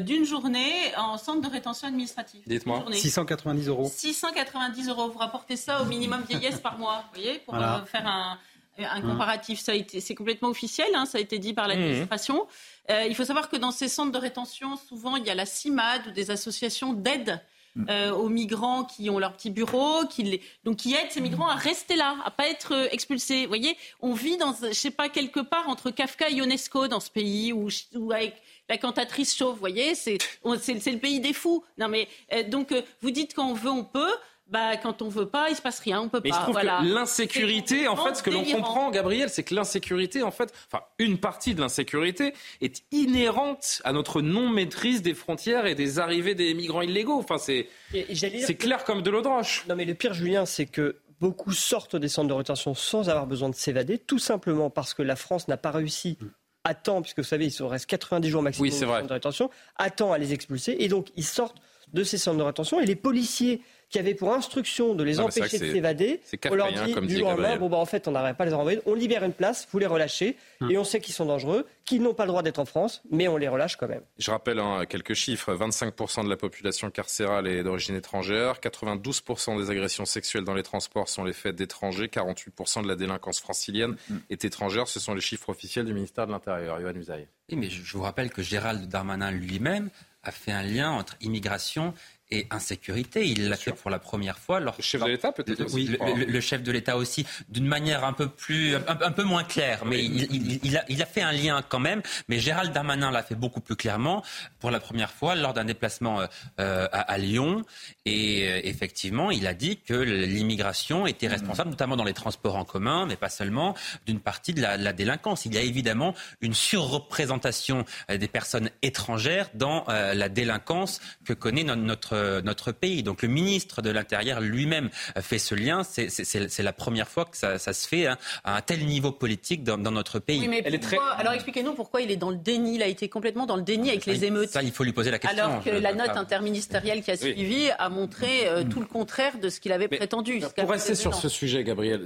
[0.00, 2.42] d'une journée en centre de rétention administrative.
[2.46, 2.84] Dites-moi.
[2.92, 3.90] 690 euros.
[3.90, 5.08] 690 euros.
[5.08, 8.38] Vous rapportez ça au minimum vieillesse par mois, vous voyez, pour faire un
[8.84, 12.44] un comparatif, ça a été, c'est complètement officiel, hein, ça a été dit par l'administration.
[12.44, 12.92] Mmh.
[12.92, 15.46] Euh, il faut savoir que dans ces centres de rétention, souvent, il y a la
[15.46, 17.40] CIMAD ou des associations d'aide
[17.76, 17.84] mmh.
[17.88, 20.42] euh, aux migrants qui ont leur petit bureau, qui les...
[20.64, 23.42] donc qui aident ces migrants à rester là, à pas être euh, expulsés.
[23.42, 27.00] Vous voyez, on vit dans, je sais pas, quelque part entre Kafka et Ionesco dans
[27.00, 27.68] ce pays, ou,
[28.12, 29.54] avec la cantatrice chauve.
[29.54, 30.18] Vous voyez, c'est,
[30.60, 31.64] c'est, le pays des fous.
[31.76, 32.08] Non mais
[32.50, 34.14] donc vous dites quand on veut, on peut
[34.50, 36.36] bah, quand on veut pas, il se passe rien, on peut Mais pas.
[36.36, 36.80] je trouve voilà.
[36.82, 40.82] que l'insécurité, en fait, ce que l'on comprend, Gabriel, c'est que l'insécurité, en fait, enfin,
[40.98, 46.52] une partie de l'insécurité est inhérente à notre non-maîtrise des frontières et des arrivées des
[46.54, 47.18] migrants illégaux.
[47.18, 49.64] Enfin, c'est, c'est clair comme de l'eau de roche.
[49.68, 53.26] Non, mais le pire, Julien, c'est que beaucoup sortent des centres de rétention sans avoir
[53.26, 56.18] besoin de s'évader, tout simplement parce que la France n'a pas réussi
[56.64, 58.90] à temps, puisque vous savez, il se reste 90 jours maximum Oui, c'est dans les
[58.92, 58.98] vrai.
[59.00, 61.58] centres de rétention, à temps à les expulser, et donc ils sortent
[61.92, 65.24] de ces centres de rétention, et les policiers qui avaient pour instruction de les Non,
[65.24, 67.76] empêcher de s'évader, c'est on leur dit comme du dit jour au lendemain, bon bah
[67.76, 70.36] en fait on n'arrête pas de les renvoyer, on libère une place, vous les relâchez,
[70.62, 70.70] Hum.
[70.70, 73.28] et on sait qu'ils sont dangereux, qu'ils n'ont pas le droit d'être en France, mais
[73.28, 74.02] on les relâche quand même.
[74.18, 75.54] Je rappelle hein, quelques chiffres.
[75.54, 78.60] 25% de la population carcérale est d'origine étrangère.
[78.60, 82.06] 92% des agressions sexuelles dans les transports sont les faits d'étrangers.
[82.08, 83.96] 48% de la délinquance francilienne
[84.28, 84.86] est étrangère.
[84.86, 86.78] Ce sont les chiffres officiels du ministère de l'Intérieur.
[86.80, 87.26] Yohann Usaï.
[87.50, 89.88] Oui, mais je je vous rappelle que Gérald Darmanin lui-même
[90.22, 91.94] a fait un lien entre immigration
[92.30, 93.26] et insécurité.
[93.26, 94.60] Il l'a fait pour la première fois.
[94.60, 98.12] Le chef de l'État peut-être aussi, Oui, le, chef de l'État aussi, d'une manière un
[98.12, 101.22] peu plus, un, un peu moins claire, mais il, il- il a, il a fait
[101.22, 102.02] un lien quand même.
[102.28, 104.22] Mais Gérald Darmanin l'a fait beaucoup plus clairement
[104.58, 106.26] pour la première fois lors d'un déplacement euh,
[106.60, 107.64] euh, à, à Lyon.
[108.06, 112.64] Et euh, effectivement, il a dit que l'immigration était responsable, notamment dans les transports en
[112.64, 113.74] commun, mais pas seulement,
[114.06, 115.44] d'une partie de la, de la délinquance.
[115.46, 121.64] Il y a évidemment une surreprésentation des personnes étrangères dans euh, la délinquance que connaît
[121.64, 121.74] no-
[122.20, 123.02] notre, notre pays.
[123.02, 125.82] Donc le ministre de l'Intérieur lui-même euh, fait ce lien.
[125.84, 129.62] C'est- la première fois que ça, ça se fait hein, à un tel niveau politique
[129.64, 130.40] dans, dans notre pays.
[130.40, 132.74] Oui, mais pourquoi- Alors expliquez-nous pourquoi il est dans le déni.
[132.74, 134.50] Il a été complètement dans le déni avec les émeutes.
[134.50, 135.44] Ça, il faut lui poser la question.
[135.44, 136.18] Alors que Je- la note ah.
[136.18, 137.32] interministérielle qui a Oui.
[137.32, 140.40] suivi a montré euh, tout le contraire de ce qu'il avait prétendu.
[140.56, 142.04] Pour rester sur ce sujet, Gabriel,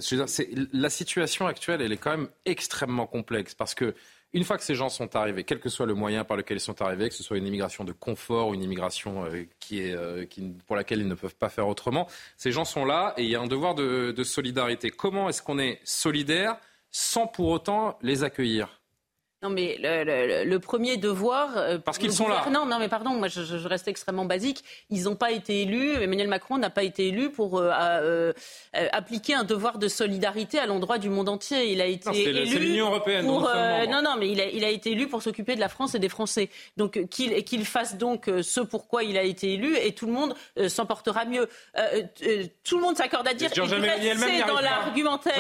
[0.73, 3.95] la situation actuelle, elle est quand même extrêmement complexe parce que
[4.35, 6.61] une fois que ces gens sont arrivés, quel que soit le moyen par lequel ils
[6.61, 9.95] sont arrivés, que ce soit une immigration de confort ou une immigration euh, qui est,
[9.95, 10.27] euh,
[10.67, 13.37] pour laquelle ils ne peuvent pas faire autrement, ces gens sont là et il y
[13.37, 14.91] a un devoir de, de solidarité.
[14.91, 16.57] Comment est-ce qu'on est solidaire
[16.91, 18.84] sans pour autant les accueillir?
[19.45, 21.51] Non, mais le, le- le premier devoir.
[21.57, 22.37] euh, Parce qu'ils sont là.
[22.39, 24.65] gouvernement- Non, mais pardon, moi je, je- reste extrêmement basique.
[24.89, 25.93] Ils n'ont pas été élus.
[26.03, 28.33] Emmanuel Macron n'a pas été élu pour euh, euh,
[28.93, 31.71] appliquer un devoir de solidarité à l'endroit du monde entier.
[31.73, 32.47] Il a été Non, élu.
[32.47, 33.43] c'est l'Union européenne, Pour,
[33.91, 35.99] non, non, mais il a, il a été élu pour s'occuper de la France et
[35.99, 36.49] des Français.
[36.79, 40.35] Donc qu'il qu'il fasse donc ce pourquoi il a été élu et tout le monde
[40.69, 41.49] s'en portera mieux.
[42.65, 43.51] Tout le monde s'accorde à dire.
[44.17, 45.35] C'est dans l'argumentaire.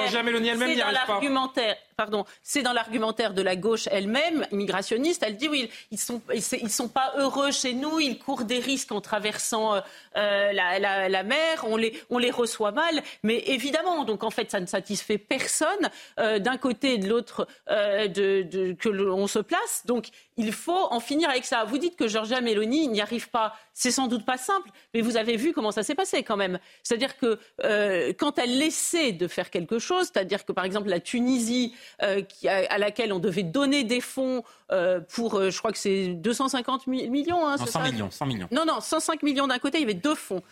[0.74, 1.76] C'est dans l'argumentaire.
[1.96, 5.22] Pardon, c'est dans l'argumentaire de la gauche elle-même, immigrationniste.
[5.26, 6.20] Elle dit oui, ils sont,
[6.68, 9.80] sont pas heureux chez nous, ils courent des risques en traversant euh,
[10.16, 11.76] euh, la, mer, on
[12.18, 13.02] les, reçoit mal.
[13.22, 17.46] Mais évidemment, donc en fait, ça ne satisfait personne euh, d'un côté et de l'autre
[17.66, 19.82] que l'on se place.
[19.86, 21.64] Donc il faut en finir avec ça.
[21.64, 23.54] Vous dites que Georgia Meloni n'y arrive pas.
[23.72, 26.58] C'est sans doute pas simple, mais vous avez vu comment ça s'est passé quand même.
[26.82, 27.38] C'est-à-dire que
[28.12, 32.48] quand elle essaie de faire quelque chose, c'est-à-dire que par exemple la Tunisie, euh, qui
[32.48, 34.42] à laquelle on devait donner des fonds
[34.72, 37.46] euh, pour, euh, je crois que c'est 250 mi- millions.
[37.46, 38.48] Hein, Non, c'est 100 ça millions, 100 millions.
[38.50, 40.42] non, non, 105 millions d'un côté, il y avait deux fonds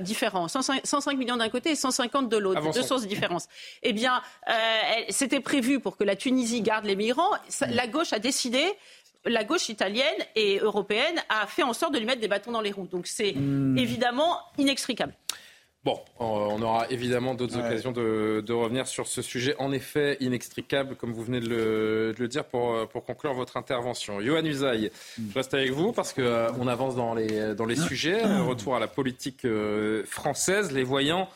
[0.00, 0.48] différents.
[0.48, 3.44] 105, 105 millions d'un côté et 150 de l'autre, deux sources différentes.
[3.84, 4.22] Eh bien,
[5.08, 7.30] c'était prévu pour que la Tunisie garde les migrants.
[7.48, 8.64] Ça- La gauche a décidé.
[9.24, 12.60] La gauche italienne et européenne a fait en sorte de lui mettre des bâtons dans
[12.60, 12.88] les roues.
[12.90, 13.34] Donc c'est
[13.76, 15.12] évidemment inextricable.
[15.88, 20.18] Bon, euh, on aura évidemment d'autres occasions de, de revenir sur ce sujet, en effet
[20.20, 24.20] inextricable, comme vous venez de le, de le dire, pour, euh, pour conclure votre intervention.
[24.20, 28.22] Johan Usaï, je reste avec vous parce qu'on avance dans les, dans les sujets.
[28.22, 30.72] Euh, Retour à la politique euh, française.
[30.72, 31.26] Les voyants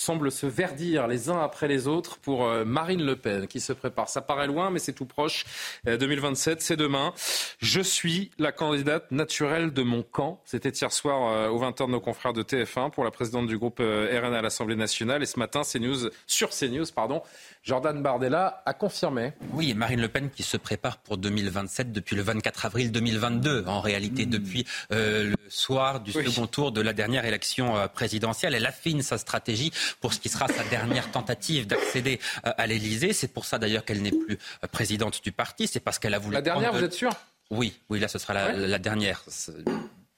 [0.00, 3.72] semblent se verdir les uns après les autres pour euh, Marine Le Pen qui se
[3.72, 4.08] prépare.
[4.08, 5.44] Ça paraît loin, mais c'est tout proche.
[5.86, 7.12] Euh, 2027, c'est demain.
[7.58, 10.40] Je suis la candidate naturelle de mon camp.
[10.46, 13.58] C'était hier soir euh, aux 20h de nos confrères de TF1 pour la présidente du
[13.58, 15.22] groupe euh, RN à l'Assemblée nationale.
[15.22, 17.22] Et ce matin, CNews, sur CNews, pardon,
[17.62, 19.32] Jordan Bardella a confirmé.
[19.52, 23.64] Oui, Marine Le Pen qui se prépare pour 2027 depuis le 24 avril 2022.
[23.66, 28.54] En réalité, depuis euh, le soir du second tour de la dernière élection euh, présidentielle,
[28.54, 33.12] elle affine sa stratégie pour ce qui sera sa dernière tentative d'accéder euh, à l'Élysée.
[33.12, 35.66] C'est pour ça d'ailleurs qu'elle n'est plus euh, présidente du parti.
[35.66, 36.34] C'est parce qu'elle a voulu.
[36.34, 37.10] La dernière, prendre- vous êtes sûr?
[37.50, 39.24] Oui, oui, là ce sera la, la dernière.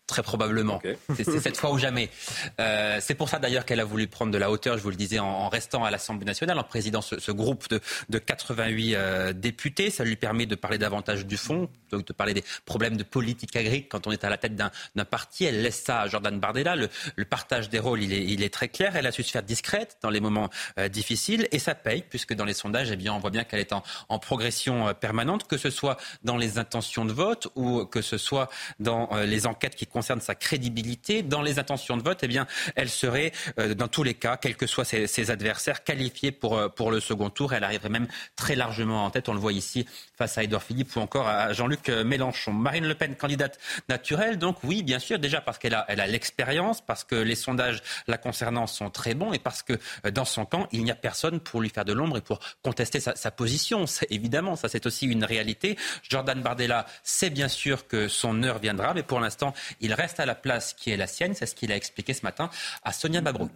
[0.07, 0.82] Très probablement.
[1.16, 2.11] C'est c'est cette fois ou jamais.
[2.61, 4.97] Euh, c'est pour ça d'ailleurs qu'elle a voulu prendre de la hauteur, je vous le
[4.97, 7.81] disais, en, en restant à l'Assemblée nationale, en présidant ce, ce groupe de,
[8.11, 9.89] de 88 euh, députés.
[9.89, 11.70] Ça lui permet de parler davantage du fond,
[12.01, 15.44] de parler des problèmes de politique agricole quand on est à la tête d'un parti.
[15.44, 16.77] Elle laisse ça à Jordan Bardella.
[16.77, 16.89] Le,
[17.24, 18.97] partage des rôles, il est, très clair.
[18.97, 22.35] Elle a su se faire discrète dans les moments euh, difficiles et ça paye, puisque
[22.35, 23.82] dans les sondages, eh bien, on voit bien qu'elle est en,
[24.19, 28.48] progression euh, permanente, que ce soit dans les intentions de vote ou que ce soit
[28.78, 32.47] dans euh, les enquêtes qui concerne sa crédibilité, dans les intentions de vote, eh bien,
[32.77, 33.32] elle serait,
[33.77, 37.52] dans tous les cas, quels que soient ses, adversaires, qualifiée pour, pour le second tour.
[37.52, 39.28] Elle arriverait même très largement en tête.
[39.28, 39.86] On le voit ici
[40.16, 42.53] face à Edouard Philippe ou encore à Jean-Luc Mélenchon.
[42.53, 47.05] Marine Le Pen, candidate naturelle, donc oui, bien sûr, déjà parce qu'elle a, l'expérience, parce
[47.05, 49.75] que les sondages la concernant sont très bons et parce que
[50.11, 53.01] dans son camp, il n'y a personne pour lui faire de l'ombre et pour contester
[53.01, 53.85] sa, sa position.
[54.11, 55.77] Évidemment, ça c'est aussi une réalité.
[56.09, 60.27] Jordan Bardella sait bien sûr que son heure viendra, mais pour l'instant, il reste à
[60.27, 61.35] la place qui est la sienne.
[61.35, 62.51] C'est ce qu'il a expliqué ce matin
[62.83, 63.51] à Sonia Mabrouk.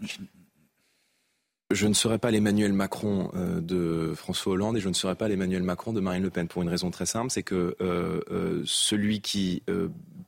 [1.73, 5.27] Je ne serai pas l'Emmanuel Macron euh, de François Hollande et je ne serai pas
[5.27, 8.63] l'Emmanuel Macron de Marine Le Pen pour une raison très simple, c'est que euh, euh,
[8.65, 9.63] celui qui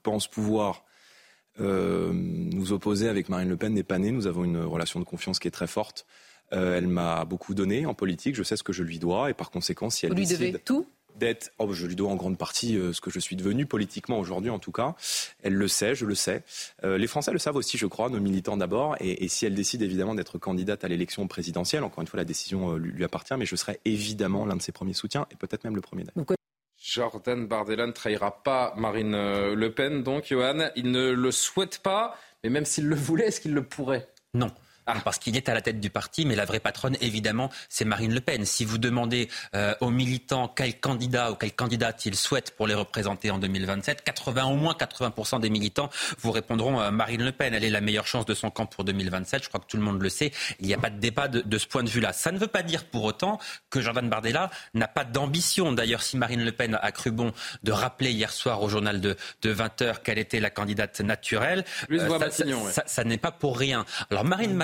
[0.02, 0.84] pense pouvoir
[1.60, 4.12] nous opposer avec Marine Le Pen n'est pas né.
[4.12, 6.06] Nous avons une relation de confiance qui est très forte.
[6.52, 8.36] elle m'a beaucoup donné en politique.
[8.36, 10.52] Je sais ce que je lui dois et par conséquent, si elle Vous lui devez
[10.52, 10.86] tout
[11.16, 14.18] d'être, oh, je lui dois en grande partie euh, ce que je suis devenu politiquement
[14.18, 14.94] aujourd'hui en tout cas.
[15.42, 16.42] Elle le sait, je le sais.
[16.84, 18.96] Euh, les Français le savent aussi, je crois, nos militants d'abord.
[19.00, 22.74] Et, si elle décide évidemment d'être candidate à l'élection présidentielle, encore une fois, la décision
[22.74, 25.76] euh, lui, appartient, mais je serai évidemment l'un de ses premiers soutiens et peut-être même
[25.76, 26.04] le premier.
[26.76, 32.16] Jordan Bardella ne trahira pas Marine Le Pen, donc Johan, il ne le souhaite pas,
[32.42, 34.08] mais même s'il le voulait, est-ce qu'il le pourrait?
[34.32, 34.50] Non.
[34.90, 37.84] Ah, parce qu'il est à la tête du parti, mais la vraie patronne, évidemment, c'est
[37.84, 38.46] Marine Le Pen.
[38.46, 42.72] Si vous demandez euh, aux militants quel candidat ou quelle candidate ils souhaitent pour les
[42.72, 45.90] représenter en 2027, 80 au moins 80% des militants
[46.20, 47.52] vous répondront euh, Marine Le Pen.
[47.52, 49.44] Elle est la meilleure chance de son camp pour 2027.
[49.44, 50.32] Je crois que tout le monde le sait.
[50.58, 52.14] Il n'y a pas de débat de, ce point de vue-là.
[52.14, 53.38] Ça ne veut pas dire pour autant
[53.68, 55.70] que Jordan Bardella n'a pas d'ambition.
[55.70, 59.16] D'ailleurs, si Marine Le Pen a cru bon de rappeler hier soir au journal de,
[59.44, 63.84] 20 h qu'elle était la candidate naturelle, euh, ça, ça, n'est pas pour rien.
[64.10, 64.54] Alors Marine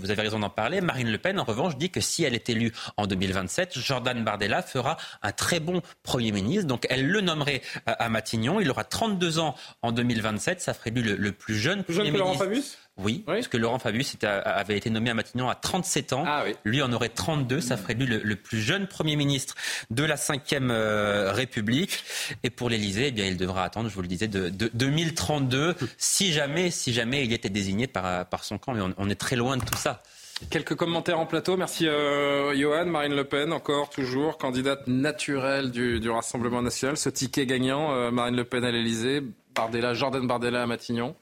[0.00, 0.80] vous avez raison d'en parler.
[0.80, 4.62] Marine Le Pen, en revanche, dit que si elle est élue en 2027, Jordan Bardella
[4.62, 6.66] fera un très bon Premier ministre.
[6.66, 8.60] Donc elle le nommerait à Matignon.
[8.60, 10.60] Il aura 32 ans en 2027.
[10.60, 12.78] Ça ferait lui le, plus jeune plus jeune que Laurent Fabius?
[13.02, 16.24] Oui, parce que Laurent Fabius avait été nommé à Matignon à 37 ans.
[16.26, 17.60] Ah lui en aurait 32.
[17.60, 19.54] Ça ferait lui le, plus jeune Premier ministre
[19.90, 22.04] de la Ve euh, République.
[22.42, 26.32] Et pour l'Élysée, eh bien, il devra attendre, je vous le disais, de, 2032, si
[26.32, 28.74] jamais, si jamais il était désigné par, par son camp.
[28.74, 30.02] Mais on, est très loin de tout ça.
[30.48, 31.56] Quelques commentaires en plateau.
[31.56, 32.86] Merci euh, Johan.
[32.86, 36.96] Marine Le Pen, encore, toujours, candidate naturelle du, Rassemblement national.
[36.96, 39.22] Ce ticket gagnant, euh, Marine Le Pen à l'Elysée,
[39.54, 41.14] Bardella, Jordan Bardella à Matignon.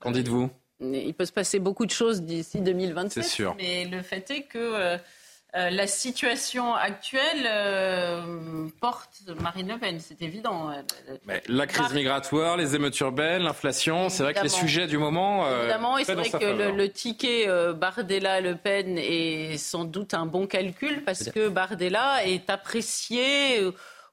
[0.00, 0.50] Qu'en dites-vous?
[0.80, 3.22] Il peut se passer beaucoup de choses d'ici 2027.
[3.22, 3.54] C'est sûr.
[3.56, 4.96] Mais le fait est que euh,
[5.56, 10.70] euh, la situation actuelle euh, porte Marine Le Pen, c'est évident.
[11.48, 15.50] la crise migratoire, les émeutes urbaines, l'inflation, c'est vrai que les sujets du moment.
[15.50, 21.02] évidemment, et c'est vrai que le, ticket Bardella-Le Pen est sans doute un bon calcul
[21.04, 23.64] parce que Bardella est apprécié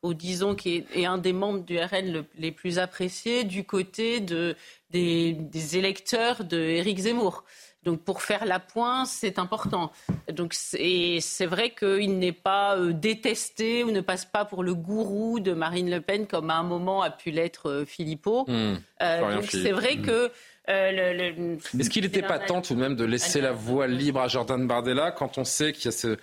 [0.06, 4.56] ou disons qui est, un des membres du RN les plus appréciés du côté de,
[4.96, 7.44] des, électeurs de Éric Zemmour.
[7.84, 9.92] Donc pour faire la pointe, c'est important.
[10.32, 15.40] Donc c'est vrai qu'il n'est pas euh, détesté ou ne passe pas pour le gourou
[15.40, 18.46] de Marine Le Pen comme à un moment a pu l'être euh, Philippot.
[18.48, 18.76] Hmm.
[19.04, 20.02] Euh, donc c'est vrai hmm.
[20.02, 20.32] que
[20.68, 24.66] Est-ce qu'il n'était pas temps tout de même de laisser la voie libre à Jordan
[24.66, 26.18] Bardella quand on sait qu'il y a ce,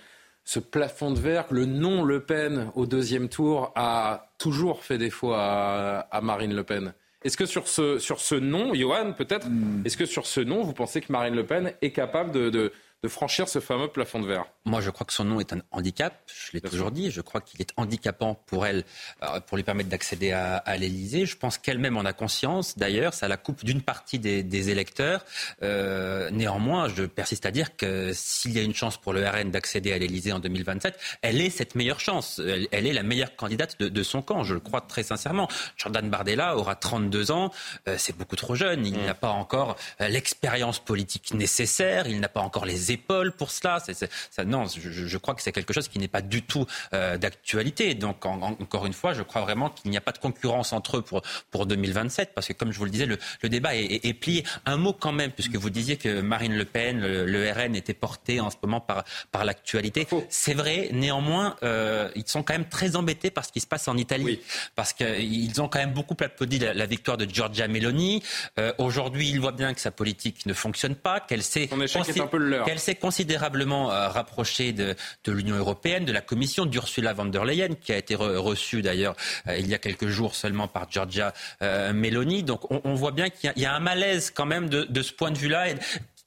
[0.44, 5.32] ce plafond de verre, le nom Le Pen au deuxième tour a toujours fait défaut
[5.32, 6.92] à, à Marine Le Pen?
[7.24, 9.82] Est-ce que sur ce, sur ce nom, Johan, peut-être, hmm.
[9.84, 12.72] est-ce que sur ce nom, vous pensez que Marine Le Pen est capable de de
[13.08, 16.14] franchir ce fameux plafond de verre Moi, je crois que son nom est un handicap.
[16.26, 17.10] Je l'ai toujours dit.
[17.10, 18.84] Je crois qu'il est handicapant pour elle,
[19.22, 21.26] euh, pour lui permettre d'accéder à, à l'Élysée.
[21.26, 22.78] Je pense qu'elle-même en a conscience.
[22.78, 25.24] D'ailleurs, ça la coupe d'une partie des, électeurs.
[25.62, 29.50] Euh, néanmoins, je persiste à dire que s'il y a une chance pour le RN
[29.50, 32.40] d'accéder à l'Élysée en 2027, elle est cette meilleure chance.
[32.70, 34.44] Elle, est la meilleure candidate de, son camp.
[34.44, 35.48] Je le crois très sincèrement.
[35.76, 37.50] Jordan Bardella aura 32 ans.
[37.88, 38.86] Euh, c'est beaucoup trop jeune.
[38.86, 39.06] Il mm.
[39.06, 42.06] n'a pas encore l'expérience politique nécessaire.
[42.06, 43.80] Il n'a pas encore les épaules pour cela.
[43.80, 47.94] ça, non, je, crois que c'est quelque chose qui n'est pas du tout euh, d'actualité.
[47.94, 51.02] Donc, encore une fois, je crois vraiment qu'il n'y a pas de concurrence entre eux
[51.02, 54.44] pour, pour 2027, parce que, comme je vous le disais, le, débat est, plié.
[54.66, 58.40] Un mot quand même, puisque vous disiez que Marine Le Pen, le, RN, était porté
[58.40, 60.06] en ce moment par, par l'actualité.
[60.28, 63.88] C'est vrai, néanmoins, euh, ils sont quand même très embêtés par ce qui se passe
[63.88, 64.40] en Italie,
[64.76, 68.22] parce qu'ils ont quand même beaucoup applaudi la, victoire de Giorgia Meloni.
[68.58, 71.68] Euh, aujourd'hui, ils voient bien que sa politique ne fonctionne pas, qu'elle s'est...
[71.68, 74.94] Son échec est un peu le leur s'est considérablement euh, rapprochée de,
[75.26, 79.56] l'Union européenne, de la Commission, d'Ursula von der Leyen, qui a été reçue d'ailleurs euh,
[79.58, 81.32] il y a quelques jours seulement par Giorgia
[81.62, 82.42] euh, Meloni.
[82.42, 85.38] Donc on, voit bien qu'il y, a un malaise quand même de, ce point de
[85.38, 85.66] vue-là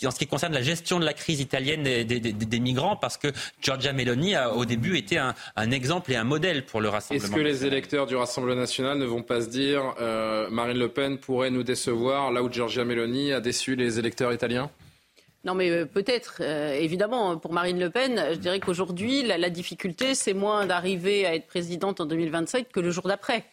[0.03, 3.27] en ce qui concerne la gestion de la crise italienne des, migrants, parce que
[3.61, 7.27] Giorgia Meloni a au début été un, exemple et un modèle pour le Rassemblement.
[7.27, 10.89] Est-ce que les électeurs du Rassemblement national ne vont pas se dire euh, Marine Le
[10.89, 14.69] Pen pourrait nous décevoir là où Giorgia Meloni a déçu les électeurs italiens?
[15.45, 20.15] Non, mais euh, peut-être, euh, évidemment, pour Marine Le Pen, je dirais qu'aujourd'hui, la, difficulté,
[20.15, 23.45] c'est moins d'arriver à être présidente en 2027 que le jour d'après.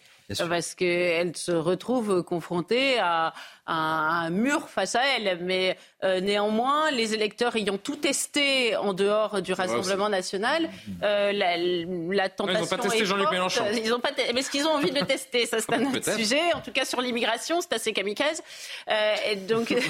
[0.49, 3.35] Parce qu'elle se retrouve confrontée à,
[3.67, 5.41] un mur face à elle.
[5.43, 10.71] Mais euh, néanmoins, les électeurs ayant tout testé en dehors du Rassemblement national,
[11.03, 12.61] la, la, tentation.
[12.61, 13.65] ils n'ont pas testé Jean-Luc Mélenchon.
[13.75, 16.55] Ils pas Mais est-ce qu'ils ont envie de le tester Ça, c'est un autre sujet.
[16.55, 18.43] En tout cas, sur l'immigration, c'est assez kamikaze.
[19.29, 19.75] et donc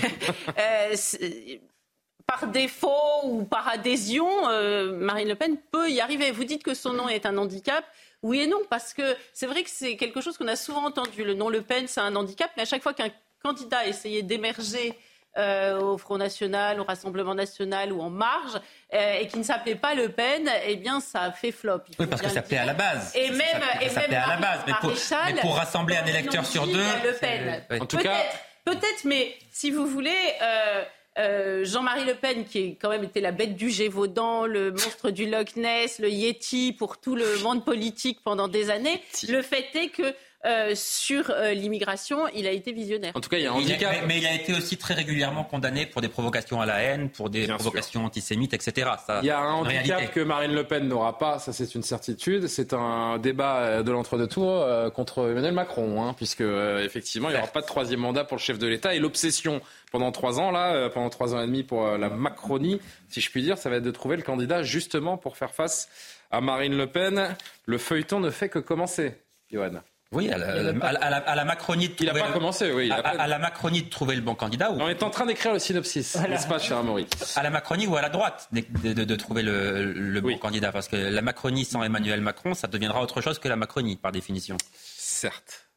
[2.26, 2.88] par défaut
[3.24, 6.30] ou par adhésion, euh, Marine Le Pen peut y arriver.
[6.30, 7.84] Vous dites que son nom est un handicap.
[8.22, 11.24] Oui et non, parce que c'est vrai que c'est quelque chose qu'on a souvent entendu.
[11.24, 13.10] Le nom Le Pen, c'est un handicap, mais à chaque fois qu'un
[13.42, 14.96] candidat a essayé d'émerger
[15.38, 18.60] euh, au Front National, au Rassemblement National ou en marge,
[18.92, 21.80] euh, et qui ne s'appelait pas Le Pen, eh bien, ça a fait flop.
[21.98, 23.12] Oui, parce que ça s'appelait à la base.
[23.16, 23.40] Et même,
[23.80, 24.60] et même à la base.
[24.66, 24.92] Mais pour,
[25.26, 26.78] mais pour rassembler un électeur sur deux.
[26.78, 27.64] Le Pen.
[27.80, 28.18] En tout cas.
[28.64, 30.34] Peut-être, mais si vous voulez.
[30.40, 30.84] Euh,
[31.16, 35.28] Jean-Marie Le Pen, qui a quand même été la bête du Gévaudan, le monstre du
[35.28, 39.88] Loch Ness, le Yeti pour tout le monde politique pendant des années, le fait est
[39.88, 40.14] que
[40.44, 43.12] euh, sur euh, l'immigration, il a été visionnaire.
[43.14, 43.94] En tout cas, il y a un handicap.
[44.06, 47.30] mais, il a été aussi très régulièrement condamné pour des provocations à la haine, pour
[47.30, 48.90] des provocations antisémites, etc.
[49.22, 52.48] il y a un handicap que Marine Le Pen n'aura pas, ça c'est une certitude.
[52.48, 57.60] C'est un débat de l'entre-deux-tours contre Emmanuel Macron, hein, puisque effectivement, il n'y aura pas
[57.60, 59.60] de troisième mandat pour le chef de l'État et l'obsession
[59.92, 63.20] pendant trois ans, là, euh, pendant trois ans et demi pour euh, la Macronie, si
[63.20, 65.88] je puis dire, ça va être de trouver le candidat justement pour faire face
[66.30, 67.36] à Marine Le Pen.
[67.66, 69.14] Le feuilleton ne fait que commencer,
[69.50, 69.82] Johan.
[70.12, 72.10] Oui, à la, Macronie de trouver.
[72.10, 72.90] Il n'a pas commencé, oui.
[72.90, 74.70] à, la Macronie de trouver le bon candidat.
[74.72, 77.96] On est en train d'écrire le synopsis, n'est-ce pas, cher Amaury À la Macronie ou
[77.96, 80.70] à la droite de, trouver le, bon candidat.
[80.70, 84.12] Parce que la Macronie sans Emmanuel Macron, ça deviendra autre chose que la Macronie, par
[84.12, 84.56] définition.
[84.76, 85.68] Certes.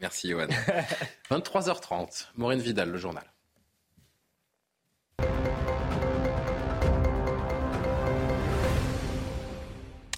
[0.00, 0.46] Merci, Johan.
[1.30, 3.24] 23h30, Maureen Vidal, le journal.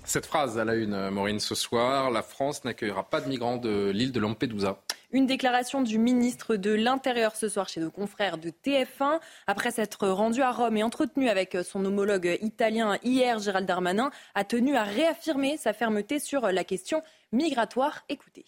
[0.05, 3.91] Cette phrase à la une, Maureen, ce soir, la France n'accueillera pas de migrants de
[3.91, 4.79] l'île de Lampedusa.
[5.13, 9.19] Une déclaration du ministre de l'Intérieur ce soir chez nos confrères de TF1.
[9.47, 14.45] Après s'être rendu à Rome et entretenu avec son homologue italien hier, Gérald Darmanin a
[14.45, 17.03] tenu à réaffirmer sa fermeté sur la question
[17.33, 18.05] migratoire.
[18.11, 18.45] Écoutez.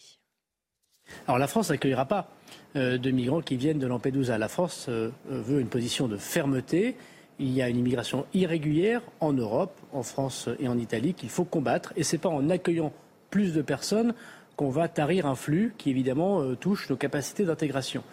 [1.25, 2.29] Alors la France n'accueillera pas
[2.75, 4.37] euh, de migrants qui viennent de Lampedusa.
[4.37, 6.97] La France euh, veut une position de fermeté
[7.39, 11.45] il y a une immigration irrégulière en Europe, en France et en Italie qu'il faut
[11.45, 11.93] combattre.
[11.95, 12.91] Et ce n'est pas en accueillant
[13.29, 14.13] plus de personnes
[14.55, 18.03] qu'on va tarir un flux qui évidemment euh, touche nos capacités d'intégration.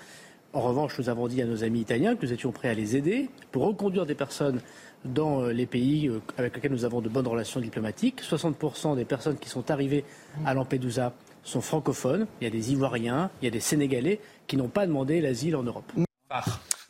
[0.53, 2.97] En revanche, nous avons dit à nos amis italiens que nous étions prêts à les
[2.97, 4.61] aider pour reconduire des personnes
[5.05, 8.21] dans euh, les pays euh, avec lesquels nous avons de bonnes relations diplomatiques.
[8.23, 10.05] 60% des personnes qui sont arrivées
[10.45, 12.27] à Lampedusa sont francophones.
[12.41, 15.57] Il y a des Ivoiriens, il y a des Sénégalais qui n'ont pas demandé l'asile
[15.57, 15.91] en Europe.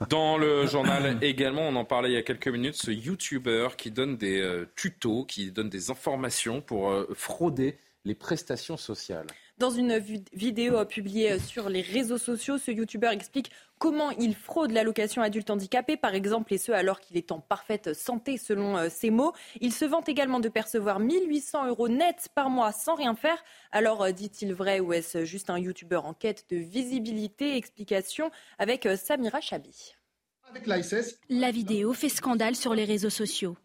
[0.09, 3.91] Dans le journal également, on en parlait il y a quelques minutes, ce YouTuber qui
[3.91, 9.27] donne des euh, tutos, qui donne des informations pour euh, frauder les prestations sociales.
[9.59, 9.99] Dans une
[10.33, 15.97] vidéo publiée sur les réseaux sociaux, ce youtubeur explique comment il fraude l'allocation adulte handicapé,
[15.97, 19.33] par exemple, et ce alors qu'il est en parfaite santé, selon euh, ses mots.
[19.61, 23.45] Il se vante également de percevoir 1800 euros nets par mois sans rien faire.
[23.71, 27.57] Alors, euh, dit-il vrai ou est-ce juste un youtubeur en quête de visibilité?
[27.57, 29.95] Explication avec euh, Samira Chabi.
[31.29, 33.57] La vidéo fait scandale sur les réseaux sociaux.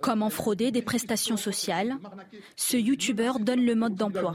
[0.00, 1.96] Comment frauder des prestations sociales?
[2.56, 4.34] Ce youtubeur donne le mode d'emploi.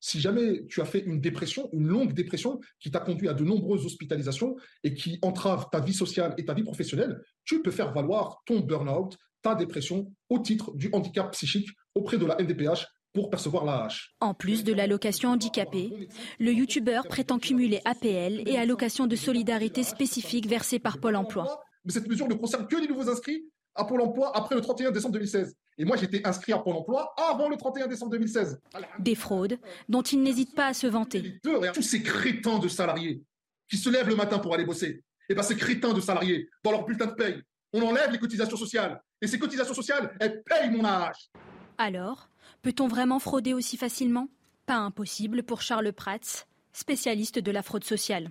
[0.00, 3.44] Si jamais tu as fait une dépression, une longue dépression qui t'a conduit à de
[3.44, 7.92] nombreuses hospitalisations et qui entrave ta vie sociale et ta vie professionnelle, tu peux faire
[7.92, 13.30] valoir ton burn-out, ta dépression au titre du handicap psychique auprès de la NDPH pour
[13.30, 14.14] percevoir la hache.
[14.20, 16.08] En plus de l'allocation handicapée,
[16.38, 21.60] le youtubeur prétend cumuler APL et allocation de solidarité spécifique versée par Pôle emploi.
[21.84, 23.44] Mais cette mesure ne concerne que les nouveaux inscrits
[23.74, 25.56] à Pôle emploi après le 31 décembre 2016.
[25.78, 28.60] Et moi, j'étais inscrit à Pôle emploi avant le 31 décembre 2016.
[28.98, 29.58] Des fraudes
[29.88, 31.40] dont il n'hésite pas à se vanter.
[31.42, 33.22] Tous ces crétins de salariés
[33.70, 34.88] qui se lèvent le matin pour aller bosser,
[35.30, 37.42] et eh bien ces crétins de salariés, dans leur bulletin de paye,
[37.74, 39.00] on enlève les cotisations sociales.
[39.20, 41.30] Et ces cotisations sociales, elles payent mon âge.
[41.76, 42.30] Alors,
[42.62, 44.28] Peut-on vraiment frauder aussi facilement?
[44.66, 48.30] Pas impossible pour Charles Prats, spécialiste de la fraude sociale.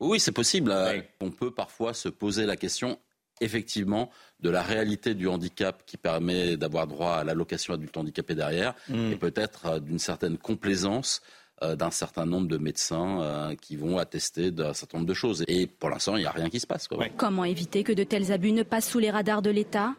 [0.00, 0.74] Oui, c'est possible.
[1.20, 2.98] On peut parfois se poser la question
[3.40, 8.74] effectivement de la réalité du handicap qui permet d'avoir droit à l'allocation adulte handicapé derrière
[8.88, 9.12] mm.
[9.12, 11.22] et peut-être euh, d'une certaine complaisance
[11.62, 15.44] euh, d'un certain nombre de médecins euh, qui vont attester d'un certain nombre de choses.
[15.48, 16.88] Et pour l'instant, il n'y a rien qui se passe.
[17.16, 19.94] Comment éviter que de tels abus ne passent sous les radars de l'État?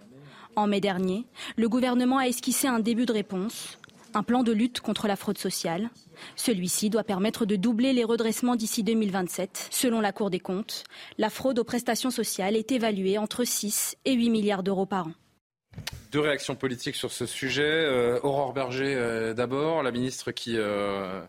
[0.56, 1.26] En mai dernier,
[1.56, 3.80] le gouvernement a esquissé un début de réponse,
[4.14, 5.90] un plan de lutte contre la fraude sociale.
[6.36, 9.70] Celui-ci doit permettre de doubler les redressements d'ici 2027.
[9.72, 10.84] Selon la Cour des comptes,
[11.18, 15.12] la fraude aux prestations sociales est évaluée entre 6 et 8 milliards d'euros par an.
[16.14, 17.64] Deux réactions politiques sur ce sujet.
[17.64, 21.22] Euh, Aurore Berger, euh, d'abord, la ministre qui euh,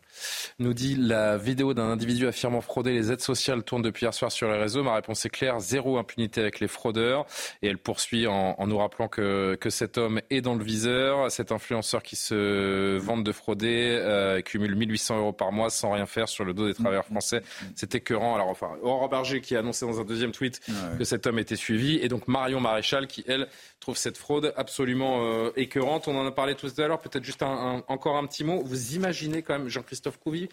[0.59, 4.31] nous dit la vidéo d'un individu affirmant frauder les aides sociales tourne depuis hier soir
[4.31, 4.83] sur les réseaux.
[4.83, 7.25] Ma réponse est claire zéro impunité avec les fraudeurs.
[7.63, 11.31] Et elle poursuit en, en nous rappelant que, que, cet homme est dans le viseur.
[11.31, 16.29] Cet influenceur qui se vante de frauder cumule 1800 euros par mois sans rien faire
[16.29, 17.43] sur le dos des travailleurs français.
[17.75, 18.35] C'est écœurant.
[18.35, 20.61] Alors, enfin, Aurore Berger qui a annoncé dans un deuxième tweet
[20.99, 21.97] que cet homme était suivi.
[22.03, 23.49] Et donc Marion Maréchal qui, elle,
[23.81, 26.09] trouve cette fraude absolument euh, écœurante.
[26.09, 28.63] On en a parlé tout à l'heure, peut-être juste un, encore un petit mot.
[28.65, 30.49] Vous imaginez quand même, Jean-Christophe Couvi,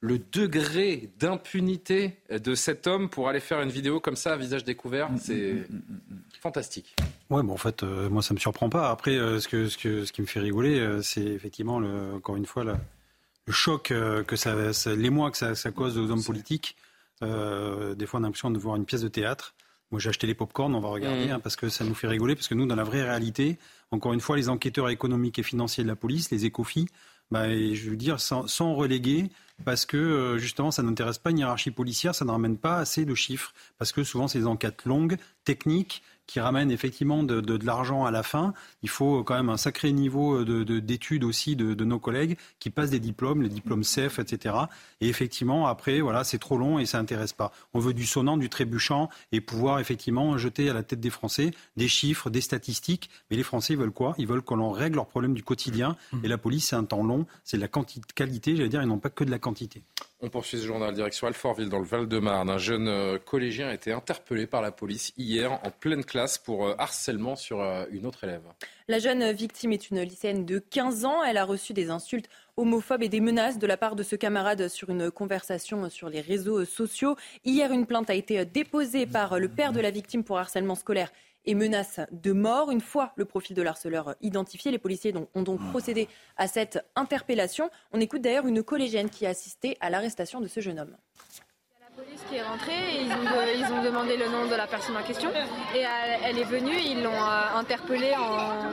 [0.00, 4.64] le degré d'impunité de cet homme pour aller faire une vidéo comme ça à visage
[4.64, 6.94] découvert, mm, c'est mm, mm, fantastique.
[7.30, 8.90] Ouais, bon, en fait, euh, moi, ça me surprend pas.
[8.90, 12.36] Après, euh, ce, que, ce, que, ce qui me fait rigoler, c'est effectivement, le, encore
[12.36, 13.92] une fois, le choc
[14.26, 14.54] que ça,
[14.94, 16.76] l'émoi que ça, ça, cause aux hommes politiques.
[17.20, 19.54] des fois, on a l'impression de voir une pièce de théâtre.
[19.90, 21.30] Moi, j'ai acheté les pop-corn, on va regarder, mmh.
[21.32, 23.58] hein, parce que ça nous fait rigoler, parce que nous, dans la vraie réalité,
[23.90, 26.88] encore une fois, les enquêteurs économiques et financiers de la police, les écofis,
[27.30, 29.30] bah, je veux dire, sont, relégués
[29.64, 33.04] parce que euh, justement, ça n'intéresse pas une hiérarchie policière, ça ne ramène pas assez
[33.04, 37.56] de chiffres, parce que souvent, c'est des enquêtes longues, techniques, qui ramène effectivement de, de,
[37.56, 38.54] de l'argent à la fin.
[38.82, 42.90] Il faut quand même un sacré niveau d'études de, aussi de, nos collègues qui passent
[42.90, 44.54] des diplômes, les diplômes CEF, etc.
[45.00, 47.52] Et effectivement, après, voilà, c'est trop long et ça n'intéresse pas.
[47.74, 51.52] On veut du sonnant, du trébuchant et pouvoir effectivement jeter à la tête des Français
[51.76, 53.10] des chiffres, des statistiques.
[53.30, 54.14] Mais les Français veulent quoi?
[54.18, 55.96] Ils veulent que l'on règle leurs problèmes du quotidien.
[56.22, 58.88] Et la police, c'est un temps long, c'est de la quantité, qualité, j'allais dire, ils
[58.88, 59.82] n'ont pas que de la quantité.
[60.24, 62.48] On poursuit ce journal direction Alfortville dans le Val-de-Marne.
[62.48, 66.66] Un jeune euh, collégien a été interpellé par la police hier en pleine classe pour
[66.66, 68.40] euh, harcèlement sur euh, une autre élève.
[68.88, 71.22] La jeune victime est une lycéenne de 15 ans.
[71.22, 74.68] Elle a reçu des insultes homophobes et des menaces de la part de ce camarade
[74.68, 77.16] sur une conversation sur les réseaux sociaux.
[77.44, 81.12] Hier, une plainte a été déposée par le père de la victime pour harcèlement scolaire
[81.46, 82.70] et menace de mort.
[82.70, 87.70] Une fois le profil de l'harceleur identifié, les policiers ont donc procédé à cette interpellation.
[87.92, 90.96] On écoute d'ailleurs une collégienne qui a assisté à l'arrestation de ce jeune homme
[91.80, 94.96] La police qui est rentrée, ils ont, ils ont, demandé le nom de la personne
[94.96, 95.30] en question
[95.74, 95.84] et
[96.24, 98.72] elle, est venue, ils l'ont euh, interpellée en,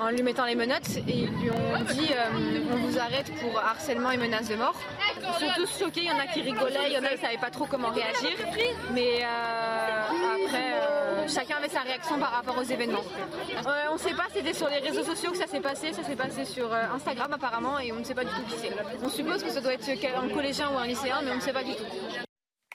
[0.00, 3.58] en lui mettant les menottes et ils lui ont dit euh, on vous arrête pour
[3.58, 4.74] harcèlement et menace de mort.
[5.16, 7.14] Ils sont tous choqués, il y en a qui rigolaient, il y en a qui
[7.16, 8.32] ne savaient pas trop comment réagir.
[8.92, 13.04] Mais euh, après, euh, chacun avait sa réaction par rapport aux événements.
[13.90, 16.16] on ne sait pas, c'était sur les réseaux sociaux que ça s'est passé, ça s'est
[16.16, 18.72] passé sur Instagram apparemment et on ne sait pas du tout qui c'est.
[19.02, 21.52] On suppose que ça doit être un collégien ou un lycéen, mais on ne sait
[21.52, 21.84] pas du tout.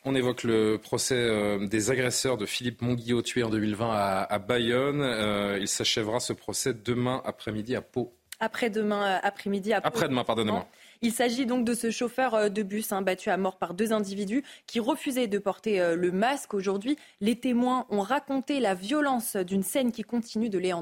[0.05, 3.91] On évoque le procès euh, des agresseurs de Philippe Monguillot tué en 2020
[4.30, 5.01] à, Bayonne.
[5.01, 8.15] Euh, il s'achèvera ce procès demain après-midi à Pau.
[8.39, 9.88] Après-demain euh, après-midi à Pau.
[9.89, 10.67] Après-demain, pardonnez-moi.
[11.01, 14.43] Il s'agit donc de ce chauffeur de bus hein, battu à mort par deux individus
[14.67, 16.53] qui refusaient de porter le masque.
[16.53, 20.73] Aujourd'hui, les témoins ont raconté la violence d'une scène qui continue de les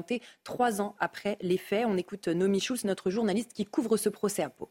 [0.42, 1.86] trois ans après les faits.
[1.86, 4.68] On écoute Nomi Schulz, notre journaliste qui couvre ce procès à Pau.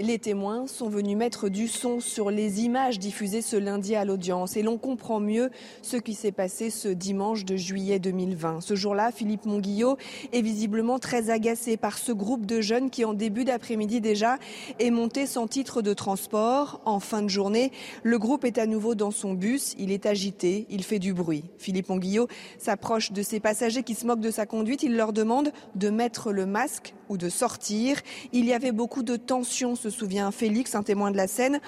[0.00, 4.56] Les témoins sont venus mettre du son sur les images diffusées ce lundi à l'audience
[4.56, 5.50] et l'on comprend mieux
[5.82, 8.60] ce qui s'est passé ce dimanche de juillet 2020.
[8.60, 9.96] Ce jour-là, Philippe Monguillot
[10.32, 14.38] est visiblement très agacé par ce groupe de jeunes qui, en début d'après-midi déjà,
[14.78, 16.80] est monté sans titre de transport.
[16.84, 17.72] En fin de journée,
[18.04, 19.74] le groupe est à nouveau dans son bus.
[19.80, 21.42] Il est agité, il fait du bruit.
[21.58, 24.84] Philippe Monguillot s'approche de ses passagers qui se moquent de sa conduite.
[24.84, 28.00] Il leur demande de mettre le masque ou de sortir.
[28.32, 31.60] Il y avait beaucoup de tension, se souvient Félix, un témoin de la scène.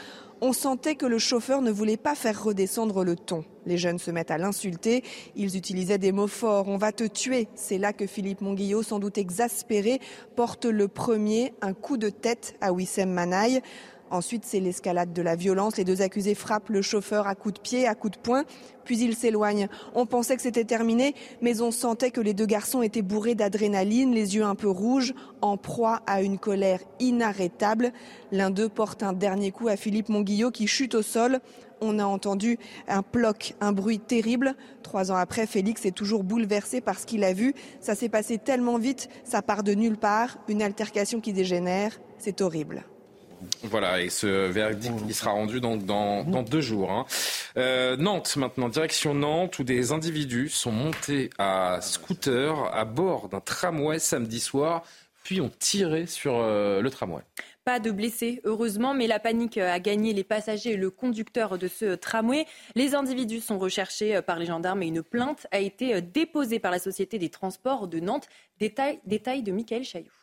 [0.43, 3.45] On sentait que le chauffeur ne voulait pas faire redescendre le ton.
[3.67, 5.05] Les jeunes se mettent à l'insulter.
[5.37, 6.69] Ils utilisaient des mots forts.
[6.69, 7.49] On va te tuer.
[7.55, 10.01] C'est là que Philippe Monguillot, sans doute exaspéré,
[10.37, 13.61] porte le premier un coup de tête à Wissem Manaï.
[14.11, 15.77] Ensuite, c'est l'escalade de la violence.
[15.77, 18.45] Les deux accusés frappent le chauffeur à coups de pied, à coups de poing,
[18.85, 19.69] puis ils s'éloignent.
[19.95, 24.12] On pensait que c'était terminé, mais on sentait que les deux garçons étaient bourrés d'adrénaline,
[24.12, 27.93] les yeux un peu rouges, en proie à une colère inarrêtable.
[28.32, 31.41] L'un d'eux porte un dernier coup à Philippe Monguillot qui chute au sol.
[31.81, 32.59] On a entendu
[32.89, 34.55] un ploc, un bruit terrible.
[34.82, 37.55] Trois ans après, Félix est toujours bouleversé par ce qu'il a vu.
[37.81, 40.39] Ça s'est passé tellement vite, ça part de nulle part.
[40.49, 42.85] Une altercation qui dégénère, c'est horrible.
[43.65, 46.91] Voilà, et ce verdict il sera rendu dans, dans, dans deux jours.
[46.91, 47.07] Hein.
[47.57, 53.41] Euh, Nantes maintenant, direction Nantes, où des individus sont montés à scooter à bord d'un
[53.41, 54.83] tramway samedi soir
[55.23, 57.23] puis ont tiré sur le tramway.
[57.65, 61.69] Pas de blessés, heureusement, mais la panique a gagné les passagers et le conducteur de
[61.69, 62.47] ce tramway.
[62.75, 66.79] Les individus sont recherchés par les gendarmes et une plainte a été déposée par la
[66.79, 68.29] Société des transports de Nantes.
[68.59, 70.20] Détail, détail de Michael Chailloux.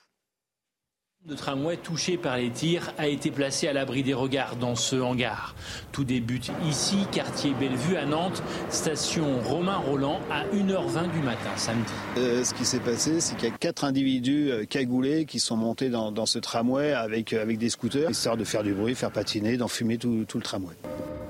[1.29, 4.95] Le tramway touché par les tirs a été placé à l'abri des regards dans ce
[4.95, 5.55] hangar.
[5.91, 11.91] Tout débute ici, quartier Bellevue à Nantes, station Romain Roland à 1h20 du matin samedi.
[12.17, 15.57] Euh, ce qui s'est passé, c'est qu'il y a quatre individus euh, cagoulés qui sont
[15.57, 19.11] montés dans, ce tramway avec, euh, avec des scooters, histoire de faire du bruit, faire
[19.11, 20.75] patiner, d'enfumer tout, tout le tramway.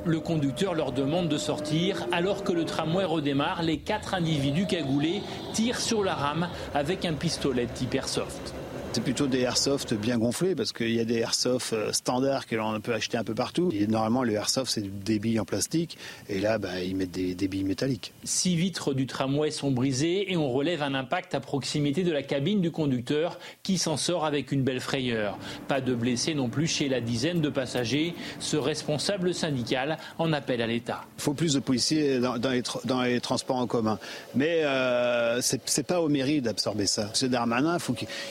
[0.06, 2.06] Le conducteur leur demande de sortir.
[2.12, 7.14] Alors que le tramway redémarre, les quatre individus cagoulés tirent sur la rame avec un
[7.14, 8.54] pistolet type airsoft.
[8.98, 12.56] C'est plutôt des airsoft bien gonflés parce qu'il y a des airsoft euh, standards que
[12.56, 13.70] l'on peut acheter un peu partout.
[13.72, 16.00] Et normalement, le airsoft, c'est des billes en plastique.
[16.30, 18.12] Et là, bah, ils mettent des, billes métalliques.
[18.24, 22.24] Six vitres du tramway sont brisées et on relève un impact à proximité de la
[22.24, 25.38] cabine du conducteur qui s'en sort avec une belle frayeur.
[25.68, 28.16] Pas de blessés non plus chez la dizaine de passagers.
[28.40, 31.04] Ce responsable syndical en appelle à l'État.
[31.20, 34.00] Il faut plus de policiers dans, les, transports en commun.
[34.34, 37.12] Mais euh, c'est pas au mairie d'absorber ça.
[37.14, 37.78] Ce Darmanin,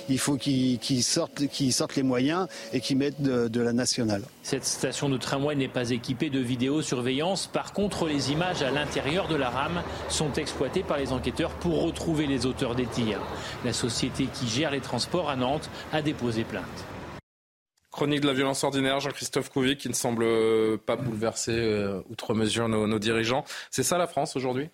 [0.09, 4.23] il faut qu'il qui, sortent, qui sortent les moyens et qui mettent de, la nationale.
[4.43, 7.47] Cette station de tramway n'est pas équipée de vidéosurveillance.
[7.47, 11.83] Par contre, les images à l'intérieur de la rame sont exploitées par les enquêteurs pour
[11.83, 13.21] retrouver les auteurs des tirs.
[13.65, 16.65] La société qui gère les transports à Nantes a déposé plainte.
[17.91, 20.27] Chronique de la violence ordinaire, Jean-Christophe Couvi, qui ne semble
[20.85, 23.45] pas bouleverser euh, outre mesure nos dirigeants.
[23.71, 24.69] C'est ça la France aujourd'hui?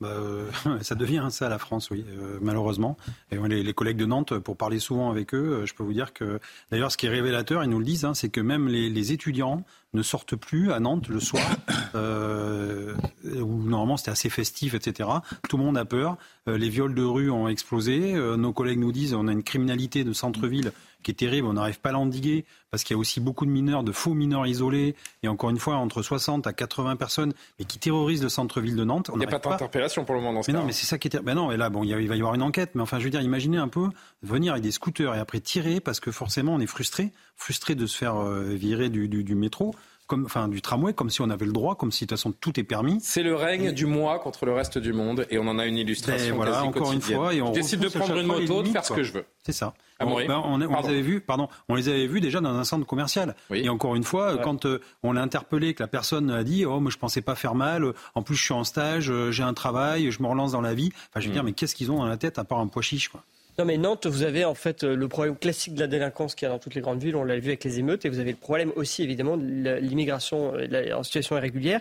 [0.00, 0.50] Bah, euh,
[0.82, 2.96] ça devient ça la France, oui, euh, malheureusement.
[3.30, 6.12] Et les, collègues de Nantes, pour parler souvent avec eux, euh, je peux vous dire
[6.12, 6.40] que,
[6.70, 9.64] d'ailleurs, ce qui est révélateur, ils nous le disent, hein, c'est que même les, étudiants
[9.92, 11.44] ne sortent plus à Nantes le soir,
[11.94, 15.08] où normalement c'était assez festif, etc.
[15.48, 16.16] Tout le monde a peur.
[16.46, 18.14] les viols de rue ont explosé.
[18.14, 20.72] nos collègues nous disent on a une criminalité de centre-ville
[21.04, 21.46] qui est terrible.
[21.46, 24.14] On n'arrive pas à l'endiguer parce qu'il y a aussi beaucoup de mineurs, de faux
[24.14, 28.28] mineurs isolés, et encore une fois, entre 60 à 80 personnes, mais qui terrorisent le
[28.28, 29.10] centre-ville de Nantes.
[29.14, 30.60] il n'y a pas d'interpellation pour le moment dans ce mais cas.
[30.60, 31.20] Non, mais c'est ça qui est.
[31.22, 33.10] Ben non, et là, bon, il, va y avoir une enquête, mais enfin, je veux
[33.10, 33.88] dire, imaginez un peu
[34.22, 37.86] venir avec des scooters et après tirer parce que forcément, on est frustré, frustré de
[37.86, 39.74] se faire euh, virer du, du métro
[40.06, 42.32] comme, enfin, du tramway, comme si on avait le droit, comme si de toute façon
[42.32, 42.98] tout est permis.
[43.00, 45.76] C'est le règne du moi contre le reste du monde, et on en a une
[45.76, 46.36] illustration.
[46.36, 48.84] Ben voilà, encore une fois, et on je décide de prendre une moto, de faire
[48.84, 49.24] ce que je veux.
[49.42, 49.74] C'est ça.
[50.00, 52.64] Ah, on, ben, on, les avait vus, pardon, on les avait vus déjà dans un
[52.64, 53.36] centre commercial.
[53.52, 56.80] Et encore une fois, quand euh, on l'a interpellé, que la personne a dit, oh,
[56.80, 57.92] moi je pensais pas faire mal.
[58.14, 60.74] En plus, je suis en stage, euh, j'ai un travail, je me relance dans la
[60.74, 60.90] vie.
[61.10, 61.34] Enfin, je veux mm.
[61.34, 63.22] dire, mais qu'est-ce qu'ils ont dans la tête à part un pois chiche, quoi?
[63.56, 66.46] Non, mais Nantes, vous avez en fait euh, le problème classique de la délinquance qu'il
[66.46, 67.14] y a dans toutes les grandes villes.
[67.14, 68.04] On l'a vu avec les émeutes.
[68.04, 70.54] Et vous avez le problème aussi, évidemment, de l'immigration
[70.92, 71.80] en situation irrégulière.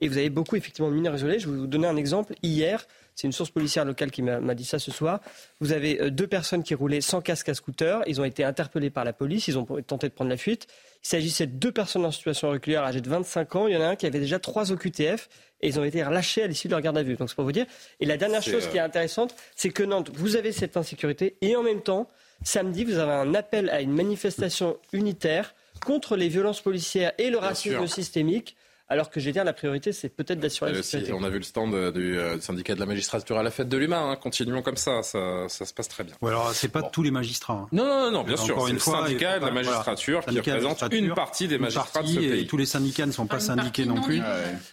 [0.00, 1.38] Et vous avez beaucoup, effectivement, de mineurs isolés.
[1.38, 2.34] Je vais vous donner un exemple.
[2.42, 5.20] Hier, c'est une source policière locale qui m'a dit ça ce soir.
[5.60, 8.02] Vous avez euh, deux personnes qui roulaient sans casque à scooter.
[8.06, 9.46] Ils ont été interpellés par la police.
[9.46, 10.66] Ils ont tenté de prendre la fuite.
[11.04, 13.66] Il s'agissait de deux personnes en situation régulière âgées de 25 ans.
[13.68, 15.28] Il y en a un qui avait déjà trois OQTF
[15.60, 17.14] et ils ont été relâchés à l'issue de leur garde à vue.
[17.14, 17.66] Donc c'est pour vous dire.
[18.00, 21.36] Et la dernière chose qui est euh, intéressante, c'est que Nantes, vous avez cette insécurité
[21.40, 22.08] et en même temps,
[22.42, 25.54] samedi, vous avez un appel à une manifestation unitaire
[25.84, 28.56] contre les violences policières et le racisme systémique
[28.88, 31.14] alors que je vais dire la priorité, c'est peut-être d'assurer la sécurité.
[31.14, 33.70] On a vu le stand euh, du euh, syndicat de la magistrature à la fête
[33.70, 34.10] de l'humain.
[34.10, 34.16] Hein.
[34.16, 36.14] Continuons comme ça, ça, se passe très bien.
[36.20, 37.54] Ouais, alors c'est pas tous les magistrats.
[37.54, 37.68] Hein.
[37.72, 38.62] Non, non, non, bien sûr.
[38.66, 42.40] C'est le syndicat de la magistrature qui représente une partie des magistrats de ce pays.
[42.40, 44.20] Et tous les syndicats ne sont pas syndiqués non plus.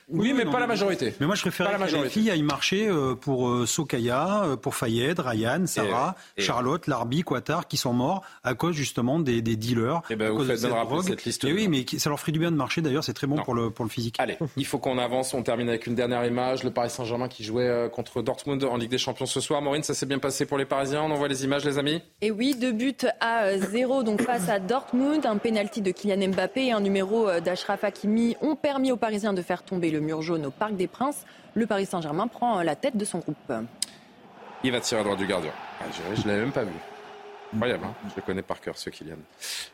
[0.09, 1.13] Oui, mais pas la majorité.
[1.19, 5.65] Mais moi, je préfère que les filles aillent marcher euh, pour Sokaya, pour Fayed, Ryan,
[5.67, 10.01] Sarah, Charlotte, Larbi, Quattar, qui sont morts à cause justement des, dealers.
[10.09, 11.45] Et eh ben, vous faites de cette liste.
[11.45, 12.81] Et oui, mais ça leur ferait du bien de marcher.
[12.81, 14.15] D'ailleurs, c'est très bon pour le pour le physique.
[14.19, 15.33] Allez, il faut qu'on avance.
[15.33, 16.63] On termine avec une dernière image.
[16.63, 19.61] Le Paris Saint-Germain qui jouait euh, contre Dortmund en Ligue des Champions ce soir.
[19.61, 21.03] Maureen, ça s'est bien passé pour les Parisiens.
[21.03, 24.59] On envoie les images, les amis Et oui, deux buts à zéro donc face à
[24.59, 25.25] Dortmund.
[25.25, 29.33] Un penalty de Kylian Mbappé et un numéro euh, d'Ashraf Hakimi ont permis aux Parisiens
[29.33, 31.25] de faire tomber le mur jaune au Parc des Princes.
[31.53, 33.37] Le Paris Saint-Germain prend euh, la tête de son groupe.
[34.63, 35.51] Il va tirer à droite du gardien.
[35.79, 36.71] Ah, je ne l'avais même pas vu.
[37.53, 39.17] Incroyable, hein je le connais par cœur, ce Kylian.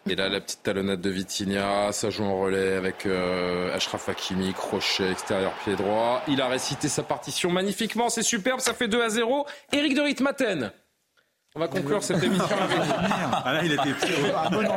[0.09, 4.53] Et là, la petite talonnade de Vitinha, ça joue en relais avec euh, Ashraf Hakimi,
[4.53, 6.23] crochet, extérieur pied droit.
[6.27, 9.45] Il a récité sa partition magnifiquement, c'est superbe, ça fait 2 à 0.
[9.73, 10.71] Eric de Ritmaten.
[11.55, 12.77] On va conclure cette émission avec
[13.33, 14.13] ah là, il, a été pris,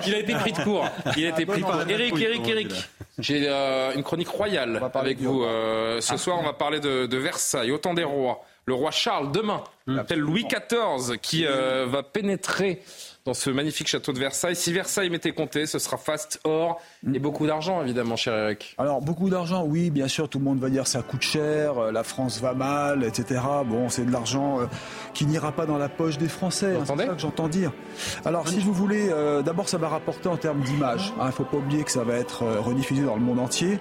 [0.06, 0.88] il a été pris de court.
[1.16, 1.82] Il a été pris de court.
[1.88, 2.90] Eric, Eric, Eric.
[3.18, 5.42] J'ai euh, une chronique royale avec vous.
[5.42, 9.32] Euh, ce soir, on va parler de, de Versailles, autant des rois le roi Charles
[9.32, 9.64] demain,
[9.98, 12.82] appelle Louis XIV, qui euh, va pénétrer
[13.26, 14.56] dans ce magnifique château de Versailles.
[14.56, 16.80] Si Versailles m'était compté, ce sera fast or
[17.14, 18.74] et beaucoup d'argent, évidemment, cher Eric.
[18.78, 21.92] Alors, beaucoup d'argent, oui, bien sûr, tout le monde va dire ça coûte cher, euh,
[21.92, 23.40] la France va mal, etc.
[23.66, 24.66] Bon, c'est de l'argent euh,
[25.12, 27.72] qui n'ira pas dans la poche des Français, hein, c'est ça que j'entends dire.
[28.24, 31.12] Alors, si vous voulez, euh, d'abord, ça va rapporter en termes d'image.
[31.20, 33.78] Il ne faut pas oublier que ça va être rediffusé dans le monde entier.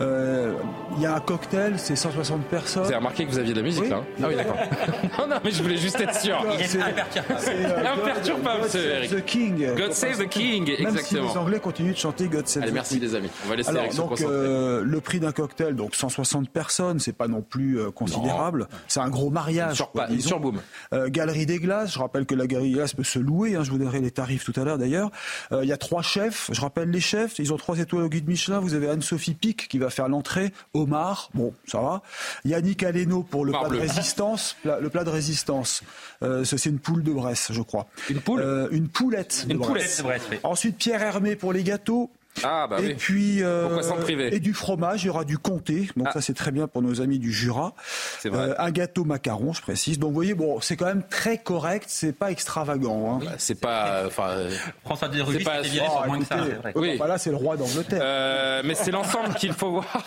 [0.00, 2.82] Il y a un cocktail, c'est 160 personnes.
[2.82, 4.04] Vous avez remarqué que vous aviez de la musique, là hein?
[4.22, 4.56] Ah oui, d'accord.
[5.18, 6.44] non, non, mais je voulais juste être sûr.
[6.54, 7.86] Il est imperturbable.
[7.86, 9.10] imperturbable, c'est Eric.
[9.10, 9.66] The King.
[9.76, 11.28] God Save the King, Même exactement.
[11.28, 13.08] si les Anglais continuent de chanter God Save Allez, the merci Queen.
[13.08, 13.28] les amis.
[13.44, 17.12] On va laisser Alors, Eric donc, euh, le prix d'un cocktail, donc 160 personnes, c'est
[17.12, 18.68] pas non plus euh, considérable.
[18.88, 19.76] C'est un gros mariage.
[19.76, 20.60] Sur- quoi, une surboom.
[20.92, 23.64] Euh, galerie des glaces, je rappelle que la galerie des glaces peut se louer, hein,
[23.64, 25.10] je vous donnerai les tarifs tout à l'heure d'ailleurs.
[25.52, 28.08] Euh, Il y a trois chefs, je rappelle les chefs, ils ont trois étoiles au
[28.08, 28.58] guide Michelin.
[28.60, 32.02] Vous avez Anne-Sophie Pic qui va faire l'entrée, Omar, bon, ça va.
[32.44, 35.82] Yannick Aleno pour le Omar plat de résistance, le plat de résistance.
[36.22, 37.86] Euh, c'est une poule de Bresse, je crois.
[38.08, 38.40] Une poule
[38.70, 40.38] Une poulette Une poulette de oui.
[40.42, 42.10] Ensuite, Pierre Hermé pour les gâteaux.
[42.42, 42.94] Ah, bah et oui.
[42.96, 46.20] puis euh, Pourquoi s'en priver et du fromage, il y aura du comté, donc ça
[46.20, 47.74] c'est très bien pour nos amis du Jura.
[48.20, 48.50] C'est vrai.
[48.50, 49.98] Euh, un gâteau macaron, je précise.
[49.98, 53.20] Donc vous voyez, bon, c'est quand même très correct, c'est pas extravagant.
[53.20, 53.26] Hein.
[53.38, 54.04] C'est pas.
[54.06, 54.46] Enfin,
[54.84, 55.60] François de c'est Rugy pas.
[55.60, 56.36] viré Oh, moins que ça.
[56.36, 56.72] écoutez, c'est vrai.
[56.76, 56.96] Oui.
[56.96, 58.00] Voilà, c'est le roi d'Angleterre.
[58.02, 60.04] Euh, mais c'est l'ensemble qu'il faut voir.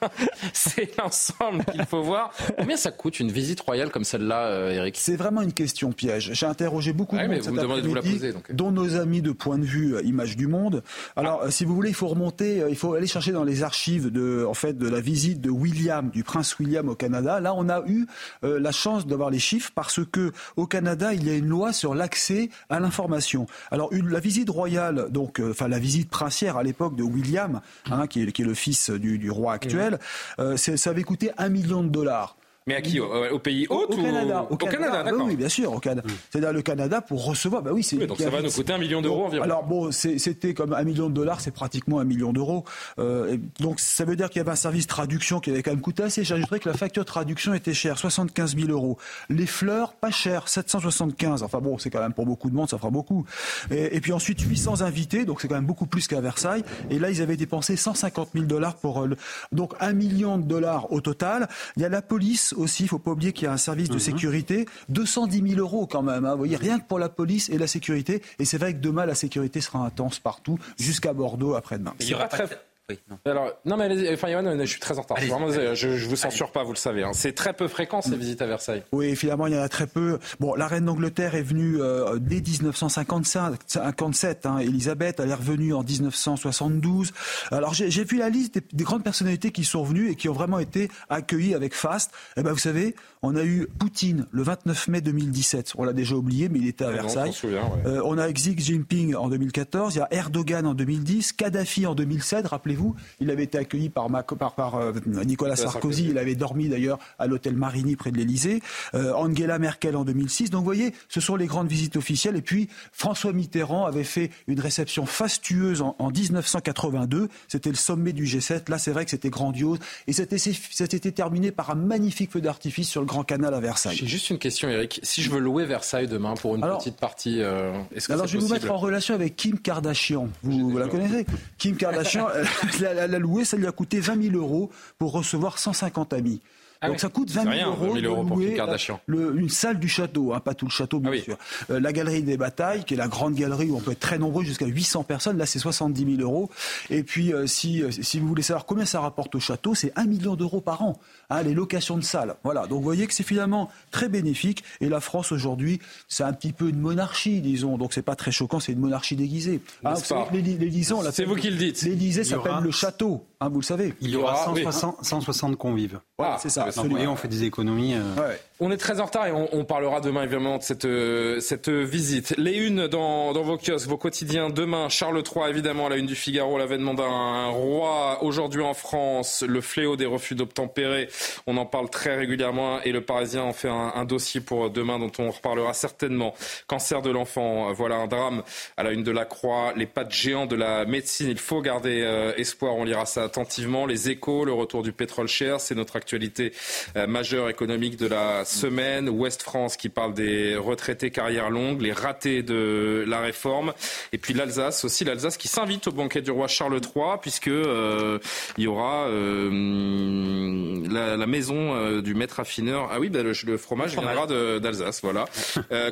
[0.52, 2.32] c'est l'ensemble qu'il faut voir.
[2.58, 4.96] Combien ça coûte une visite royale comme celle-là, Eric?
[4.98, 6.30] C'est vraiment une question piège.
[6.32, 8.44] J'ai interrogé beaucoup de monde mais vous cet me demandez de vous la poser, donc.
[8.48, 8.52] Ah.
[8.54, 10.82] dont nos amis de point de vue Image du Monde.
[11.16, 13.62] Alors, euh, si vous voulez, il faut remonter, euh, il faut aller chercher dans les
[13.62, 17.40] archives de, en fait, de la visite de William, du prince William au Canada.
[17.40, 18.06] Là, on a eu
[18.44, 21.72] euh, la chance d'avoir les chiffres parce que au Canada, il y a une loi
[21.72, 23.46] sur l'accès à l'information.
[23.70, 27.60] Alors, une, la visite royale, donc, euh, enfin la visite princière à l'époque de William,
[27.90, 29.98] hein, qui, est, qui est le fils du, du roi actuel,
[30.38, 32.36] euh, ça avait coûté un million de dollars.
[32.68, 35.26] Mais à qui au, au pays Au, hôte au ou Canada, Au Canada, bah d'accord.
[35.26, 36.08] oui, bien sûr, au Canada.
[36.30, 37.62] C'est-à-dire le Canada pour recevoir.
[37.62, 37.96] Bah oui, c'est.
[37.96, 39.44] Oui, donc ça va nous coûter un million d'euros environ.
[39.44, 42.64] Alors bon, c'était comme un million de dollars, c'est pratiquement un million d'euros.
[42.98, 45.80] Euh, donc ça veut dire qu'il y avait un service traduction qui avait quand même
[45.80, 46.36] coûté assez cher.
[46.36, 48.98] J'ajouterais que la facture de traduction était chère, 75 000 euros.
[49.30, 51.44] Les fleurs, pas cher, 775.
[51.44, 53.24] Enfin bon, c'est quand même pour beaucoup de monde, ça fera beaucoup.
[53.70, 56.64] Et, et puis ensuite 800 invités, donc c'est quand même beaucoup plus qu'à Versailles.
[56.90, 59.16] Et là, ils avaient dépensé 150 000 dollars pour euh, le...
[59.52, 61.48] donc un million de dollars au total.
[61.76, 63.88] Il y a la police aussi, il faut pas oublier qu'il y a un service
[63.88, 66.24] de sécurité, 210 000 euros quand même.
[66.24, 66.32] hein.
[66.32, 68.22] Vous voyez, rien que pour la police et la sécurité.
[68.38, 71.94] Et c'est vrai que demain, la sécurité sera intense partout, jusqu'à Bordeaux après-demain.
[72.00, 73.18] Il y aura pas pas très- de- Oui, non.
[73.24, 74.14] Alors, non, mais allez-y.
[74.14, 75.18] Enfin, Yoann, je suis très en retard.
[75.18, 77.02] Vraiment, je, je vous censure pas, vous le savez.
[77.02, 77.10] hein.
[77.14, 78.84] C'est très peu fréquent ces visites à Versailles.
[78.92, 80.20] Oui, finalement, il y en a très peu.
[80.38, 84.46] Bon, la reine d'Angleterre est venue euh, dès 1957.
[84.46, 87.12] Hein, Elisabeth, elle est revenue en 1972.
[87.50, 90.28] Alors, j'ai j'ai vu la liste des, des grandes personnalités qui sont venues et qui
[90.28, 92.12] ont vraiment été accueillies avec faste.
[92.36, 92.94] Eh ben, vous savez,
[93.26, 95.72] on a eu Poutine le 29 mai 2017.
[95.76, 97.32] On l'a déjà oublié, mais il était à Non, Versailles.
[97.32, 97.86] souviens, ouais.
[97.90, 101.94] Euh, on a Xi Jinping en 2014, il y a Erdogan en 2010, Kadhafi en
[101.94, 104.92] 2007, rappelez-vous, il avait été accueilli par, Mac- par, par, euh,
[105.24, 106.08] Nicolas Sarkozy, Sarkozy.
[106.10, 108.62] il avait dormi d'ailleurs à l'hôtel Marigny près de l'Elysée,
[108.94, 112.42] euh, Angela Merkel en 2006, donc vous voyez, ce sont les grandes visites officielles, et
[112.42, 118.24] puis François Mitterrand avait fait une réception fastueuse en, en 1982, c'était le sommet du
[118.24, 122.88] G7, là c'est vrai que c'était grandiose, et c'était terminé par un magnifique feu d'artifice
[122.88, 123.96] sur le Grand Canal à Versailles.
[123.96, 125.00] J'ai juste une question, Eric.
[125.02, 128.26] Si je veux louer Versailles demain pour une Alors- petite partie, euh, est-ce que Alors
[128.26, 130.28] je vais vous mettre en relation avec Kim Kardashian.
[130.42, 131.26] Vous, vous la connaissez
[131.58, 132.46] Kim Kardashian, elle,
[132.80, 136.12] elle a- elle a loué, ça lui a coûté 20 000 euros pour recevoir 150
[136.12, 136.40] amis.
[136.82, 137.00] Ah Donc oui.
[137.00, 139.00] ça coûte 20 C'est 000 rien, euros, 20 000 euros de pour Kim louer Kardashian.
[139.06, 141.22] le- une salle du château, hein, pas tout le château bien Ah oui.
[141.22, 141.38] sûr.
[141.70, 144.18] Euh, la galerie des batailles, qui est la grande galerie où on peut être très
[144.18, 146.50] nombreux, jusqu'à 800 personnes, là c'est 70 000 euros.
[146.90, 149.90] Et puis euh, si, euh, si vous voulez savoir combien ça rapporte au château, c'est
[149.96, 150.98] 1 million d'euros par an,
[151.30, 152.36] hein, les locations de salles.
[152.44, 154.64] Voilà, donc vous voyez que c'est finalement très bénéfique.
[154.80, 158.30] Et la France aujourd'hui, c'est un petit peu une monarchie, disons, donc c'est pas très
[158.32, 159.60] choquant, c'est une monarchie déguisée.
[159.84, 161.82] Hein, C'est vous qui le dites.
[161.82, 163.94] L'Élysée aura- s'appelle le château, hein, vous le savez.
[164.00, 164.62] Il y aura Ah, oui.
[164.62, 166.00] 160, 160 convives.
[166.18, 166.66] Voilà, Ah, c'est ça.
[166.88, 167.94] voyez, on fait des économies.
[167.94, 168.40] euh, Ouais.
[168.58, 172.34] On est très en retard et on, parlera demain évidemment de cette, euh, cette visite.
[172.38, 174.48] Les unes dans, vos kiosques, vos quotidiens.
[174.48, 179.44] Demain, Charles III évidemment à la une du Figaro, l'avènement d'un roi aujourd'hui en France,
[179.46, 181.10] le fléau des refus d'obtempérer.
[181.46, 185.12] On en parle très régulièrement et le Parisien en fait un, dossier pour demain dont
[185.18, 186.32] on reparlera certainement.
[186.66, 188.42] Cancer de l'enfant, voilà un drame
[188.78, 189.74] à la une de la Croix.
[189.76, 192.74] Les pattes géants de la médecine, il faut garder euh, espoir.
[192.76, 193.84] On lira ça attentivement.
[193.84, 196.54] Les échos, le retour du pétrole cher, c'est notre actualité
[196.96, 199.08] euh, majeure économique de la semaine.
[199.08, 203.72] Ouest France qui parle des retraités carrière longue, les ratés de la réforme.
[204.12, 208.18] Et puis l'Alsace aussi, l'Alsace qui s'invite au banquet du roi Charles III, puisque euh,
[208.58, 212.88] il y aura euh, la, la, maison du maître affineur.
[212.92, 215.26] Ah oui, bah, le, le, fromage viendra d'Alsace, voilà.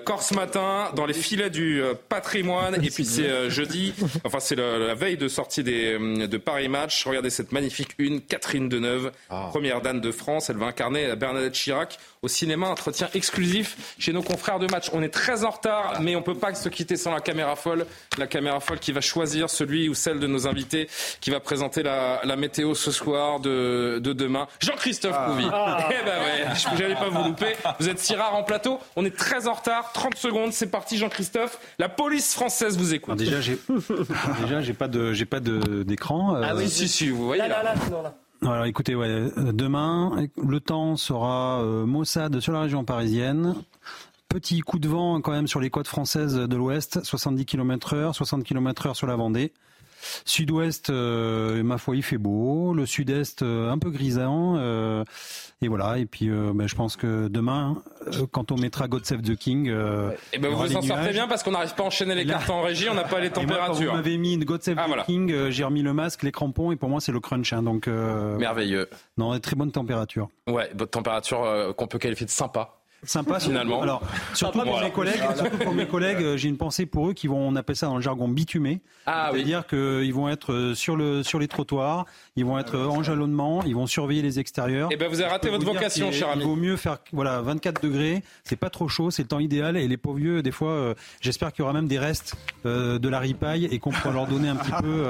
[0.05, 2.83] Corse matin, dans les filets du patrimoine.
[2.85, 3.95] Et puis c'est jeudi,
[4.25, 7.05] enfin c'est la, la, veille de sortie des, de Paris Match.
[7.07, 9.49] Regardez cette magnifique une, Catherine Deneuve, ah.
[9.51, 10.51] première dame de France.
[10.51, 12.69] Elle va incarner Bernadette Chirac au cinéma.
[12.69, 14.91] Entretien exclusif chez nos confrères de match.
[14.93, 17.87] On est très en retard, mais on peut pas se quitter sans la caméra folle.
[18.19, 20.89] La caméra folle qui va choisir celui ou celle de nos invités
[21.21, 24.47] qui va présenter la, la météo ce soir de, de demain.
[24.61, 25.27] Jean-Christophe ah.
[25.31, 25.47] Couvi.
[25.51, 25.89] Ah.
[25.91, 27.55] Eh ben ouais, j'allais pas vous louper.
[27.81, 28.79] Vous êtes si rare en plateau.
[28.97, 29.93] On est très en retard.
[29.93, 31.59] 30 secondes, c'est parti Jean-Christophe.
[31.79, 33.17] La police française vous écoute.
[33.17, 33.59] déjà, j'ai
[34.43, 36.37] déjà j'ai pas de j'ai pas d'écran.
[36.37, 36.43] Euh...
[36.45, 37.49] Ah oui, si si, vous voyez là.
[37.49, 38.15] là, là, là.
[38.45, 43.55] Alors écoutez, ouais, demain, le temps sera euh, maussade sur la région parisienne.
[44.29, 48.15] Petit coup de vent quand même sur les côtes françaises de l'ouest, 70 km heure,
[48.15, 49.55] 60 km heure sur la Vendée.
[50.25, 52.75] Sud-ouest, euh, ma foi, il fait beau.
[52.75, 54.55] Le sud-est, euh, un peu grisant.
[54.57, 55.05] Euh,
[55.63, 55.99] et voilà.
[55.99, 57.83] Et puis, ben, je pense que demain,
[58.33, 61.27] quand on mettra God Save the King, et eh ben vous vous en sortez bien
[61.27, 62.89] parce qu'on n'arrive pas à enchaîner les cartes en régie.
[62.91, 63.67] On n'a pas les températures.
[63.67, 66.33] Moi, quand vous m'avez mis God Save ah, the King, j'ai remis le masque, les
[66.33, 67.53] crampons, et pour moi, c'est le crunch.
[67.53, 68.89] Hein, donc merveilleux.
[69.17, 70.29] Non, très bonne température.
[70.47, 73.83] Ouais, bonne température qu'on peut qualifier de sympa sympa finalement.
[73.83, 74.03] Alors
[74.35, 77.27] surtout pour mes collègues, surtout pour mes collègues, euh, j'ai une pensée pour eux qui
[77.27, 78.81] vont, on appelle ça dans le jargon bitumé.
[79.07, 82.07] Ah, C'est-à-dire qu'ils vont être euh, sur le sur les trottoirs,
[82.37, 84.91] ils vont être en jalonnement, ils vont surveiller les extérieurs.
[84.91, 86.43] Et eh ben vous avez raté votre vocation, cher ami.
[86.43, 89.77] Il vaut mieux faire voilà 24 degrés, c'est pas trop chaud, c'est le temps idéal.
[89.77, 93.09] Et les pauvres vieux, des fois, euh, j'espère qu'il y aura même des restes de
[93.09, 95.05] la ripaille et qu'on pourra leur donner un petit peu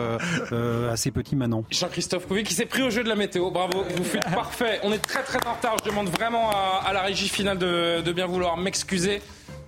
[0.90, 1.64] à ces petits manants.
[1.70, 4.80] Jean-Christophe Couvi qui s'est pris au jeu de la météo, bravo, vous faites parfait.
[4.82, 5.76] On est très très en retard.
[5.84, 9.20] Je demande vraiment à, à la régie finale de de, bien vouloir m'excuser.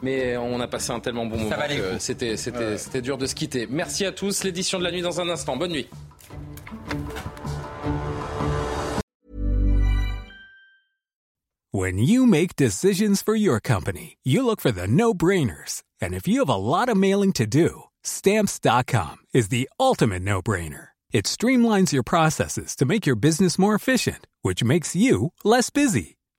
[0.02, 3.34] Mais on a passé un tellement bon moment que c'était, c'était, c'était dur de se
[3.34, 3.66] quitter.
[3.68, 4.44] Merci à tous.
[4.44, 5.56] L'édition de la nuit dans un instant.
[5.56, 5.88] Bonne nuit.
[11.72, 15.82] When you make decisions for your company, you look for the no-brainers.
[16.00, 20.88] And if you have a lot of mailing to do, stamps.com is the ultimate no-brainer.
[21.12, 26.15] It streamlines your processes to make your business more efficient, which makes you less busy.